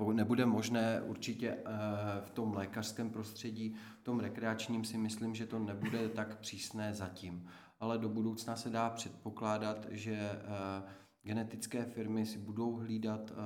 eh, 0.06 0.14
nebude 0.14 0.46
možné 0.46 1.02
určitě 1.02 1.58
v 2.26 2.30
tom 2.30 2.54
lékařském 2.54 3.10
prostředí, 3.10 3.76
v 4.02 4.04
tom 4.04 4.20
rekreačním 4.20 4.84
si 4.84 4.98
myslím, 4.98 5.36
že 5.36 5.46
to 5.46 5.60
nebude 5.60 6.10
tak 6.10 6.38
přísné 6.38 6.94
zatím. 6.94 7.48
Ale 7.80 7.98
do 7.98 8.10
budoucna 8.10 8.56
se 8.56 8.70
dá 8.70 8.90
předpokládat, 8.90 9.88
že 9.90 10.32
genetické 11.24 11.86
firmy 11.86 12.26
si 12.26 12.38
budou 12.38 12.76
hlídat 12.76 13.32
uh, 13.32 13.38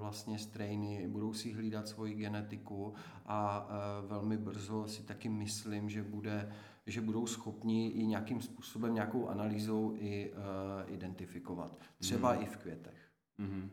vlastně 0.00 0.38
strainy, 0.38 1.08
budou 1.08 1.32
si 1.32 1.52
hlídat 1.52 1.88
svoji 1.88 2.14
genetiku 2.14 2.94
a 3.26 3.68
uh, 4.02 4.08
velmi 4.10 4.36
brzo 4.36 4.88
si 4.88 5.02
taky 5.02 5.28
myslím, 5.28 5.90
že 5.90 6.02
bude 6.02 6.52
že 6.86 7.00
budou 7.00 7.26
schopni 7.26 7.88
i 7.88 8.06
nějakým 8.06 8.40
způsobem, 8.40 8.94
nějakou 8.94 9.28
analýzou 9.28 9.94
i 9.98 10.30
uh, 10.30 10.94
identifikovat. 10.94 11.78
Třeba 11.98 12.32
mm. 12.34 12.42
i 12.42 12.46
v 12.46 12.56
květech. 12.56 13.10
Mm. 13.38 13.70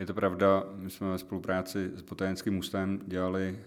Je 0.00 0.06
to 0.06 0.14
pravda, 0.14 0.64
my 0.74 0.90
jsme 0.90 1.10
ve 1.10 1.18
spolupráci 1.18 1.90
s 1.94 2.02
Botanickým 2.02 2.58
ústavem 2.58 3.00
dělali 3.06 3.64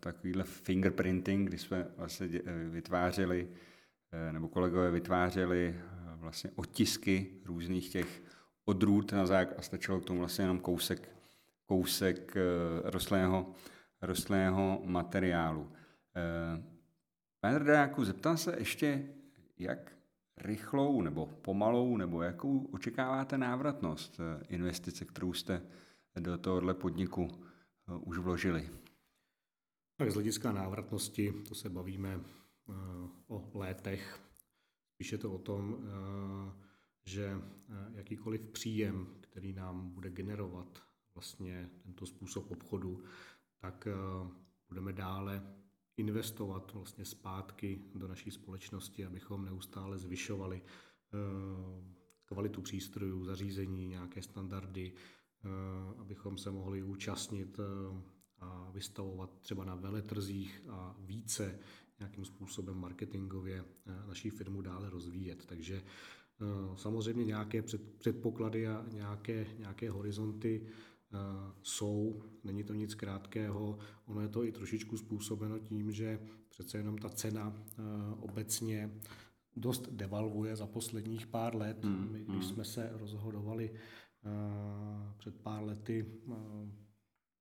takovýhle 0.00 0.44
fingerprinting, 0.44 1.48
kdy 1.48 1.58
jsme 1.58 1.86
vlastně 1.96 2.28
vytvářeli 2.70 3.48
nebo 4.32 4.48
kolegové 4.48 4.90
vytvářeli 4.90 5.80
vlastně 6.16 6.50
otisky 6.54 7.26
různých 7.44 7.88
těch 7.88 8.22
odrůd 8.64 9.12
na 9.12 9.26
zák 9.26 9.58
a 9.58 9.62
stačilo 9.62 10.00
k 10.00 10.04
tomu 10.04 10.18
vlastně 10.18 10.44
jenom 10.44 10.58
kousek, 10.58 11.08
kousek 11.66 12.36
rostlinného, 12.84 13.54
rostlinného 14.02 14.82
materiálu. 14.84 15.72
Pane 17.40 17.58
Drdáku, 17.58 18.04
zeptám 18.04 18.36
se 18.36 18.56
ještě, 18.58 19.08
jak 19.58 19.92
rychlou 20.36 21.02
nebo 21.02 21.26
pomalou, 21.26 21.96
nebo 21.96 22.22
jakou 22.22 22.64
očekáváte 22.64 23.38
návratnost 23.38 24.20
eh, 24.20 24.44
investice, 24.48 25.04
kterou 25.04 25.32
jste 25.32 25.62
do 26.20 26.38
tohohle 26.38 26.74
podniku 26.74 27.28
eh, 27.32 27.94
už 27.94 28.18
vložili? 28.18 28.70
Tak 29.96 30.10
z 30.10 30.14
hlediska 30.14 30.52
návratnosti, 30.52 31.32
to 31.48 31.54
se 31.54 31.70
bavíme 31.70 32.20
eh, 32.20 32.72
o 33.26 33.58
létech. 33.58 34.20
Spíše 34.94 35.18
to 35.18 35.32
o 35.32 35.38
tom, 35.38 35.76
že 37.04 37.40
jakýkoliv 37.94 38.40
příjem, 38.40 39.06
který 39.20 39.52
nám 39.52 39.90
bude 39.90 40.10
generovat 40.10 40.82
vlastně 41.14 41.70
tento 41.82 42.06
způsob 42.06 42.50
obchodu, 42.50 43.04
tak 43.58 43.88
budeme 44.68 44.92
dále 44.92 45.42
investovat 45.96 46.72
vlastně 46.72 47.04
zpátky 47.04 47.82
do 47.94 48.08
naší 48.08 48.30
společnosti, 48.30 49.06
abychom 49.06 49.44
neustále 49.44 49.98
zvyšovali 49.98 50.62
eh, 50.62 51.18
kvalitu 52.24 52.62
přístrojů, 52.62 53.24
zařízení, 53.24 53.88
nějaké 53.88 54.22
standardy, 54.22 54.92
eh, 54.92 55.48
abychom 55.98 56.38
se 56.38 56.50
mohli 56.50 56.82
účastnit 56.82 57.58
eh, 57.58 58.02
a 58.38 58.70
vystavovat 58.70 59.40
třeba 59.40 59.64
na 59.64 59.74
veletrzích 59.74 60.62
a 60.68 60.96
více 60.98 61.58
nějakým 61.98 62.24
způsobem 62.24 62.76
marketingově 62.76 63.64
naší 64.06 64.30
firmu 64.30 64.62
dále 64.62 64.90
rozvíjet. 64.90 65.46
Takže 65.46 65.82
samozřejmě 66.74 67.24
nějaké 67.24 67.62
předpoklady 67.98 68.68
a 68.68 68.86
nějaké, 68.92 69.46
nějaké 69.58 69.90
horizonty 69.90 70.66
Eh, 71.14 71.52
jsou, 71.62 72.22
není 72.44 72.64
to 72.64 72.74
nic 72.74 72.94
krátkého, 72.94 73.78
ono 74.06 74.20
je 74.20 74.28
to 74.28 74.44
i 74.44 74.52
trošičku 74.52 74.96
způsobeno 74.96 75.58
tím, 75.58 75.92
že 75.92 76.20
přece 76.48 76.78
jenom 76.78 76.98
ta 76.98 77.08
cena 77.08 77.52
eh, 77.56 77.82
obecně 78.20 78.90
dost 79.56 79.88
devalvuje 79.92 80.56
za 80.56 80.66
posledních 80.66 81.26
pár 81.26 81.56
let. 81.56 81.84
Hmm, 81.84 82.12
My, 82.12 82.18
když 82.18 82.44
hmm. 82.44 82.54
jsme 82.54 82.64
se 82.64 82.90
rozhodovali 82.92 83.70
eh, 83.74 85.14
před 85.18 85.40
pár 85.40 85.62
lety 85.62 86.06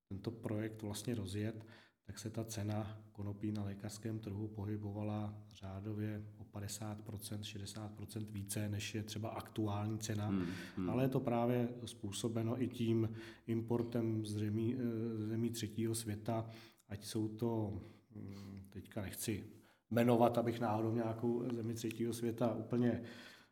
tento 0.10 0.32
projekt 0.32 0.82
vlastně 0.82 1.16
rozjet, 1.16 1.66
tak 2.04 2.20
se 2.20 2.30
ta 2.30 2.44
cena 2.44 3.02
konopí 3.12 3.52
na 3.52 3.64
lékařském 3.64 4.20
trhu 4.20 4.48
pohybovala 4.48 5.44
řádově 5.50 6.26
50%, 6.54 6.96
60% 7.40 8.26
více, 8.30 8.70
než 8.70 8.96
je 8.96 9.04
třeba 9.04 9.30
aktuální 9.30 10.00
cena. 10.00 10.28
Hmm, 10.28 10.46
hmm. 10.78 10.90
Ale 10.90 11.04
je 11.04 11.10
to 11.10 11.20
právě 11.20 11.70
způsobeno 11.86 12.62
i 12.62 12.68
tím 12.68 13.10
importem 13.48 14.26
z 14.26 14.32
zemí, 14.32 14.76
eh, 14.76 15.28
zemí 15.28 15.50
třetího 15.50 15.96
světa, 15.96 16.46
ať 16.90 17.06
jsou 17.06 17.28
to, 17.28 17.82
hm, 18.16 18.60
teďka 18.70 19.02
nechci 19.02 19.44
jmenovat, 19.92 20.38
abych 20.38 20.60
náhodou 20.60 20.94
nějakou 20.94 21.44
zemi 21.54 21.74
třetího 21.74 22.14
světa 22.14 22.54
úplně 22.54 23.02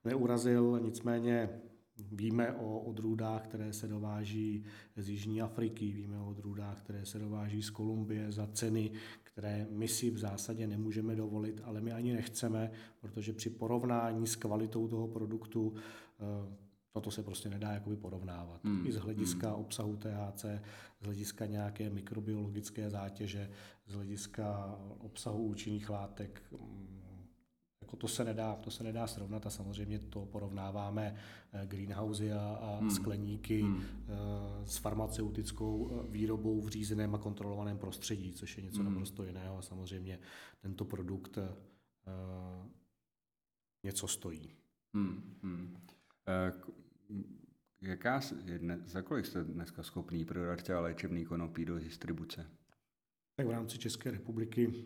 neurazil, 0.03 0.79
nicméně 0.83 1.49
Víme 2.11 2.53
o 2.53 2.79
odrůdách, 2.79 3.43
které 3.43 3.73
se 3.73 3.87
dováží 3.87 4.63
z 4.95 5.09
Jižní 5.09 5.41
Afriky, 5.41 5.91
víme 5.91 6.19
o 6.19 6.29
odrůdách, 6.29 6.79
které 6.79 7.05
se 7.05 7.19
dováží 7.19 7.61
z 7.61 7.69
Kolumbie 7.69 8.31
za 8.31 8.47
ceny, 8.47 8.91
které 9.39 9.67
my 9.69 9.87
si 9.87 10.09
v 10.09 10.17
zásadě 10.17 10.67
nemůžeme 10.67 11.15
dovolit, 11.15 11.61
ale 11.63 11.81
my 11.81 11.91
ani 11.91 12.13
nechceme, 12.13 12.71
protože 12.99 13.33
při 13.33 13.49
porovnání 13.49 14.27
s 14.27 14.35
kvalitou 14.35 14.87
toho 14.87 15.07
produktu 15.07 15.73
eh, 16.19 16.55
toto 16.91 17.11
se 17.11 17.23
prostě 17.23 17.49
nedá 17.49 17.71
jakoby 17.71 17.95
porovnávat. 17.95 18.63
Hmm. 18.63 18.87
I 18.87 18.91
z 18.91 18.95
hlediska 18.95 19.49
hmm. 19.49 19.59
obsahu 19.59 19.95
THC, 19.95 20.45
z 21.01 21.05
hlediska 21.05 21.45
nějaké 21.45 21.89
mikrobiologické 21.89 22.89
zátěže, 22.89 23.49
z 23.87 23.93
hlediska 23.93 24.75
obsahu 24.99 25.43
účinných 25.43 25.89
látek, 25.89 26.41
mm, 26.51 26.98
jako 27.89 27.97
to 27.97 28.07
se 28.07 28.23
nedá, 28.23 28.55
to 28.55 28.71
se 28.71 28.83
nedá 28.83 29.07
srovnat 29.07 29.45
a 29.45 29.49
samozřejmě 29.49 29.99
to 29.99 30.25
porovnáváme 30.25 31.15
eh, 31.53 31.67
greenhouse 31.67 32.33
a, 32.33 32.59
a 32.61 32.77
hmm. 32.79 32.89
skleníky 32.89 33.61
hmm. 33.61 33.83
Eh, 33.83 34.65
s 34.65 34.77
farmaceutickou 34.77 35.89
eh, 35.91 36.11
výrobou 36.11 36.61
v 36.61 36.69
řízeném 36.69 37.15
a 37.15 37.17
kontrolovaném 37.17 37.77
prostředí, 37.77 38.33
což 38.33 38.57
je 38.57 38.63
něco 38.63 38.81
hmm. 38.81 38.85
naprosto 38.85 39.23
jiného 39.23 39.57
a 39.57 39.61
samozřejmě 39.61 40.19
tento 40.61 40.85
produkt 40.85 41.37
něco 43.83 44.07
stojí. 44.07 44.55
Hmm. 44.93 45.37
Hmm. 45.43 45.77
Jaká 47.81 48.21
za 48.85 49.01
kolik 49.01 49.25
jste 49.25 49.43
dneska 49.43 49.83
schopný 49.83 50.25
prodat 50.25 50.63
třeba 50.63 50.79
léčebný 50.79 51.25
konopí 51.25 51.65
do 51.65 51.79
distribuce? 51.79 52.49
Tak 53.35 53.47
v 53.47 53.51
rámci 53.51 53.77
České 53.77 54.11
republiky 54.11 54.85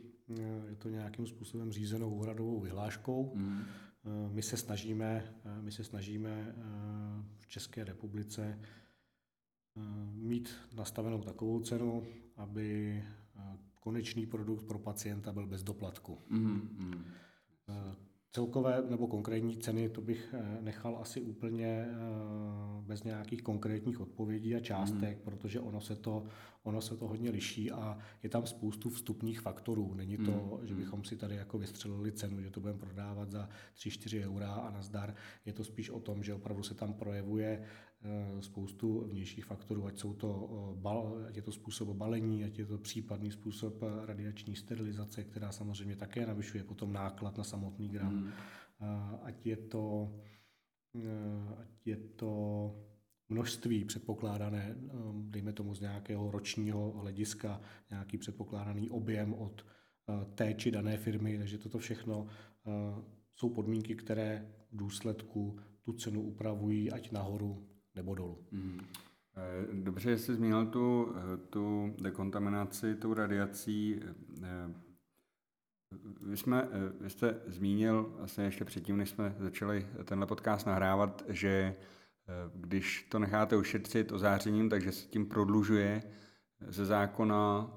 je 0.70 0.76
to 0.76 0.90
nějakým 0.90 1.28
způsobem 1.28 1.72
řízenou 1.72 2.10
úhradovou 2.10 2.60
vyhláškou. 2.60 3.32
Mm. 3.36 3.62
My 4.32 4.42
se 4.42 4.58
snažíme, 4.58 5.36
eh, 5.46 5.62
my 5.62 5.72
se 5.72 5.84
snažíme 5.84 6.56
v 7.40 7.48
České 7.48 7.84
republice 7.84 8.60
mít 10.14 10.56
nastavenou 10.76 11.22
takovou 11.22 11.60
cenu, 11.60 12.04
aby 12.38 13.04
konečný 13.80 14.26
produkt 14.26 14.64
pro 14.64 14.80
pacienta 14.80 15.32
byl 15.32 15.48
bez 15.48 15.64
doplatku. 15.64 16.18
Mm. 16.30 17.06
Celkové 18.36 18.84
nebo 18.90 19.08
konkrétní 19.08 19.58
ceny, 19.58 19.90
to 19.90 20.02
bych 20.02 20.34
eh, 20.38 20.58
nechal 20.62 20.98
asi 21.02 21.22
úplně 21.22 21.68
eh, 21.68 21.96
bez 22.82 23.04
nějakých 23.04 23.42
konkrétních 23.42 24.00
odpovědí 24.00 24.56
a 24.56 24.60
částek, 24.60 25.18
mm. 25.18 25.24
protože 25.24 25.60
ono 25.60 25.82
se, 25.82 25.96
to, 25.96 26.26
ono 26.64 26.82
se 26.82 26.98
to 26.98 27.08
hodně 27.08 27.30
liší 27.30 27.72
a 27.72 27.98
je 28.24 28.30
tam 28.30 28.46
spoustu 28.46 28.90
vstupních 28.90 29.42
faktorů. 29.42 29.94
Není 29.94 30.18
to, 30.18 30.60
mm. 30.62 30.68
že 30.68 30.76
bychom 30.76 31.04
si 31.04 31.16
tady 31.16 31.36
jako 31.36 31.58
vystřelili 31.58 32.12
cenu, 32.12 32.42
že 32.42 32.50
to 32.50 32.60
budeme 32.60 32.80
prodávat 32.80 33.32
za 33.32 33.50
3-4 33.76 34.26
eura 34.26 34.54
a 34.54 34.72
nazdar. 34.72 35.16
Je 35.46 35.54
to 35.54 35.64
spíš 35.64 35.90
o 35.90 36.00
tom, 36.00 36.24
že 36.24 36.34
opravdu 36.34 36.64
se 36.64 36.74
tam 36.74 36.94
projevuje 36.94 37.66
Eh, 38.06 38.42
spoustu 38.42 39.08
vnějších 39.08 39.46
faktorů, 39.46 39.86
ať, 39.86 40.00
jsou 40.00 40.14
to, 40.14 40.50
eh, 40.86 41.28
ať 41.28 41.36
je 41.36 41.42
to 41.42 41.52
způsob 41.52 41.90
balení, 41.90 42.44
ať 42.44 42.60
je 42.60 42.66
to 42.66 42.78
případný 42.78 43.32
způsob 43.32 43.84
eh, 43.84 44.06
radiační 44.06 44.56
sterilizace, 44.56 45.24
která 45.24 45.52
samozřejmě 45.52 45.96
také 45.96 46.26
navyšuje 46.26 46.64
potom 46.64 46.94
náklad 46.94 47.38
na 47.38 47.44
samotný 47.44 47.90
gram. 47.90 48.14
Hmm. 48.14 48.32
Ať 49.22 49.46
je 49.46 49.58
to, 49.58 50.16
ať 51.60 51.88
je 51.88 51.98
to 51.98 52.76
množství 53.30 53.86
předpokládané, 53.86 54.76
dejme 55.14 55.54
tomu 55.54 55.76
z 55.76 55.82
nějakého 55.82 56.32
ročního 56.32 56.92
hlediska, 56.92 57.62
nějaký 57.90 58.18
předpokládaný 58.18 58.90
objem 58.90 59.34
od 59.34 59.66
té 60.36 60.54
či 60.54 60.72
dané 60.72 60.98
firmy, 60.98 61.38
takže 61.38 61.58
toto 61.58 61.80
všechno 61.80 62.28
jsou 63.36 63.50
podmínky, 63.50 63.96
které 63.96 64.48
v 64.72 64.78
důsledku 64.78 65.60
tu 65.82 65.94
cenu 65.94 66.22
upravují 66.22 66.92
ať 66.92 67.12
nahoru 67.12 67.68
nebo 67.96 68.16
dolů. 68.16 68.48
Hmm. 68.52 68.80
Dobře, 69.84 70.10
že 70.10 70.18
jsi 70.18 70.36
zmínil 70.36 70.66
tu, 70.66 71.16
tu 71.50 71.96
dekontaminaci, 72.02 72.96
tu 72.96 73.14
radiací. 73.14 74.00
Eh, 74.44 74.74
vy, 76.22 76.38
jsme, 76.38 76.68
vy 77.00 77.10
jste 77.10 77.42
zmínil 77.48 78.14
vlastně 78.18 78.44
ještě 78.44 78.66
předtím, 78.66 78.98
než 78.98 79.10
jsme 79.10 79.36
začali 79.40 79.88
tenhle 80.06 80.28
podcast 80.28 80.68
nahrávat, 80.68 81.24
že 81.30 81.76
když 82.56 83.08
to 83.10 83.20
necháte 83.20 83.58
ušetřit 83.58 84.12
ozářením, 84.12 84.70
takže 84.70 84.92
se 84.92 85.08
tím 85.08 85.26
prodlužuje 85.26 86.04
ze 86.68 86.86
zákona 86.86 87.72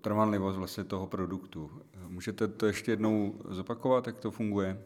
trvanlivost 0.00 0.58
vlastně 0.58 0.84
toho 0.84 1.06
produktu. 1.06 1.70
Můžete 2.08 2.48
to 2.48 2.66
ještě 2.66 2.92
jednou 2.92 3.40
zopakovat, 3.48 4.06
jak 4.06 4.18
to 4.18 4.30
funguje? 4.30 4.84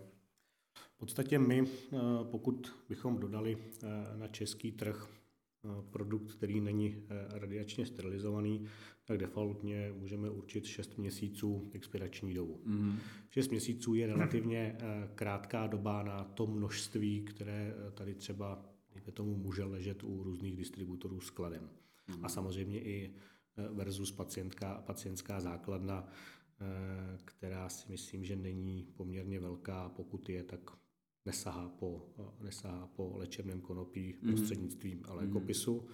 V 0.97 0.99
podstatě 0.99 1.39
my, 1.39 1.65
eh, 1.93 1.97
pokud 2.23 2.73
bychom 2.89 3.19
dodali 3.19 3.59
eh, 3.59 3.87
na 4.17 4.29
český 4.29 4.73
trh 4.73 5.09
eh, 5.09 5.69
produkt, 5.91 6.33
který 6.33 6.61
není 6.61 7.03
radiačně 7.31 7.87
sterilizovaný, 7.87 8.67
tak 9.05 9.19
defaultně 9.19 9.93
můžeme 9.99 10.31
určit 10.31 10.67
6 10.67 10.99
měsíců 10.99 11.71
expirační 11.75 12.35
dobu. 12.35 12.61
Mm. 12.65 12.99
6 13.31 13.51
měsíců 13.51 13.95
je 13.95 14.07
relativně 14.07 14.79
krátká 15.15 15.67
doba 15.67 16.03
na 16.03 16.25
to 16.25 16.47
množství, 16.47 17.21
které 17.21 17.75
tady 17.95 18.15
třeba 18.15 18.65
dejme 18.97 19.13
tomu 19.13 19.37
může 19.37 19.65
ležet 19.65 20.03
u 20.03 20.23
různých 20.23 20.57
distributorů 20.57 21.21
skladem. 21.21 21.71
Mm. 22.09 22.25
A 22.25 22.29
samozřejmě 22.29 22.81
i 22.81 23.15
versus 23.73 24.13
pacientka, 24.13 24.83
pacientská 24.87 25.41
základna, 25.41 26.09
která 27.25 27.69
si 27.69 27.93
myslím, 27.93 28.25
že 28.25 28.37
není 28.37 28.83
poměrně 28.97 29.41
velká, 29.41 29.89
pokud 29.89 30.29
je, 30.29 30.43
tak 30.43 30.61
nesahá 31.25 31.69
po, 31.69 32.07
nesahá 32.41 32.87
po 32.87 33.13
léčebném 33.17 33.61
konopí 33.61 34.15
mm. 34.23 34.29
prostřednictvím 34.29 35.03
lékopisu. 35.09 35.89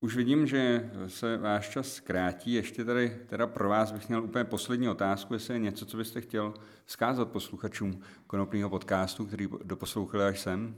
Už 0.00 0.16
vidím, 0.16 0.46
že 0.46 0.90
se 1.06 1.36
váš 1.36 1.68
čas 1.70 2.00
krátí. 2.00 2.52
Ještě 2.52 2.84
tady 2.84 3.20
teda 3.26 3.46
pro 3.46 3.68
vás 3.68 3.92
bych 3.92 4.08
měl 4.08 4.24
úplně 4.24 4.44
poslední 4.44 4.88
otázku, 4.88 5.34
jestli 5.34 5.54
je 5.54 5.60
něco, 5.60 5.86
co 5.86 5.96
byste 5.96 6.20
chtěl 6.20 6.54
vzkázat 6.84 7.30
posluchačům 7.30 8.00
konopního 8.26 8.70
podcastu, 8.70 9.26
který 9.26 9.48
doposlouchali 9.64 10.24
až 10.24 10.40
sem. 10.40 10.76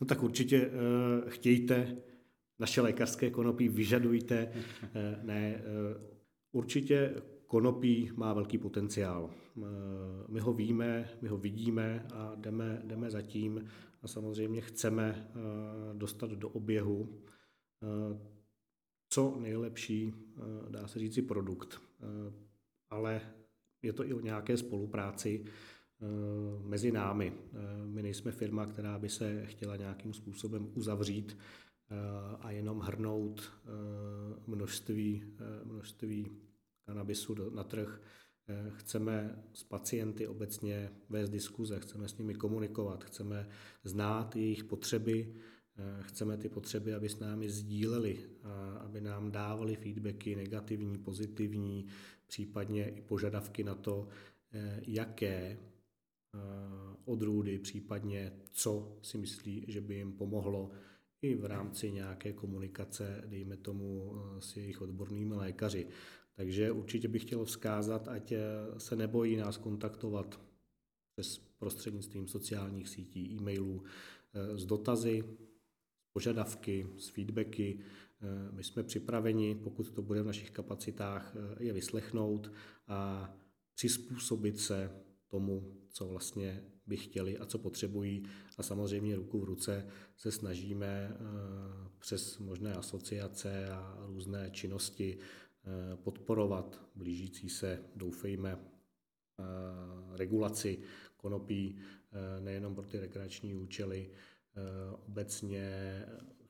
No 0.00 0.06
tak 0.06 0.22
určitě 0.22 0.66
uh, 0.66 1.30
chtějte 1.30 1.96
naše 2.58 2.80
lékařské 2.80 3.30
konopí, 3.30 3.68
vyžadujte. 3.68 4.52
Uh, 4.52 5.24
ne, 5.24 5.62
uh, 5.64 6.02
určitě 6.52 7.14
konopí 7.46 8.10
má 8.16 8.32
velký 8.32 8.58
potenciál. 8.58 9.30
My 10.28 10.40
ho 10.40 10.52
víme, 10.52 11.08
my 11.22 11.28
ho 11.28 11.36
vidíme 11.36 12.06
a 12.14 12.34
jdeme, 12.34 12.82
jdeme 12.84 13.10
za 13.10 13.22
tím 13.22 13.68
a 14.02 14.08
samozřejmě 14.08 14.60
chceme 14.60 15.30
dostat 15.92 16.30
do 16.30 16.48
oběhu 16.48 17.22
co 19.08 19.36
nejlepší, 19.40 20.14
dá 20.68 20.88
se 20.88 20.98
říci, 20.98 21.22
produkt. 21.22 21.80
Ale 22.90 23.20
je 23.82 23.92
to 23.92 24.06
i 24.06 24.14
o 24.14 24.20
nějaké 24.20 24.56
spolupráci 24.56 25.44
mezi 26.64 26.92
námi. 26.92 27.32
My 27.84 28.02
nejsme 28.02 28.32
firma, 28.32 28.66
která 28.66 28.98
by 28.98 29.08
se 29.08 29.46
chtěla 29.46 29.76
nějakým 29.76 30.12
způsobem 30.12 30.68
uzavřít 30.74 31.38
a 32.40 32.50
jenom 32.50 32.80
hrnout 32.80 33.52
množství, 34.46 35.24
množství 35.64 36.30
kanabisu 36.86 37.50
na 37.54 37.64
trh. 37.64 38.00
Chceme 38.68 39.42
s 39.52 39.64
pacienty 39.64 40.26
obecně 40.26 40.90
vést 41.08 41.30
diskuze, 41.30 41.80
chceme 41.80 42.08
s 42.08 42.18
nimi 42.18 42.34
komunikovat, 42.34 43.04
chceme 43.04 43.48
znát 43.84 44.36
jejich 44.36 44.64
potřeby, 44.64 45.34
Eh, 45.76 46.02
chceme 46.02 46.36
ty 46.36 46.48
potřeby, 46.48 46.94
aby 46.94 47.08
s 47.08 47.18
námi 47.18 47.50
sdíleli, 47.50 48.18
aby 48.80 49.00
nám 49.00 49.32
dávali 49.32 49.76
feedbacky 49.76 50.36
negativní, 50.36 50.98
pozitivní, 50.98 51.86
případně 52.26 52.88
i 52.88 53.00
požadavky 53.00 53.64
na 53.64 53.74
to, 53.74 54.08
eh, 54.52 54.80
jaké 54.86 55.58
eh, 55.58 55.58
odrůdy, 57.04 57.58
případně 57.58 58.32
co 58.50 58.98
si 59.02 59.18
myslí, 59.18 59.64
že 59.68 59.80
by 59.80 59.94
jim 59.94 60.12
pomohlo 60.12 60.70
i 61.22 61.34
v 61.34 61.44
rámci 61.44 61.90
nějaké 61.90 62.32
komunikace, 62.32 63.24
dejme 63.26 63.56
tomu, 63.56 64.14
s 64.38 64.56
jejich 64.56 64.80
odbornými 64.80 65.34
lékaři. 65.34 65.86
Takže 66.34 66.72
určitě 66.72 67.08
bych 67.08 67.22
chtěl 67.22 67.44
vzkázat, 67.44 68.08
ať 68.08 68.32
se 68.78 68.96
nebojí 68.96 69.36
nás 69.36 69.56
kontaktovat 69.56 70.40
přes 71.14 71.38
prostřednictvím 71.38 72.28
sociálních 72.28 72.88
sítí, 72.88 73.36
e-mailů 73.36 73.82
s 74.54 74.66
dotazy, 74.66 75.24
požadavky, 76.12 76.86
s 76.98 77.08
feedbacky. 77.08 77.78
Eh, 77.78 78.52
my 78.52 78.64
jsme 78.64 78.82
připraveni, 78.82 79.54
pokud 79.54 79.90
to 79.90 80.02
bude 80.02 80.22
v 80.22 80.26
našich 80.26 80.50
kapacitách, 80.50 81.34
eh, 81.36 81.64
je 81.64 81.72
vyslechnout 81.72 82.52
a 82.88 83.30
přizpůsobit 83.74 84.60
se 84.60 84.90
tomu, 85.28 85.74
co 85.92 86.06
vlastně 86.06 86.64
by 86.86 86.96
chtěli 86.96 87.38
a 87.38 87.46
co 87.46 87.58
potřebují. 87.58 88.24
A 88.58 88.62
samozřejmě 88.62 89.16
ruku 89.16 89.40
v 89.40 89.44
ruce 89.44 89.86
se 90.16 90.32
snažíme 90.32 91.10
eh, 91.14 91.18
přes 91.98 92.38
možné 92.38 92.74
asociace 92.74 93.68
a 93.68 93.96
různé 94.06 94.50
činnosti 94.50 95.18
podporovat 95.96 96.82
blížící 96.94 97.48
se, 97.48 97.84
doufejme, 97.96 98.58
regulaci 100.14 100.82
konopí 101.16 101.78
nejenom 102.40 102.74
pro 102.74 102.86
ty 102.86 103.00
rekreační 103.00 103.54
účely, 103.54 104.10
Eh, 104.56 104.96
obecně 105.06 105.66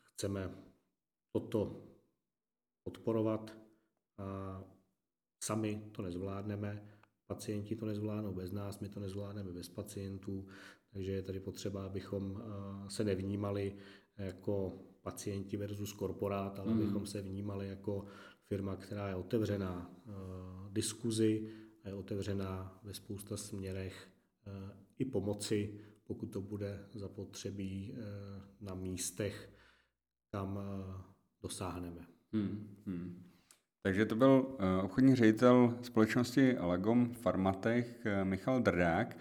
chceme 0.05 0.51
toto 1.33 1.87
podporovat 2.83 3.57
a 4.19 4.61
sami 5.43 5.91
to 5.93 6.03
nezvládneme, 6.03 6.92
pacienti 7.35 7.77
to 7.77 7.87
nezvládnou 7.87 8.35
bez 8.35 8.53
nás, 8.53 8.81
my 8.81 8.89
to 8.89 9.01
nezvládneme 9.01 9.53
bez 9.53 9.69
pacientů, 9.69 10.47
takže 10.93 11.13
je 11.13 11.23
tady 11.23 11.41
potřeba, 11.41 11.87
abychom 11.87 12.43
eh, 12.43 12.91
se 12.91 13.05
nevnímali 13.05 13.77
jako 14.19 14.79
pacienti 15.03 15.57
versus 15.57 15.93
korporát, 15.93 16.59
ale 16.59 16.75
mm. 16.75 16.81
abychom 16.81 17.07
se 17.07 17.23
vnímali 17.23 17.69
jako 17.69 18.05
firma, 18.45 18.77
která 18.77 19.09
je 19.09 19.15
otevřená 19.15 19.91
eh, 19.91 20.13
diskuzi 20.71 21.49
a 21.85 21.89
je 21.89 21.95
otevřená 21.95 22.81
ve 22.83 22.95
spousta 22.95 23.37
směrech 23.37 24.09
i 24.99 25.05
pomoci 25.05 25.79
pokud 26.13 26.27
to 26.27 26.41
bude 26.41 26.89
zapotřebí 26.95 27.93
eh, 27.93 27.99
na 28.61 28.75
místech, 28.75 29.53
kam 30.31 30.59
eh, 30.59 31.03
dosáhneme. 31.43 32.07
Hmm, 32.33 32.77
hmm. 32.87 33.32
Takže 33.83 34.07
to 34.07 34.17
byl 34.17 34.47
eh, 34.59 34.83
obchodní 34.83 35.15
ředitel 35.15 35.75
společnosti 35.83 36.57
Lagom 36.61 37.13
Farmatech 37.13 38.07
Michal 38.25 38.61
Drdák. 38.61 39.17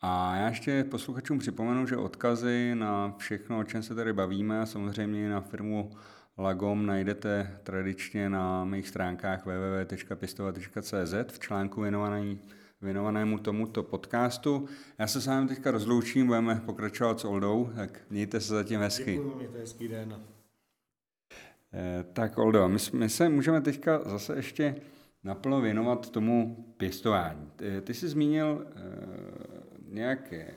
A 0.00 0.36
já 0.36 0.48
ještě 0.48 0.84
posluchačům 0.84 1.38
připomenu, 1.38 1.86
že 1.86 1.96
odkazy 1.96 2.74
na 2.74 3.14
všechno, 3.18 3.58
o 3.58 3.64
čem 3.64 3.82
se 3.82 3.94
tady 3.94 4.12
bavíme, 4.12 4.60
a 4.60 4.66
samozřejmě 4.66 5.30
na 5.30 5.40
firmu 5.40 5.90
Lagom 6.38 6.86
najdete 6.86 7.60
tradičně 7.62 8.28
na 8.28 8.64
mých 8.64 8.88
stránkách 8.88 9.46
www.pistova.cz 9.46 11.14
v 11.32 11.38
článku 11.38 11.80
věnovaný 11.80 12.40
věnovanému 12.80 13.38
tomuto 13.38 13.82
podcastu. 13.82 14.68
Já 14.98 15.06
se 15.06 15.20
s 15.20 15.26
vámi 15.26 15.48
teďka 15.48 15.70
rozloučím, 15.70 16.26
budeme 16.26 16.62
pokračovat 16.66 17.20
s 17.20 17.24
Oldou, 17.24 17.70
tak 17.76 18.00
mějte 18.10 18.40
se 18.40 18.54
zatím 18.54 18.80
hezky. 18.80 19.12
Děkuji, 19.12 19.34
mějte 19.36 19.58
hezký 19.58 19.88
den. 19.88 20.16
Eh, 21.74 22.04
tak 22.12 22.38
Oldo, 22.38 22.68
my, 22.68 22.78
my 22.92 23.08
se 23.08 23.28
můžeme 23.28 23.60
teďka 23.60 24.00
zase 24.04 24.36
ještě 24.36 24.76
naplno 25.24 25.60
věnovat 25.60 26.10
tomu 26.10 26.66
pěstování. 26.76 27.50
Ty, 27.56 27.80
ty 27.80 27.94
jsi 27.94 28.08
zmínil 28.08 28.66
eh, 28.66 28.80
nějaké, 29.88 30.54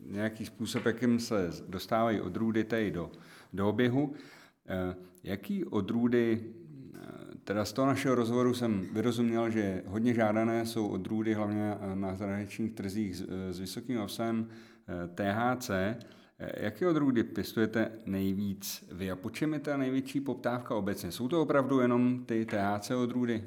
nějaký 0.00 0.46
způsob, 0.46 0.86
jakým 0.86 1.18
se 1.18 1.50
dostávají 1.68 2.20
odrůdy 2.20 2.64
tady 2.64 2.90
do, 2.90 3.10
do 3.52 3.68
oběhu. 3.68 4.12
Eh, 4.66 4.94
jaký 5.24 5.64
odrůdy 5.64 6.44
Teda 7.44 7.64
z 7.64 7.72
toho 7.72 7.86
našeho 7.86 8.14
rozhovoru 8.14 8.54
jsem 8.54 8.88
vyrozuměl, 8.92 9.50
že 9.50 9.82
hodně 9.86 10.14
žádané 10.14 10.66
jsou 10.66 10.88
odrůdy, 10.88 11.34
hlavně 11.34 11.74
na 11.94 12.14
zahraničních 12.14 12.72
trzích 12.72 13.16
s, 13.16 13.26
s 13.50 13.58
vysokým 13.58 14.00
obsahem 14.00 14.48
eh, 14.48 15.08
THC. 15.14 15.70
Eh, 16.40 16.64
jaké 16.64 16.88
odrůdy 16.88 17.24
pěstujete 17.24 17.92
nejvíc 18.06 18.88
vy 18.92 19.10
a 19.10 19.16
po 19.16 19.30
čem 19.30 19.52
je 19.52 19.60
ta 19.60 19.76
největší 19.76 20.20
poptávka 20.20 20.74
obecně? 20.74 21.12
Jsou 21.12 21.28
to 21.28 21.42
opravdu 21.42 21.80
jenom 21.80 22.24
ty 22.24 22.46
THC 22.46 22.90
odrůdy? 22.90 23.44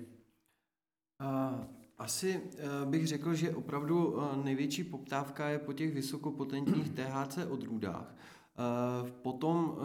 Asi 1.98 2.42
eh, 2.58 2.86
bych 2.86 3.08
řekl, 3.08 3.34
že 3.34 3.56
opravdu 3.56 4.20
největší 4.44 4.84
poptávka 4.84 5.50
je 5.50 5.60
po 5.60 5.74
těch 5.74 5.94
vysokopotentních 5.94 6.90
THC 6.90 7.38
odrůdách. 7.50 8.16
Eh, 8.58 9.12
potom 9.22 9.78
eh, 9.78 9.84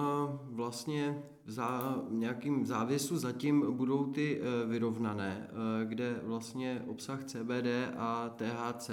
vlastně 0.51 1.23
za 1.47 1.99
nějakým 2.11 2.67
závěsu 2.67 3.17
zatím 3.17 3.77
budou 3.77 4.13
ty 4.13 4.41
eh, 4.41 4.67
vyrovnané, 4.67 5.51
kde 5.85 6.21
vlastně 6.23 6.83
obsah 6.87 7.25
CBD 7.25 7.67
a 7.97 8.29
THC 8.37 8.89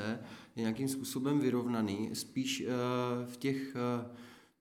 je 0.56 0.62
nějakým 0.62 0.88
způsobem 0.88 1.40
vyrovnaný, 1.40 2.10
spíš 2.14 2.66
v 3.26 3.38
těch 3.38 3.76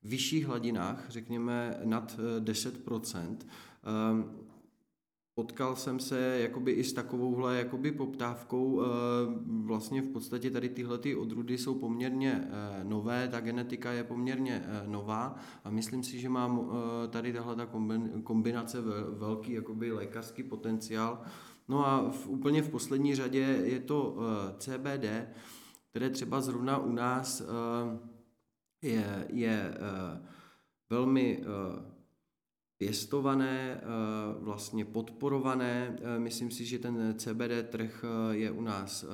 vyšších 0.03 0.47
hladinách, 0.47 1.05
řekněme 1.09 1.81
nad 1.85 2.17
10%. 2.41 3.37
Potkal 5.37 5.77
jsem 5.77 6.01
se 6.01 6.39
jakoby 6.41 6.73
i 6.73 6.85
s 6.85 6.93
takovouhle 6.93 7.59
jakoby 7.59 7.93
poptávkou. 7.93 8.83
Eh, 8.83 8.87
vlastně 9.47 10.03
v 10.03 10.09
podstatě 10.09 10.51
tady 10.51 10.69
tyhle 10.69 10.99
ty 10.99 11.17
odrůdy 11.17 11.59
jsou 11.59 11.75
poměrně 11.75 12.49
eh, 12.49 12.85
nové, 12.85 13.29
ta 13.29 13.41
genetika 13.41 13.93
je 13.93 14.05
poměrně 14.05 14.65
eh, 14.67 14.89
nová 14.89 15.37
a 15.65 15.71
myslím 15.71 16.03
si, 16.03 16.21
že 16.21 16.29
mám 16.29 16.71
tady 17.11 17.33
tahle 17.33 17.57
ta 17.57 17.69
kombinace 18.23 18.79
velký 19.19 19.53
jakoby 19.53 19.93
lékařský 19.93 20.43
potenciál. 20.43 21.23
No 21.69 21.87
a 21.87 22.11
v, 22.11 22.29
úplně 22.29 22.63
v 22.63 22.71
poslední 22.71 23.15
řadě 23.15 23.61
je 23.65 23.81
to 23.81 24.17
CBD, 24.59 25.07
které 25.91 26.11
třeba 26.11 26.41
zrovna 26.41 26.79
u 26.79 26.93
nás 26.93 27.43
je, 28.83 29.27
je 29.29 29.75
velmi 30.91 31.45
pěstované, 32.79 33.81
eh, 33.81 33.81
vlastně 34.41 34.85
podporované. 34.85 35.97
Eh, 35.99 36.19
myslím 36.19 36.51
si, 36.51 36.65
že 36.65 36.79
ten 36.79 37.15
CBD 37.19 37.63
trh 37.63 38.05
eh, 38.05 38.37
je 38.37 38.51
u 38.51 38.63
nás 38.63 39.05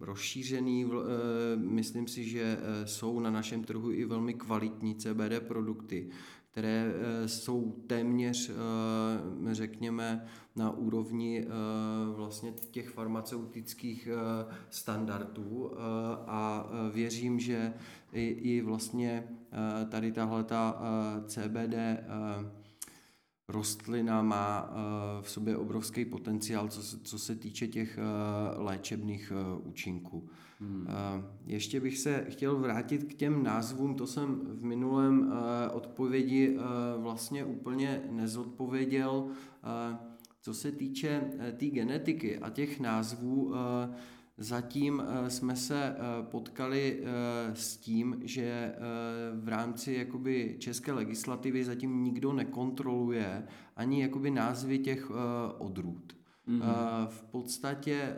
rozšířený. 0.00 0.90
Myslím 1.56 2.08
si, 2.08 2.24
že 2.24 2.58
jsou 2.84 3.20
na 3.20 3.30
našem 3.30 3.64
trhu 3.64 3.92
i 3.92 4.04
velmi 4.04 4.34
kvalitní 4.34 4.94
CBD 4.94 5.40
produkty, 5.40 6.08
které 6.50 6.92
jsou 7.26 7.84
téměř, 7.86 8.50
řekněme, 9.50 10.26
na 10.56 10.70
úrovni 10.70 11.46
vlastně 12.14 12.52
těch 12.70 12.88
farmaceutických 12.88 14.08
standardů 14.70 15.72
a 16.26 16.70
věřím, 16.92 17.40
že 17.40 17.74
i, 18.12 18.26
i 18.26 18.60
vlastně 18.60 19.28
tady 19.88 20.12
tahle 20.12 20.44
ta 20.44 20.82
CBD 21.26 21.74
rostlina 23.48 24.22
má 24.22 24.70
v 25.20 25.30
sobě 25.30 25.56
obrovský 25.56 26.04
potenciál, 26.04 26.68
co 26.68 26.82
se, 26.82 26.98
co 26.98 27.18
se 27.18 27.36
týče 27.36 27.66
těch 27.66 27.98
léčebných 28.56 29.32
účinků. 29.64 30.28
Hmm. 30.60 30.86
Ještě 31.46 31.80
bych 31.80 31.98
se 31.98 32.26
chtěl 32.28 32.58
vrátit 32.58 33.04
k 33.04 33.14
těm 33.14 33.42
názvům, 33.42 33.94
to 33.94 34.06
jsem 34.06 34.40
v 34.44 34.64
minulém 34.64 35.32
odpovědi 35.72 36.58
vlastně 36.96 37.44
úplně 37.44 38.02
nezodpověděl. 38.10 39.28
Co 40.42 40.54
se 40.54 40.72
týče 40.72 41.30
té 41.38 41.52
tý 41.52 41.70
genetiky 41.70 42.38
a 42.38 42.50
těch 42.50 42.80
názvů, 42.80 43.54
Zatím 44.38 45.02
eh, 45.06 45.30
jsme 45.30 45.56
se 45.56 45.84
eh, 45.84 45.96
potkali 46.22 47.00
eh, 47.00 47.54
s 47.54 47.76
tím, 47.76 48.20
že 48.22 48.74
v 49.40 49.48
rámci 49.48 49.92
jakoby 49.92 50.56
české 50.58 50.92
legislativy 50.92 51.64
zatím 51.64 52.04
nikdo 52.04 52.32
nekontroluje 52.32 53.46
ani 53.76 54.02
jakoby 54.02 54.30
názvy 54.30 54.78
těch 54.78 55.10
odrůd. 55.58 56.16
Mm-hmm. 56.48 57.06
V 57.08 57.22
podstatě 57.22 58.16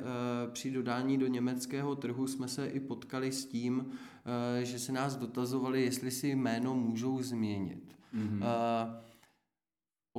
při 0.53 0.71
dodání 0.71 1.19
do 1.19 1.27
německého 1.27 1.97
trhu 1.97 2.27
jsme 2.27 2.49
se 2.49 2.67
i 2.67 2.81
potkali 2.81 3.33
s 3.33 3.45
tím, 3.45 3.87
že 4.63 4.79
se 4.79 4.93
nás 4.93 5.17
dotazovali, 5.17 5.83
jestli 5.83 6.11
si 6.11 6.29
jméno 6.29 6.75
můžou 6.75 7.23
změnit. 7.23 7.97
Mm-hmm 8.15 8.43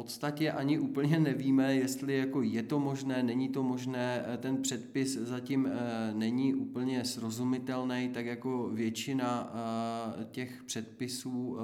podstatě 0.03 0.51
ani 0.51 0.79
úplně 0.79 1.19
nevíme, 1.19 1.75
jestli 1.75 2.17
jako 2.17 2.41
je 2.41 2.63
to 2.63 2.79
možné, 2.79 3.23
není 3.23 3.49
to 3.49 3.63
možné, 3.63 4.25
eh, 4.25 4.37
ten 4.37 4.61
předpis 4.61 5.17
zatím 5.17 5.67
eh, 5.67 6.13
není 6.13 6.53
úplně 6.53 7.05
srozumitelný, 7.05 8.09
tak 8.13 8.25
jako 8.25 8.69
většina 8.69 9.53
eh, 9.53 10.25
těch 10.31 10.63
předpisů 10.63 11.57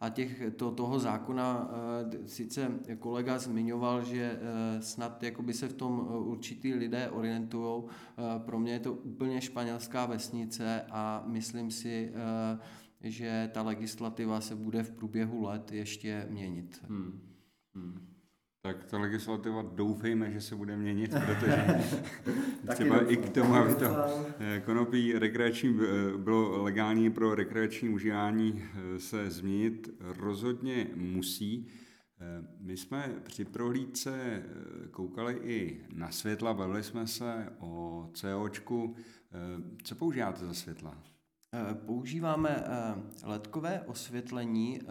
a 0.00 0.08
těch, 0.08 0.42
to, 0.56 0.70
toho 0.70 0.98
zákona 0.98 1.70
sice 2.26 2.70
kolega 2.98 3.38
zmiňoval, 3.38 4.04
že 4.04 4.38
snad 4.80 5.22
jakoby 5.22 5.54
se 5.54 5.68
v 5.68 5.72
tom 5.72 6.08
určitý 6.18 6.74
lidé 6.74 7.10
orientují. 7.10 7.82
Pro 8.38 8.58
mě 8.58 8.72
je 8.72 8.80
to 8.80 8.92
úplně 8.92 9.40
španělská 9.40 10.06
vesnice 10.06 10.82
a 10.90 11.24
myslím 11.26 11.70
si, 11.70 12.12
že 13.00 13.50
ta 13.54 13.62
legislativa 13.62 14.40
se 14.40 14.54
bude 14.54 14.82
v 14.82 14.90
průběhu 14.90 15.42
let 15.42 15.72
ještě 15.72 16.26
měnit. 16.30 16.82
Hmm. 16.88 17.33
Hmm. 17.74 18.14
Tak 18.62 18.84
ta 18.84 18.98
legislativa 18.98 19.62
doufejme, 19.62 20.30
že 20.30 20.40
se 20.40 20.56
bude 20.56 20.76
měnit, 20.76 21.10
protože 21.26 21.66
třeba 22.74 23.10
i 23.10 23.16
k 23.16 23.28
tomu, 23.28 23.54
aby 23.54 23.74
to 23.74 23.86
eh, 24.38 24.62
konopí 24.64 25.18
rekreační 25.18 25.78
eh, 25.80 26.18
bylo 26.18 26.62
legální 26.62 27.10
pro 27.10 27.34
rekreační 27.34 27.88
užívání 27.88 28.64
eh, 28.64 28.98
se 29.00 29.30
změnit, 29.30 29.90
rozhodně 30.00 30.86
musí. 30.94 31.68
My 32.60 32.76
jsme 32.76 33.14
při 33.22 33.44
prohlídce 33.44 34.42
koukali 34.90 35.40
i 35.42 35.80
na 35.94 36.10
světla, 36.10 36.54
bavili 36.54 36.82
jsme 36.82 37.06
se 37.06 37.52
o 37.58 38.10
COčku. 38.14 38.96
Co 39.82 39.94
používáte 39.94 40.46
za 40.46 40.54
světla? 40.54 41.13
Eh, 41.56 41.74
používáme 41.74 42.64
eh, 42.66 42.94
ledkové 43.24 43.80
osvětlení. 43.80 44.80
Eh, 44.82 44.86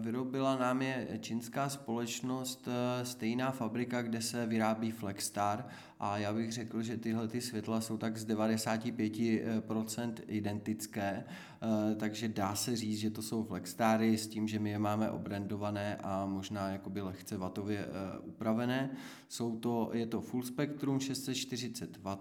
vyrobila 0.00 0.56
nám 0.56 0.82
je 0.82 1.18
čínská 1.20 1.68
společnost, 1.68 2.68
stejná 3.02 3.50
fabrika, 3.50 4.02
kde 4.02 4.22
se 4.22 4.46
vyrábí 4.46 4.90
Flexstar 4.90 5.66
a 6.00 6.18
já 6.18 6.32
bych 6.32 6.52
řekl, 6.52 6.82
že 6.82 6.96
tyhle 6.96 7.28
ty 7.28 7.40
světla 7.40 7.80
jsou 7.80 7.96
tak 7.96 8.16
z 8.16 8.26
95% 8.26 10.14
identické, 10.26 11.24
takže 11.96 12.28
dá 12.28 12.54
se 12.54 12.76
říct, 12.76 12.98
že 12.98 13.10
to 13.10 13.22
jsou 13.22 13.44
Flexstary 13.44 14.18
s 14.18 14.26
tím, 14.26 14.48
že 14.48 14.58
my 14.58 14.70
je 14.70 14.78
máme 14.78 15.10
obrandované 15.10 15.96
a 15.96 16.26
možná 16.26 16.68
jakoby 16.68 17.00
lehce 17.00 17.36
vatově 17.36 17.86
upravené. 18.22 18.90
Jsou 19.28 19.56
to, 19.56 19.90
je 19.92 20.06
to 20.06 20.20
full 20.20 20.42
spektrum 20.42 21.00
640 21.00 21.96
W 21.96 22.16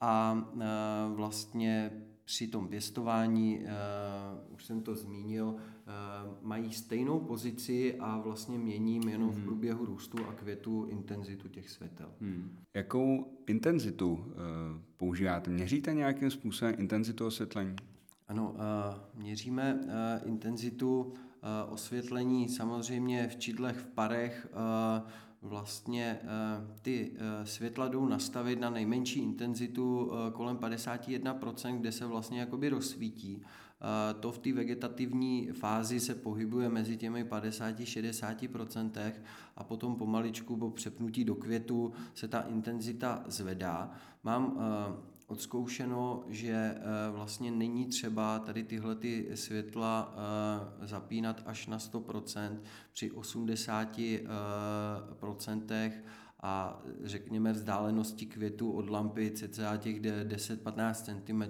a 0.00 0.44
vlastně 1.14 1.90
při 2.24 2.48
tom 2.48 2.68
pěstování, 2.68 3.58
uh, 3.58 4.54
už 4.54 4.64
jsem 4.64 4.82
to 4.82 4.94
zmínil, 4.94 5.46
uh, 5.46 5.56
mají 6.42 6.72
stejnou 6.72 7.20
pozici 7.20 7.96
a 8.00 8.18
vlastně 8.18 8.58
mění 8.58 9.00
jenom 9.08 9.30
hmm. 9.30 9.40
v 9.40 9.44
průběhu 9.44 9.84
růstu 9.84 10.18
a 10.28 10.32
květu 10.32 10.86
intenzitu 10.90 11.48
těch 11.48 11.70
světel. 11.70 12.12
Hmm. 12.20 12.58
Jakou 12.74 13.38
intenzitu 13.46 14.12
uh, 14.12 14.24
používáte? 14.96 15.50
Měříte 15.50 15.94
nějakým 15.94 16.30
způsobem 16.30 16.74
intenzitu 16.78 17.26
osvětlení? 17.26 17.76
Ano, 18.28 18.54
uh, 18.54 19.20
měříme 19.22 19.74
uh, 19.74 20.28
intenzitu 20.28 21.02
uh, 21.02 21.12
osvětlení 21.72 22.48
samozřejmě 22.48 23.28
v 23.28 23.36
čidlech, 23.36 23.76
v 23.76 23.86
parech, 23.86 24.48
uh, 24.52 25.08
vlastně 25.44 26.18
eh, 26.22 26.26
ty 26.82 27.12
eh, 27.14 27.46
světla 27.46 27.88
jdou 27.88 28.06
nastavit 28.06 28.60
na 28.60 28.70
nejmenší 28.70 29.20
intenzitu 29.20 30.12
eh, 30.12 30.30
kolem 30.30 30.56
51%, 30.56 31.78
kde 31.78 31.92
se 31.92 32.06
vlastně 32.06 32.40
jakoby 32.40 32.68
rozsvítí. 32.68 33.42
To 34.20 34.32
v 34.32 34.38
té 34.38 34.52
vegetativní 34.52 35.48
fázi 35.52 36.00
se 36.00 36.14
pohybuje 36.14 36.68
mezi 36.68 36.96
těmi 36.96 37.24
50-60% 37.24 39.12
a 39.56 39.64
potom 39.64 39.96
pomaličku 39.96 40.56
po 40.56 40.70
přepnutí 40.70 41.24
do 41.24 41.34
květu 41.34 41.92
se 42.14 42.28
ta 42.28 42.40
intenzita 42.40 43.24
zvedá. 43.26 43.90
Mám 44.22 44.58
odzkoušeno, 45.26 46.24
že 46.28 46.52
eh, 46.52 46.80
vlastně 47.10 47.50
není 47.50 47.86
třeba 47.86 48.38
tady 48.38 48.64
tyhle 48.64 48.94
ty 48.94 49.28
světla 49.34 50.14
eh, 50.16 50.20
zapínat 50.86 51.42
až 51.46 51.66
na 51.66 51.78
100%, 51.78 52.58
při 52.92 53.10
80% 53.10 55.92
a 56.42 56.82
řekněme 57.02 57.52
vzdálenosti 57.52 58.26
květu 58.26 58.72
od 58.72 58.90
lampy 58.90 59.30
cca 59.30 59.76
těch 59.76 60.00
10-15 60.00 60.94
cm 60.94 61.42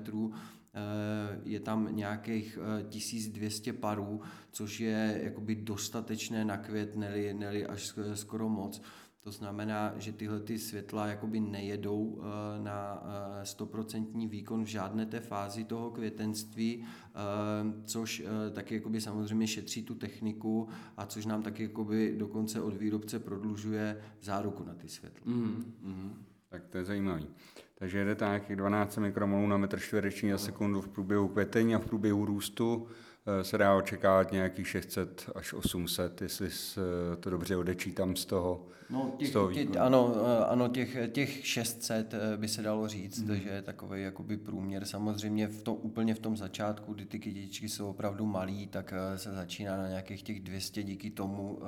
je 1.44 1.60
tam 1.60 1.96
nějakých 1.96 2.58
1200 2.88 3.72
parů, 3.72 4.20
což 4.50 4.80
je 4.80 5.20
jakoby 5.22 5.54
dostatečné 5.54 6.44
na 6.44 6.56
květ, 6.56 6.96
neli, 6.96 7.34
neli 7.34 7.66
až 7.66 7.92
skoro 8.14 8.48
moc. 8.48 8.82
To 9.24 9.32
znamená, 9.32 9.94
že 9.96 10.12
tyhle 10.12 10.40
ty 10.40 10.58
světla 10.58 11.06
jakoby 11.06 11.40
nejedou 11.40 12.22
eh, 12.22 12.62
na 12.62 13.02
100% 13.42 14.24
eh, 14.24 14.28
výkon 14.28 14.64
v 14.64 14.68
žádné 14.68 15.06
té 15.06 15.20
fázi 15.20 15.64
toho 15.64 15.90
květenství, 15.90 16.84
eh, 16.84 17.82
což 17.84 18.22
taky 18.52 18.74
jakoby 18.74 19.00
samozřejmě 19.00 19.46
šetří 19.46 19.82
tu 19.82 19.94
techniku 19.94 20.68
a 20.96 21.06
což 21.06 21.26
nám 21.26 21.42
taky 21.42 21.62
jakoby 21.62 22.14
dokonce 22.18 22.60
od 22.60 22.76
výrobce 22.76 23.18
prodlužuje 23.18 24.00
záruku 24.22 24.64
na 24.64 24.74
ty 24.74 24.88
světla. 24.88 25.22
Mm, 25.24 25.74
mm. 25.82 26.24
Tak 26.48 26.66
to 26.66 26.78
je 26.78 26.84
zajímavý. 26.84 27.26
Takže 27.74 27.98
jede 27.98 28.14
tak 28.14 28.56
12 28.56 28.96
mikromolů 28.96 29.46
na 29.46 29.56
metr 29.56 29.80
čtvereční 29.80 30.30
za 30.30 30.38
sekundu 30.38 30.80
v 30.80 30.88
průběhu 30.88 31.28
květení 31.28 31.74
a 31.74 31.78
v 31.78 31.86
průběhu 31.86 32.24
růstu 32.24 32.86
se 33.42 33.58
dá 33.58 33.74
očekávat 33.74 34.32
nějakých 34.32 34.68
600 34.68 35.30
až 35.34 35.52
800, 35.52 36.22
jestli 36.22 36.50
to 37.20 37.30
dobře 37.30 37.56
odečítám 37.56 38.16
z 38.16 38.24
toho. 38.24 38.66
No, 38.90 39.14
těch, 39.18 39.28
z 39.28 39.32
toho 39.32 39.52
těch, 39.52 39.76
ano, 39.76 40.14
eh, 40.16 40.44
ano 40.44 40.68
těch, 40.68 40.96
těch 41.12 41.46
600 41.46 42.14
eh, 42.14 42.36
by 42.36 42.48
se 42.48 42.62
dalo 42.62 42.88
říct, 42.88 43.22
mm. 43.22 43.36
že 43.36 43.48
je 43.48 43.62
takový 43.62 44.02
jakoby 44.02 44.36
průměr. 44.36 44.84
Samozřejmě 44.84 45.48
v 45.48 45.62
tom, 45.62 45.78
úplně 45.80 46.14
v 46.14 46.18
tom 46.18 46.36
začátku, 46.36 46.94
kdy 46.94 47.04
ty 47.06 47.18
kytičky 47.18 47.68
jsou 47.68 47.90
opravdu 47.90 48.26
malý, 48.26 48.66
tak 48.66 48.94
se 49.16 49.32
začíná 49.32 49.76
na 49.76 49.88
nějakých 49.88 50.22
těch 50.22 50.40
200 50.40 50.82
díky 50.82 51.10
tomu, 51.10 51.60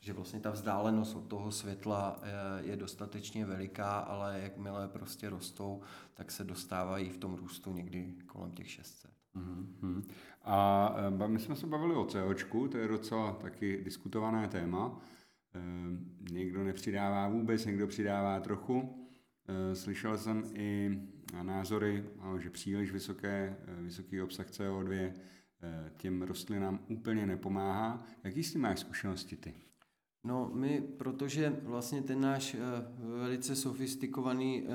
že 0.00 0.12
vlastně 0.12 0.40
ta 0.40 0.50
vzdálenost 0.50 1.16
od 1.16 1.26
toho 1.26 1.52
světla 1.52 2.20
je 2.60 2.76
dostatečně 2.76 3.46
veliká, 3.46 3.98
ale 3.98 4.40
jakmile 4.42 4.88
prostě 4.88 5.30
rostou, 5.30 5.80
tak 6.14 6.30
se 6.30 6.44
dostávají 6.44 7.08
v 7.08 7.16
tom 7.16 7.34
růstu 7.34 7.72
někdy 7.72 8.14
kolem 8.26 8.50
těch 8.50 8.70
600. 8.70 9.10
Mm-hmm. 9.36 10.02
A 10.46 10.94
eh, 11.24 11.28
my 11.28 11.38
jsme 11.38 11.56
se 11.56 11.66
bavili 11.66 11.94
o 11.94 12.04
COčku, 12.04 12.68
to 12.68 12.78
je 12.78 12.88
docela 12.88 13.32
taky 13.32 13.84
diskutované 13.84 14.48
téma. 14.48 15.00
Eh, 15.54 15.60
někdo 16.32 16.64
nepřidává 16.64 17.28
vůbec, 17.28 17.64
někdo 17.64 17.86
přidává 17.86 18.40
trochu. 18.40 19.06
Eh, 19.48 19.74
slyšel 19.74 20.18
jsem 20.18 20.44
i 20.54 20.98
názory, 21.42 22.04
že 22.38 22.50
příliš 22.50 22.92
vysoké, 22.92 23.56
vysoký 23.78 24.22
obsah 24.22 24.46
CO2 24.46 25.12
těm 25.96 26.22
rostlinám 26.22 26.78
úplně 26.88 27.26
nepomáhá. 27.26 28.04
Jaký 28.24 28.42
s 28.42 28.52
tím 28.52 28.60
máš 28.60 28.78
zkušenosti 28.78 29.36
ty? 29.36 29.54
No 30.24 30.50
my, 30.54 30.80
protože 30.98 31.60
vlastně 31.62 32.02
ten 32.02 32.20
náš 32.20 32.56
velice 32.98 33.56
sofistikovaný 33.56 34.66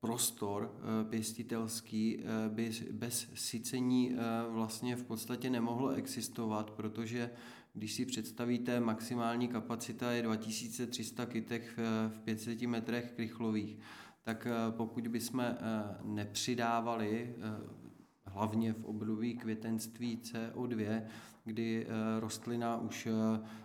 prostor 0.00 0.74
eh, 0.74 1.04
pěstitelský 1.04 2.18
eh, 2.18 2.48
by 2.48 2.70
bez 2.92 3.28
sycení 3.34 4.12
eh, 4.12 4.16
vlastně 4.48 4.96
v 4.96 5.04
podstatě 5.04 5.50
nemohlo 5.50 5.88
existovat, 5.88 6.70
protože 6.70 7.30
když 7.74 7.94
si 7.94 8.06
představíte, 8.06 8.80
maximální 8.80 9.48
kapacita 9.48 10.12
je 10.12 10.22
2300 10.22 11.26
kytek 11.26 11.62
v 12.08 12.20
500 12.20 12.62
metrech 12.62 13.12
krychlových, 13.12 13.78
tak 14.22 14.46
pokud 14.70 15.08
bychom 15.08 15.56
nepřidávali 16.04 17.34
hlavně 18.24 18.72
v 18.72 18.84
období 18.84 19.34
květenství 19.34 20.20
CO2, 20.22 21.02
kdy 21.44 21.86
rostlina 22.20 22.76
už 22.80 23.08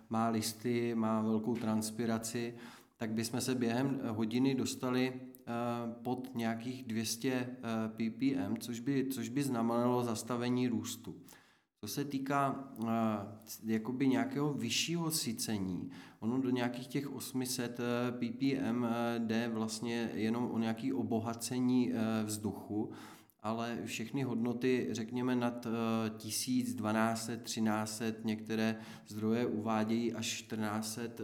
má 0.09 0.29
listy, 0.29 0.95
má 0.95 1.21
velkou 1.21 1.55
transpiraci, 1.55 2.55
tak 2.97 3.11
bychom 3.11 3.41
se 3.41 3.55
během 3.55 4.01
hodiny 4.07 4.55
dostali 4.55 5.13
pod 6.01 6.29
nějakých 6.35 6.83
200 6.83 7.57
ppm, 7.87 8.57
což 8.59 8.79
by, 8.79 9.07
což 9.11 9.29
by 9.29 9.43
znamenalo 9.43 10.03
zastavení 10.03 10.67
růstu. 10.67 11.15
Co 11.81 11.87
se 11.87 12.05
týká 12.05 12.69
uh, 12.77 12.87
jakoby 13.63 14.07
nějakého 14.07 14.53
vyššího 14.53 15.11
sycení, 15.11 15.89
ono 16.19 16.41
do 16.41 16.49
nějakých 16.49 16.87
těch 16.87 17.13
800 17.13 17.79
ppm 18.11 18.85
jde 19.17 19.49
vlastně 19.53 20.11
jenom 20.13 20.51
o 20.51 20.57
nějaké 20.57 20.93
obohacení 20.93 21.93
vzduchu, 22.23 22.91
ale 23.41 23.79
všechny 23.85 24.23
hodnoty, 24.23 24.87
řekněme 24.91 25.35
nad 25.35 25.67
1000, 26.17 26.75
1200, 26.75 27.37
1300, 27.37 28.05
některé 28.23 28.75
zdroje 29.07 29.45
uvádějí 29.45 30.13
až 30.13 30.41
1400, 30.41 31.23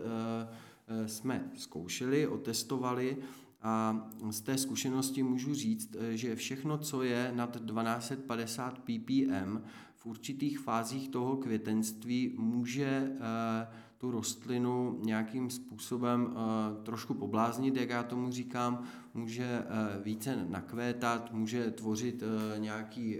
jsme 1.05 1.51
zkoušeli, 1.55 2.27
otestovali 2.27 3.17
a 3.61 4.07
z 4.29 4.41
té 4.41 4.57
zkušenosti 4.57 5.23
můžu 5.23 5.53
říct, 5.53 5.95
že 6.11 6.35
všechno, 6.35 6.77
co 6.77 7.03
je 7.03 7.31
nad 7.35 7.57
1250 7.65 8.79
ppm, 8.79 9.57
v 10.01 10.05
určitých 10.05 10.59
fázích 10.59 11.09
toho 11.09 11.37
květenství 11.37 12.35
může 12.37 13.11
eh, 13.15 13.67
tu 13.97 14.11
rostlinu 14.11 14.99
nějakým 15.01 15.49
způsobem 15.49 16.33
eh, 16.35 16.83
trošku 16.83 17.13
pobláznit, 17.13 17.75
jak 17.75 17.89
já 17.89 18.03
tomu 18.03 18.31
říkám, 18.31 18.83
může 19.13 19.43
eh, 19.43 19.65
více 20.03 20.45
nakvétat, 20.49 21.33
může 21.33 21.71
tvořit 21.71 22.23
nějaký 22.57 23.19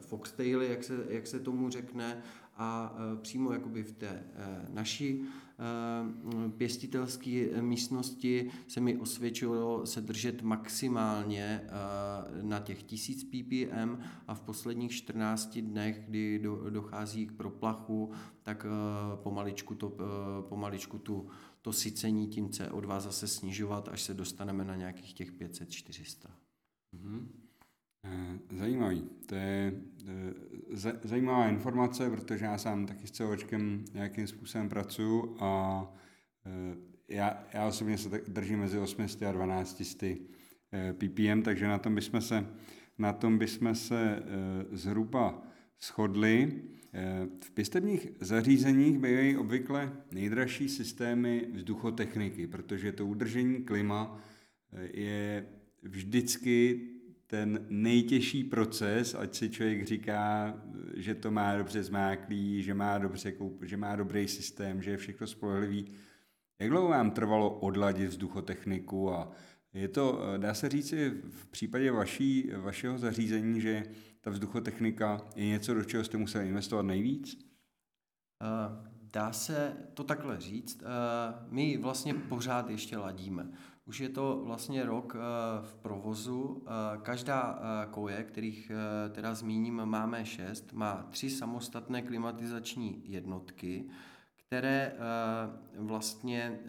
foxtaily, 0.00 0.70
jak 0.70 0.84
se, 0.84 1.06
jak 1.08 1.26
se 1.26 1.40
tomu 1.40 1.70
řekne, 1.70 2.22
a 2.56 2.94
přímo 3.22 3.52
jakoby 3.52 3.82
v 3.82 3.92
té 3.92 4.22
naší 4.72 5.24
Eh, 5.24 5.43
pěstitelské 6.56 7.62
místnosti 7.62 8.50
se 8.68 8.80
mi 8.80 8.96
osvědčilo 8.96 9.86
se 9.86 10.00
držet 10.00 10.42
maximálně 10.42 11.60
eh, 11.64 12.42
na 12.42 12.60
těch 12.60 12.82
1000 12.82 13.24
ppm 13.24 14.02
a 14.26 14.34
v 14.34 14.40
posledních 14.40 14.92
14 14.92 15.58
dnech, 15.58 16.02
kdy 16.08 16.42
dochází 16.70 17.26
k 17.26 17.32
proplachu, 17.32 18.12
tak 18.42 18.66
eh, 18.66 19.16
pomaličku, 19.16 19.74
to, 19.74 19.96
pomaličku 20.48 20.98
tu, 20.98 21.28
to 21.62 21.72
sycení 21.72 22.26
tím 22.26 22.48
CO2 22.48 23.00
zase 23.00 23.28
snižovat, 23.28 23.88
až 23.88 24.02
se 24.02 24.14
dostaneme 24.14 24.64
na 24.64 24.76
nějakých 24.76 25.14
těch 25.14 25.32
500-400. 25.32 26.30
Mm-hmm. 26.96 27.26
Zajímavý. 28.58 29.04
To 29.26 29.34
je 29.34 29.80
zajímavá 31.04 31.48
informace, 31.48 32.10
protože 32.10 32.44
já 32.44 32.58
sám 32.58 32.86
taky 32.86 33.06
s 33.06 33.10
COčkem 33.10 33.84
nějakým 33.94 34.26
způsobem 34.26 34.68
pracuji 34.68 35.36
a 35.40 35.84
e, 36.46 36.76
já, 37.14 37.44
já 37.54 37.66
osobně 37.66 37.98
se 37.98 38.20
držím 38.28 38.58
mezi 38.58 38.78
800 38.78 39.22
a 39.22 39.32
1200 39.32 40.06
e, 40.06 40.92
ppm, 40.92 41.42
takže 41.42 41.66
na 41.66 41.78
tom 41.78 41.94
bychom 41.94 42.20
se, 42.20 42.46
na 42.98 43.12
tom 43.12 43.38
bychom 43.38 43.74
se 43.74 44.02
e, 44.02 44.22
zhruba 44.76 45.42
shodli. 45.82 46.62
V 47.40 47.50
pěstebních 47.50 48.08
zařízeních 48.20 48.98
bývají 48.98 49.36
obvykle 49.36 49.92
nejdražší 50.12 50.68
systémy 50.68 51.46
vzduchotechniky, 51.52 52.46
protože 52.46 52.92
to 52.92 53.06
udržení 53.06 53.62
klima 53.62 54.20
je 54.92 55.46
vždycky 55.82 56.80
ten 57.26 57.66
nejtěžší 57.68 58.44
proces, 58.44 59.14
ať 59.14 59.34
si 59.34 59.50
člověk 59.50 59.86
říká, 59.86 60.54
že 60.96 61.14
to 61.14 61.30
má 61.30 61.56
dobře 61.56 61.82
zmáklý, 61.82 62.62
že 62.62 62.74
má, 62.74 62.98
dobře, 62.98 63.34
že 63.62 63.76
má 63.76 63.96
dobrý 63.96 64.28
systém, 64.28 64.82
že 64.82 64.90
je 64.90 64.96
všechno 64.96 65.26
spolehlivý. 65.26 65.86
Jak 66.58 66.70
dlouho 66.70 66.88
vám 66.88 67.10
trvalo 67.10 67.58
odladit 67.58 68.08
vzduchotechniku 68.08 69.12
a 69.12 69.30
je 69.74 69.88
to, 69.88 70.20
dá 70.36 70.54
se 70.54 70.68
říci, 70.68 71.10
v 71.30 71.46
případě 71.46 71.90
vaší, 71.90 72.50
vašeho 72.56 72.98
zařízení, 72.98 73.60
že 73.60 73.82
ta 74.20 74.30
vzduchotechnika 74.30 75.20
je 75.36 75.46
něco, 75.46 75.74
do 75.74 75.84
čeho 75.84 76.04
jste 76.04 76.16
museli 76.16 76.48
investovat 76.48 76.82
nejvíc? 76.82 77.34
Uh, 77.34 78.86
dá 79.12 79.32
se 79.32 79.76
to 79.94 80.04
takhle 80.04 80.40
říct. 80.40 80.82
Uh, 80.82 80.88
my 81.52 81.76
vlastně 81.76 82.14
pořád 82.14 82.70
ještě 82.70 82.96
ladíme. 82.96 83.48
Už 83.86 84.00
je 84.00 84.08
to 84.08 84.40
vlastně 84.44 84.84
rok 84.84 85.16
eh, 85.16 85.20
v 85.66 85.74
provozu. 85.74 86.62
Eh, 86.66 86.98
každá 87.02 87.58
eh, 87.58 87.86
koje, 87.90 88.24
kterých 88.24 88.72
teda 89.10 89.34
zmíním, 89.34 89.84
máme 89.84 90.24
šest, 90.24 90.72
má 90.72 91.06
tři 91.10 91.30
samostatné 91.30 92.02
klimatizační 92.02 93.02
jednotky, 93.04 93.84
které 94.46 94.92
vlastně 95.78 96.60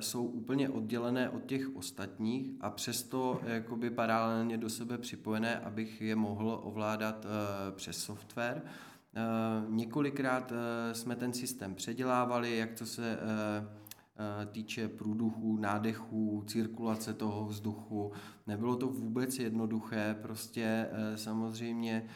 jsou 0.00 0.26
úplně 0.26 0.68
oddělené 0.68 1.30
od 1.30 1.44
těch 1.44 1.76
ostatních 1.76 2.50
a 2.60 2.70
přesto 2.70 3.40
jakoby 3.46 3.90
paralelně 3.90 4.58
do 4.58 4.70
sebe 4.70 4.98
připojené, 4.98 5.58
abych 5.58 6.00
je 6.00 6.16
mohl 6.16 6.60
ovládat 6.62 7.26
přes 7.70 7.98
software. 7.98 8.62
Několikrát 9.68 10.52
jsme 10.92 11.16
ten 11.16 11.32
systém 11.32 11.74
předělávali, 11.74 12.56
jak 12.56 12.72
to 12.72 12.86
se 12.86 13.18
týče 14.52 14.88
průduchů, 14.88 15.56
nádechů, 15.56 16.44
cirkulace 16.46 17.14
toho 17.14 17.46
vzduchu. 17.46 18.12
Nebylo 18.46 18.76
to 18.76 18.88
vůbec 18.88 19.38
jednoduché, 19.38 20.16
prostě 20.22 20.88
eh, 20.90 21.16
samozřejmě 21.18 22.06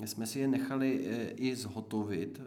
eh, 0.00 0.06
jsme 0.06 0.26
si 0.26 0.38
je 0.38 0.48
nechali 0.48 0.90
i 1.36 1.56
zhotovit 1.56 2.40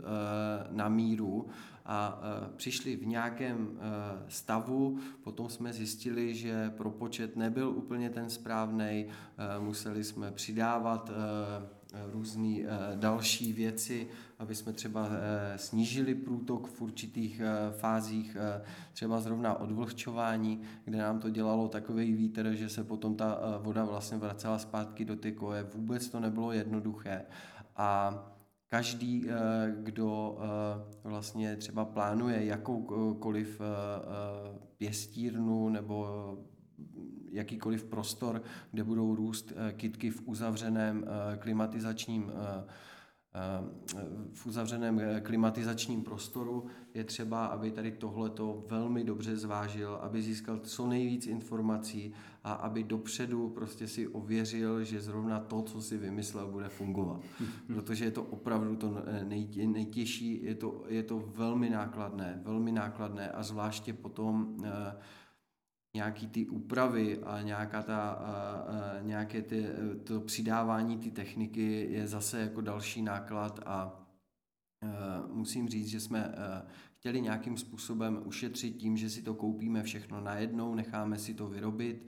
na 0.72 0.90
míru 0.90 1.48
a 1.86 2.22
přišli 2.56 2.96
v 2.96 3.06
nějakém 3.06 3.80
stavu, 4.28 4.98
potom 5.24 5.50
jsme 5.50 5.74
zjistili, 5.74 6.36
že 6.36 6.70
propočet 6.70 7.36
nebyl 7.36 7.70
úplně 7.70 8.10
ten 8.10 8.30
správný, 8.30 9.06
museli 9.60 10.04
jsme 10.04 10.32
přidávat 10.32 11.12
různé 12.12 12.64
další 12.96 13.54
věci, 13.54 14.08
aby 14.42 14.56
jsme 14.56 14.74
třeba 14.74 15.10
eh, 15.12 15.58
snížili 15.58 16.16
průtok 16.16 16.68
v 16.68 16.82
určitých 16.82 17.40
eh, 17.40 17.72
fázích, 17.72 18.38
eh, 18.40 18.62
třeba 18.94 19.20
zrovna 19.20 19.60
odvlhčování, 19.60 20.62
kde 20.86 20.98
nám 20.98 21.20
to 21.20 21.30
dělalo 21.30 21.68
takový 21.68 22.14
vítr, 22.14 22.52
že 22.54 22.70
se 22.70 22.84
potom 22.84 23.16
ta 23.16 23.58
voda 23.62 23.86
vlastně 23.86 24.18
vracela 24.18 24.60
zpátky 24.60 25.06
do 25.06 25.16
ty 25.16 25.32
koje. 25.32 25.64
Vůbec 25.64 26.10
to 26.10 26.20
nebylo 26.20 26.52
jednoduché. 26.52 27.26
A 27.76 28.20
každý, 28.68 29.28
kdo 29.76 30.38
vlastně 31.04 31.56
třeba 31.56 31.86
plánuje 31.86 32.46
jakoukoliv 32.46 33.62
pěstírnu 34.78 35.70
nebo 35.70 36.08
jakýkoliv 37.32 37.84
prostor, 37.84 38.42
kde 38.72 38.84
budou 38.84 39.16
růst 39.16 39.54
kytky 39.72 40.12
v 40.12 40.22
uzavřeném 40.26 41.06
klimatizačním 41.40 42.32
v 44.34 44.46
uzavřeném 44.46 45.00
eh, 45.00 45.22
klimatizačním 45.22 46.04
prostoru, 46.04 46.66
je 46.94 47.04
třeba, 47.04 47.46
aby 47.46 47.72
tady 47.72 47.92
tohleto 47.92 48.66
velmi 48.70 49.04
dobře 49.04 49.38
zvážil, 49.38 49.96
aby 50.02 50.22
získal 50.22 50.60
co 50.60 50.88
nejvíc 50.88 51.28
informací 51.28 52.14
a 52.44 52.54
aby 52.54 52.84
dopředu 52.84 53.50
prostě 53.50 53.88
si 53.88 54.08
ověřil, 54.08 54.84
že 54.84 55.02
zrovna 55.02 55.40
to, 55.40 55.62
co 55.62 55.82
si 55.82 55.98
vymyslel, 55.98 56.48
bude 56.48 56.70
fungovat. 56.70 57.22
Protože 57.68 58.06
je 58.06 58.12
to 58.12 58.24
opravdu 58.24 58.76
to 58.76 59.04
eh, 59.06 59.26
nejtěžší, 59.66 60.44
je 60.44 60.56
to, 60.56 60.84
je 60.88 61.04
to 61.04 61.20
velmi 61.20 61.70
nákladné, 61.70 62.42
velmi 62.44 62.72
nákladné 62.72 63.32
a 63.32 63.44
zvláště 63.44 63.94
potom 63.94 64.58
eh, 64.64 64.96
nějaký 65.96 66.28
ty 66.28 66.48
úpravy 66.48 67.20
a 67.24 67.42
nějaká 67.42 67.84
ta, 67.84 68.20
nějaké 69.02 69.42
ty, 69.42 69.66
to 70.04 70.22
přidávání 70.22 70.98
ty 70.98 71.12
techniky 71.12 71.88
je 71.92 72.08
zase 72.08 72.42
jako 72.42 72.62
další 72.62 73.02
náklad 73.02 73.60
a, 73.66 73.72
a 73.72 74.02
musím 75.28 75.70
říct, 75.70 75.88
že 75.88 76.00
jsme 76.00 76.26
a, 76.26 76.66
chtěli 77.00 77.22
nějakým 77.22 77.58
způsobem 77.58 78.22
ušetřit 78.26 78.72
tím, 78.72 78.98
že 78.98 79.10
si 79.10 79.22
to 79.22 79.34
koupíme 79.34 79.84
všechno 79.84 80.22
najednou, 80.22 80.76
necháme 80.76 81.18
si 81.18 81.34
to 81.34 81.48
vyrobit 81.48 82.08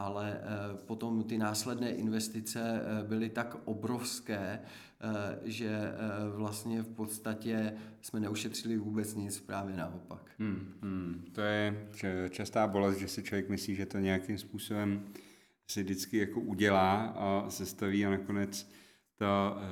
ale 0.00 0.40
eh, 0.40 0.76
potom 0.86 1.24
ty 1.24 1.38
následné 1.38 1.90
investice 1.90 2.82
byly 3.08 3.30
tak 3.30 3.56
obrovské, 3.64 4.60
že 5.44 5.92
vlastně 6.36 6.82
v 6.82 6.88
podstatě 6.88 7.72
jsme 8.00 8.20
neušetřili 8.20 8.76
vůbec 8.76 9.14
nic, 9.14 9.40
právě 9.40 9.76
naopak. 9.76 10.30
Hmm, 10.38 10.74
hmm. 10.82 11.24
To 11.32 11.40
je 11.40 11.88
častá 12.30 12.66
bolest, 12.66 12.98
že 12.98 13.08
si 13.08 13.22
člověk 13.22 13.48
myslí, 13.48 13.74
že 13.74 13.86
to 13.86 13.98
nějakým 13.98 14.38
způsobem 14.38 15.04
si 15.68 15.82
vždycky 15.82 16.18
jako 16.18 16.40
udělá 16.40 16.96
a 17.06 17.50
sestaví 17.50 18.06
a 18.06 18.10
nakonec 18.10 18.70
ta 19.16 19.62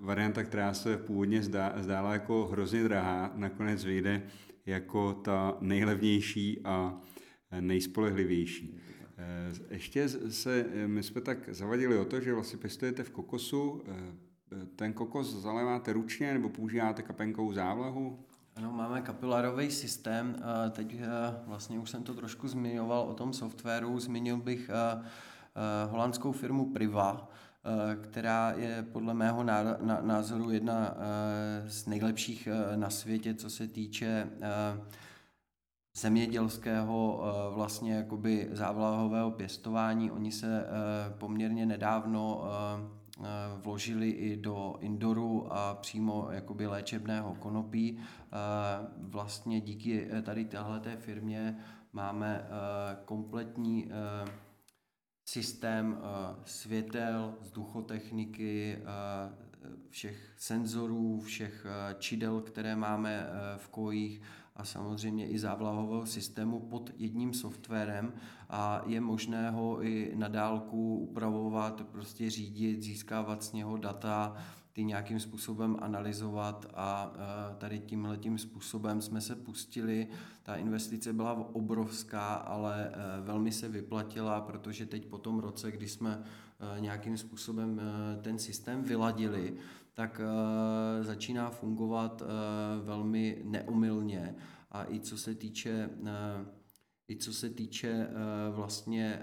varianta, 0.00 0.42
která 0.42 0.74
se 0.74 0.96
původně 0.96 1.42
zdá, 1.42 1.74
zdála 1.76 2.12
jako 2.12 2.46
hrozně 2.46 2.84
drahá, 2.84 3.32
nakonec 3.34 3.84
vyjde 3.84 4.22
jako 4.66 5.12
ta 5.12 5.56
nejlevnější 5.60 6.60
a 6.64 7.00
nejspolehlivější. 7.60 8.78
Ještě 9.70 10.08
se, 10.08 10.66
my 10.86 11.02
jsme 11.02 11.20
tak 11.20 11.38
zavadili 11.48 11.98
o 11.98 12.04
to, 12.04 12.20
že 12.20 12.34
vlastně 12.34 12.58
pěstujete 12.58 13.02
v 13.02 13.10
kokosu. 13.10 13.82
Ten 14.76 14.92
kokos 14.92 15.34
zaléváte 15.34 15.92
ručně 15.92 16.32
nebo 16.32 16.48
používáte 16.48 17.02
kapenkovou 17.02 17.52
závlahu? 17.52 18.18
Ano, 18.56 18.72
máme 18.72 19.02
kapilárový 19.02 19.70
systém. 19.70 20.36
Teď 20.70 20.96
vlastně 21.46 21.78
už 21.78 21.90
jsem 21.90 22.02
to 22.02 22.14
trošku 22.14 22.48
zmiňoval 22.48 23.02
o 23.02 23.14
tom 23.14 23.32
softwaru. 23.32 24.00
Zmínil 24.00 24.36
bych 24.36 24.70
holandskou 25.90 26.32
firmu 26.32 26.72
Priva, 26.72 27.28
která 28.02 28.52
je 28.56 28.86
podle 28.92 29.14
mého 29.14 29.44
názoru 30.00 30.50
jedna 30.50 30.94
z 31.66 31.86
nejlepších 31.86 32.48
na 32.76 32.90
světě, 32.90 33.34
co 33.34 33.50
se 33.50 33.68
týče 33.68 34.30
zemědělského 35.96 37.22
vlastně 37.54 37.94
jakoby 37.94 38.48
závlahového 38.52 39.30
pěstování. 39.30 40.10
Oni 40.10 40.32
se 40.32 40.66
poměrně 41.18 41.66
nedávno 41.66 42.44
Eh, 42.44 43.03
vložili 43.56 44.10
i 44.10 44.36
do 44.36 44.76
indoru 44.80 45.52
a 45.52 45.74
přímo 45.74 46.28
jakoby 46.30 46.66
léčebného 46.66 47.34
konopí. 47.34 47.98
Eh, 47.98 48.36
vlastně 48.98 49.60
díky 49.60 50.08
eh, 50.10 50.22
tady 50.22 50.44
téhleté 50.44 50.96
firmě 50.96 51.56
máme 51.92 52.48
kompletní 53.04 53.90
systém 55.24 55.98
světel, 56.44 57.34
vzduchotechniky, 57.40 58.78
všech 59.90 60.34
senzorů, 60.36 61.20
všech 61.20 61.66
čidel, 61.98 62.40
které 62.40 62.76
máme 62.76 63.26
v 63.56 63.68
kojích 63.68 64.22
a 64.56 64.64
samozřejmě 64.64 65.28
i 65.28 65.38
závlahového 65.38 66.06
systému 66.06 66.60
pod 66.60 66.90
jedním 66.96 67.34
softwarem 67.34 68.12
a 68.50 68.82
je 68.86 69.00
možné 69.00 69.50
ho 69.50 69.82
i 69.82 70.12
na 70.14 70.28
dálku 70.28 70.98
upravovat, 70.98 71.86
prostě 71.92 72.30
řídit, 72.30 72.82
získávat 72.82 73.42
z 73.42 73.52
něho 73.52 73.76
data, 73.76 74.36
ty 74.74 74.84
nějakým 74.84 75.20
způsobem 75.20 75.76
analyzovat 75.80 76.66
a 76.74 77.12
tady 77.58 77.78
tímhle 77.80 78.16
tím 78.16 78.38
způsobem 78.38 79.02
jsme 79.02 79.20
se 79.20 79.36
pustili. 79.36 80.08
Ta 80.42 80.56
investice 80.56 81.12
byla 81.12 81.32
obrovská, 81.32 82.34
ale 82.34 82.88
e, 82.88 83.20
velmi 83.20 83.52
se 83.52 83.68
vyplatila, 83.68 84.40
protože 84.40 84.86
teď 84.86 85.06
po 85.06 85.18
tom 85.18 85.38
roce, 85.38 85.72
kdy 85.72 85.88
jsme 85.88 86.24
e, 86.76 86.80
nějakým 86.80 87.16
způsobem 87.16 87.80
e, 87.80 88.22
ten 88.22 88.38
systém 88.38 88.82
vyladili, 88.82 89.56
tak 89.94 90.20
začíná 91.00 91.50
fungovat 91.50 92.22
velmi 92.82 93.42
neumylně 93.44 94.36
a 94.70 94.86
i 94.90 95.00
co 95.00 95.18
se 95.18 95.34
týče 95.34 95.90
i 97.08 97.16
co 97.16 97.32
se 97.32 97.50
týče 97.50 98.08
vlastně 98.50 99.22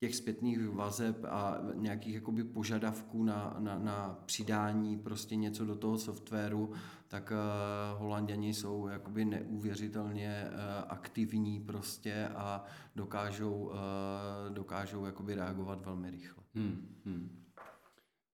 těch 0.00 0.16
zpětných 0.16 0.68
vazeb 0.68 1.24
a 1.24 1.58
nějakých 1.74 2.14
jakoby 2.14 2.44
požadavků 2.44 3.24
na, 3.24 3.56
na, 3.58 3.78
na 3.78 4.22
přidání 4.26 4.98
prostě 4.98 5.36
něco 5.36 5.64
do 5.64 5.76
toho 5.76 5.98
softwaru, 5.98 6.72
tak 7.08 7.32
uh, 7.32 8.00
Holanděni 8.00 8.54
jsou 8.54 8.88
jakoby 8.88 9.24
neuvěřitelně 9.24 10.44
uh, 10.48 10.58
aktivní 10.88 11.60
prostě 11.60 12.28
a 12.28 12.64
dokážou, 12.96 13.54
uh, 13.54 14.54
dokážou 14.54 15.04
jakoby 15.04 15.34
reagovat 15.34 15.84
velmi 15.84 16.10
rychle. 16.10 16.44
Hmm, 16.54 16.96
hmm. 17.04 17.47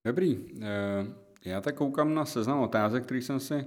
Dobrý. 0.06 0.46
Já 1.44 1.60
tak 1.60 1.74
koukám 1.74 2.14
na 2.14 2.24
seznam 2.24 2.60
otázek, 2.60 3.04
který 3.04 3.22
jsem 3.22 3.40
si 3.40 3.66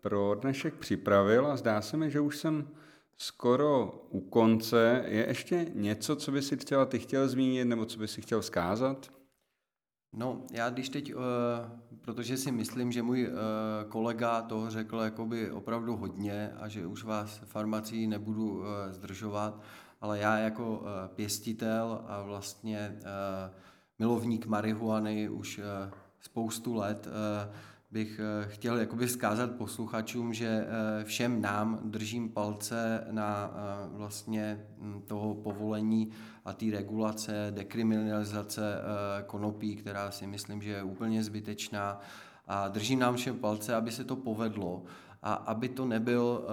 pro 0.00 0.34
dnešek 0.34 0.74
připravil 0.74 1.46
a 1.46 1.56
zdá 1.56 1.80
se 1.80 1.96
mi, 1.96 2.10
že 2.10 2.20
už 2.20 2.38
jsem 2.38 2.68
skoro 3.16 3.92
u 4.10 4.20
konce. 4.20 5.04
Je 5.06 5.26
ještě 5.28 5.66
něco, 5.74 6.16
co 6.16 6.32
by 6.32 6.42
si 6.42 6.56
třeba 6.56 6.84
ty 6.84 6.98
chtěl 6.98 7.28
zmínit, 7.28 7.64
nebo 7.64 7.84
co 7.84 7.98
by 7.98 8.08
si 8.08 8.22
chtěl 8.22 8.42
zkázat? 8.42 9.10
No, 10.12 10.42
já 10.52 10.70
když 10.70 10.88
teď, 10.88 11.14
uh, 11.14 11.22
protože 12.00 12.36
si 12.36 12.52
myslím, 12.52 12.92
že 12.92 13.02
můj 13.02 13.30
kolega 13.88 14.42
toho 14.42 14.70
řekl 14.70 14.98
jakoby 14.98 15.50
opravdu 15.50 15.96
hodně 15.96 16.52
a 16.60 16.68
že 16.68 16.86
už 16.86 17.04
vás 17.04 17.40
farmací 17.44 18.06
nebudu 18.06 18.64
zdržovat, 18.90 19.60
ale 20.00 20.18
já 20.18 20.38
jako 20.38 20.82
pěstitel 21.14 22.04
a 22.06 22.22
vlastně 22.22 22.98
milovník 24.02 24.46
marihuany 24.46 25.28
už 25.28 25.58
uh, 25.58 25.64
spoustu 26.20 26.74
let 26.74 27.06
uh, 27.06 27.12
bych 27.92 28.20
eh, 28.20 28.48
chtěl 28.48 28.76
jakoby 28.76 29.06
vzkázat 29.06 29.50
posluchačům, 29.50 30.34
že 30.34 30.46
eh, 30.46 31.04
všem 31.04 31.40
nám 31.40 31.80
držím 31.84 32.28
palce 32.28 33.04
na 33.10 33.50
eh, 33.54 33.88
vlastně 33.96 34.66
hm, 34.78 35.02
toho 35.06 35.34
povolení 35.34 36.10
a 36.44 36.52
té 36.52 36.66
regulace, 36.72 37.52
dekriminalizace 37.54 38.62
konopí, 39.26 39.76
která 39.76 40.10
si 40.10 40.26
myslím, 40.26 40.62
že 40.62 40.70
je 40.70 40.82
úplně 40.82 41.24
zbytečná. 41.24 42.00
A 42.46 42.68
držím 42.68 42.98
nám 42.98 43.16
všem 43.16 43.38
palce, 43.38 43.74
aby 43.74 43.90
se 43.90 44.04
to 44.04 44.16
povedlo 44.16 44.82
a 45.22 45.34
aby 45.34 45.68
to 45.68 45.84
nebyl 45.84 46.46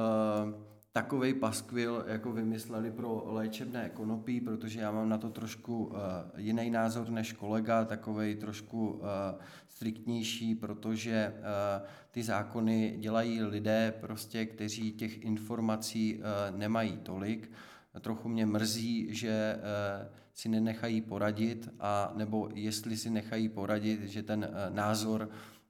takový 0.92 1.34
paskvil, 1.34 2.04
jako 2.08 2.32
vymysleli 2.32 2.92
pro 2.92 3.24
léčebné 3.26 3.90
konopí, 3.90 4.42
protože 4.42 4.80
já 4.80 4.92
mám 4.92 5.10
na 5.10 5.18
to 5.18 5.30
trošku 5.30 5.86
uh, 5.86 5.96
jiný 6.38 6.70
názor 6.70 7.10
než 7.10 7.34
kolega, 7.34 7.86
takový 7.86 8.36
trošku 8.36 8.90
uh, 8.90 9.02
striktnější, 9.68 10.56
protože 10.56 11.34
uh, 11.38 11.88
ty 12.12 12.24
zákony 12.24 12.96
dělají 13.00 13.44
lidé, 13.44 13.94
prostě, 14.02 14.46
kteří 14.46 14.92
těch 14.92 15.24
informací 15.24 16.16
uh, 16.16 16.58
nemají 16.58 16.98
tolik. 16.98 17.52
Trochu 18.02 18.30
mě 18.30 18.46
mrzí, 18.46 19.08
že 19.16 19.56
uh, 19.58 20.08
si 20.34 20.50
nenechají 20.50 21.02
poradit, 21.02 21.70
a 21.80 22.14
nebo 22.16 22.50
jestli 22.54 22.98
si 22.98 23.10
nechají 23.10 23.50
poradit, 23.50 24.04
že 24.04 24.24
ten 24.24 24.40
uh, 24.50 24.76
názor 24.76 25.30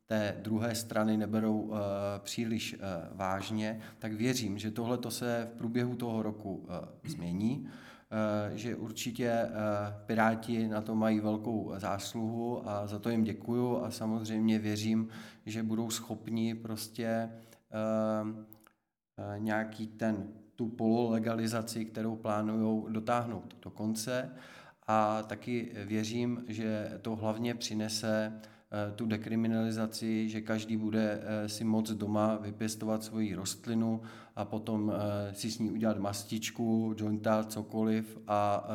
té 0.10 0.36
druhé 0.42 0.76
strany 0.76 1.18
neberou 1.18 1.60
uh, 1.60 1.78
příliš 2.20 2.74
uh, 2.74 2.80
vážně, 3.18 3.80
tak 4.00 4.14
věřím, 4.14 4.58
že 4.58 4.72
tohle 4.72 4.98
to 4.98 5.12
se 5.12 5.48
v 5.54 5.58
průběhu 5.58 5.96
toho 5.96 6.24
roku 6.24 6.56
uh, 6.56 6.66
změní, 7.04 7.68
že 8.54 8.76
určitě 8.76 9.50
Piráti 10.06 10.68
na 10.68 10.82
to 10.82 10.96
mají 10.96 11.20
velkou 11.20 11.74
zásluhu 11.78 12.70
a 12.70 12.88
za 12.88 13.00
to 13.00 13.10
jim 13.10 13.24
děkuju 13.24 13.84
a 13.84 13.92
samozřejmě 13.92 14.60
věřím, 14.60 15.08
že 15.46 15.64
budou 15.64 15.90
schopni 15.90 16.56
prostě 16.56 17.30
nějaký 19.38 19.88
ten, 19.88 20.28
tu 20.56 20.68
pololegalizaci, 20.68 21.86
kterou 21.86 22.16
plánují 22.16 22.84
dotáhnout 22.90 23.58
do 23.62 23.70
konce. 23.70 24.32
A 24.88 25.24
taky 25.24 25.72
věřím, 25.86 26.44
že 26.48 27.00
to 27.02 27.16
hlavně 27.16 27.56
přinese 27.56 28.42
Eh, 28.42 28.59
tu 28.96 29.06
dekriminalizaci, 29.06 30.30
že 30.30 30.42
každý 30.42 30.78
bude 30.78 31.22
eh, 31.22 31.50
si 31.50 31.64
moc 31.64 31.92
doma 31.92 32.36
vypěstovat 32.36 33.04
svoji 33.04 33.36
rostlinu 33.36 34.02
a 34.36 34.46
potom 34.46 34.94
eh, 34.96 35.34
si 35.34 35.52
s 35.52 35.60
ní 35.60 35.72
udělat 35.72 35.98
mastičku, 35.98 36.96
jointa, 36.98 37.44
cokoliv 37.44 38.18
a 38.28 38.68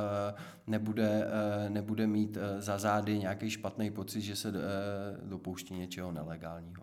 nebude, 0.67 1.29
nebude 1.69 2.07
mít 2.07 2.39
za 2.59 2.79
zády 2.79 3.19
nějaký 3.19 3.51
špatný 3.51 3.91
pocit, 3.91 4.21
že 4.21 4.37
se 4.37 4.53
dopouští 5.23 5.75
něčeho 5.75 6.13
nelegálního. 6.13 6.83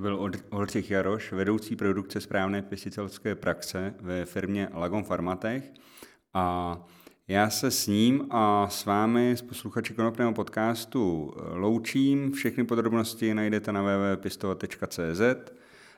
Byl 0.00 0.30
Oldřich 0.50 0.90
Jaroš, 0.90 1.32
vedoucí 1.32 1.76
produkce 1.76 2.20
správné 2.20 2.62
pěstitelské 2.62 3.34
praxe 3.34 3.94
ve 4.00 4.24
firmě 4.24 4.68
Lagon 4.74 5.04
Farmatech 5.04 5.72
a 6.34 6.76
já 7.28 7.50
se 7.50 7.70
s 7.70 7.86
ním 7.86 8.26
a 8.30 8.68
s 8.68 8.84
vámi, 8.84 9.30
s 9.30 9.42
posluchači 9.42 9.94
konopného 9.94 10.32
podcastu, 10.32 11.34
loučím. 11.52 12.32
Všechny 12.32 12.64
podrobnosti 12.64 13.34
najdete 13.34 13.72
na 13.72 13.82
www.pistovat.cz. 13.82 15.52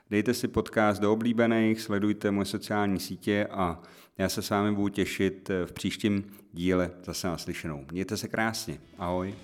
Dejte 0.09 0.33
si 0.33 0.47
podcast 0.47 1.01
do 1.01 1.13
oblíbených, 1.13 1.81
sledujte 1.81 2.31
moje 2.31 2.45
sociální 2.45 2.99
sítě 2.99 3.47
a 3.51 3.81
já 4.17 4.29
se 4.29 4.41
s 4.41 4.49
vámi 4.49 4.75
budu 4.75 4.89
těšit 4.89 5.49
v 5.65 5.71
příštím 5.71 6.23
díle 6.53 6.91
zase 7.03 7.27
naslyšenou. 7.27 7.85
Mějte 7.91 8.17
se 8.17 8.27
krásně. 8.27 8.77
Ahoj. 8.97 9.35